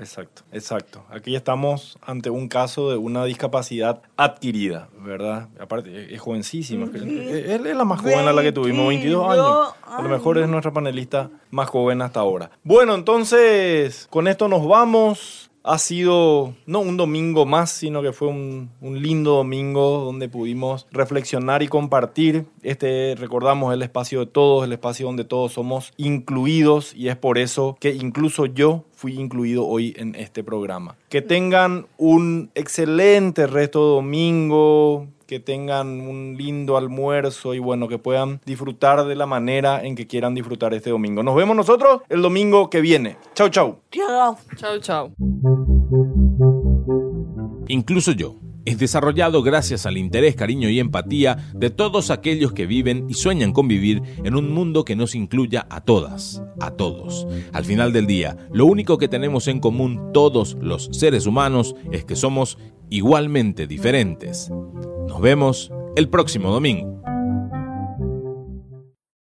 Exacto, 0.02 0.42
exacto. 0.50 1.04
Aquí 1.10 1.36
estamos 1.36 1.96
ante 2.02 2.28
un 2.28 2.48
caso 2.48 2.90
de 2.90 2.96
una 2.96 3.24
discapacidad 3.24 4.02
adquirida, 4.16 4.88
¿verdad? 4.98 5.48
Aparte, 5.60 6.12
es 6.12 6.20
jovencísima. 6.20 6.90
creo. 6.90 7.04
Es 7.04 7.64
es 7.64 7.76
la 7.76 7.84
más 7.84 8.00
joven 8.00 8.26
a 8.26 8.32
la 8.32 8.42
que 8.42 8.52
tuvimos, 8.52 8.88
22 8.88 9.30
años. 9.30 9.74
A 9.86 10.02
lo 10.02 10.08
mejor 10.08 10.38
es 10.38 10.48
nuestra 10.48 10.72
panelista 10.72 11.30
más 11.50 11.68
joven 11.68 12.02
hasta 12.02 12.20
ahora. 12.20 12.50
Bueno, 12.64 12.94
entonces, 12.94 14.08
con 14.10 14.26
esto 14.26 14.48
nos 14.48 14.66
vamos. 14.66 15.51
Ha 15.64 15.78
sido 15.78 16.54
no 16.66 16.80
un 16.80 16.96
domingo 16.96 17.46
más, 17.46 17.70
sino 17.70 18.02
que 18.02 18.12
fue 18.12 18.28
un, 18.28 18.70
lindo 18.80 19.36
domingo 19.36 20.04
donde 20.04 20.28
pudimos 20.28 20.86
reflexionar 20.90 21.62
y 21.62 21.68
compartir. 21.68 22.46
Este, 22.62 23.14
recordamos, 23.16 23.72
el 23.72 23.82
espacio 23.82 24.20
de 24.20 24.26
todos, 24.26 24.64
el 24.64 24.72
espacio 24.72 25.06
donde 25.06 25.24
todos 25.24 25.52
somos 25.52 25.92
incluidos 25.96 26.94
y 26.94 27.08
es 27.08 27.16
por 27.16 27.38
eso 27.38 27.76
que 27.80 27.90
incluso 27.90 28.46
yo 28.46 28.84
fui 28.92 29.14
incluido 29.18 29.66
hoy 29.66 29.94
en 29.96 30.14
este 30.14 30.44
programa. 30.44 30.96
Que 31.08 31.22
tengan 31.22 31.86
un 31.96 32.50
excelente 32.54 33.46
resto 33.46 33.80
de 33.80 33.94
domingo, 33.96 35.08
que 35.32 35.40
tengan 35.40 36.02
un 36.02 36.36
lindo 36.36 36.76
almuerzo 36.76 37.54
y 37.54 37.58
bueno, 37.58 37.88
que 37.88 37.96
puedan 37.96 38.42
disfrutar 38.44 39.06
de 39.06 39.16
la 39.16 39.24
manera 39.24 39.82
en 39.82 39.94
que 39.94 40.06
quieran 40.06 40.34
disfrutar 40.34 40.74
este 40.74 40.90
domingo. 40.90 41.22
Nos 41.22 41.34
vemos 41.34 41.56
nosotros 41.56 42.02
el 42.10 42.20
domingo 42.20 42.68
que 42.68 42.82
viene. 42.82 43.16
Chau, 43.34 43.48
chau. 43.48 43.78
Chao, 43.90 44.78
chao. 44.78 45.10
Incluso 47.66 48.12
yo. 48.12 48.41
Es 48.64 48.78
desarrollado 48.78 49.42
gracias 49.42 49.86
al 49.86 49.98
interés, 49.98 50.36
cariño 50.36 50.68
y 50.68 50.78
empatía 50.78 51.50
de 51.54 51.70
todos 51.70 52.10
aquellos 52.10 52.52
que 52.52 52.66
viven 52.66 53.06
y 53.08 53.14
sueñan 53.14 53.52
con 53.52 53.66
vivir 53.66 54.02
en 54.24 54.36
un 54.36 54.52
mundo 54.52 54.84
que 54.84 54.94
nos 54.94 55.14
incluya 55.14 55.66
a 55.68 55.80
todas, 55.80 56.42
a 56.60 56.70
todos. 56.70 57.26
Al 57.52 57.64
final 57.64 57.92
del 57.92 58.06
día, 58.06 58.36
lo 58.52 58.66
único 58.66 58.98
que 58.98 59.08
tenemos 59.08 59.48
en 59.48 59.58
común 59.58 60.12
todos 60.12 60.56
los 60.60 60.90
seres 60.92 61.26
humanos 61.26 61.74
es 61.90 62.04
que 62.04 62.14
somos 62.14 62.56
igualmente 62.88 63.66
diferentes. 63.66 64.50
Nos 65.08 65.20
vemos 65.20 65.72
el 65.96 66.08
próximo 66.08 66.52
domingo. 66.52 67.02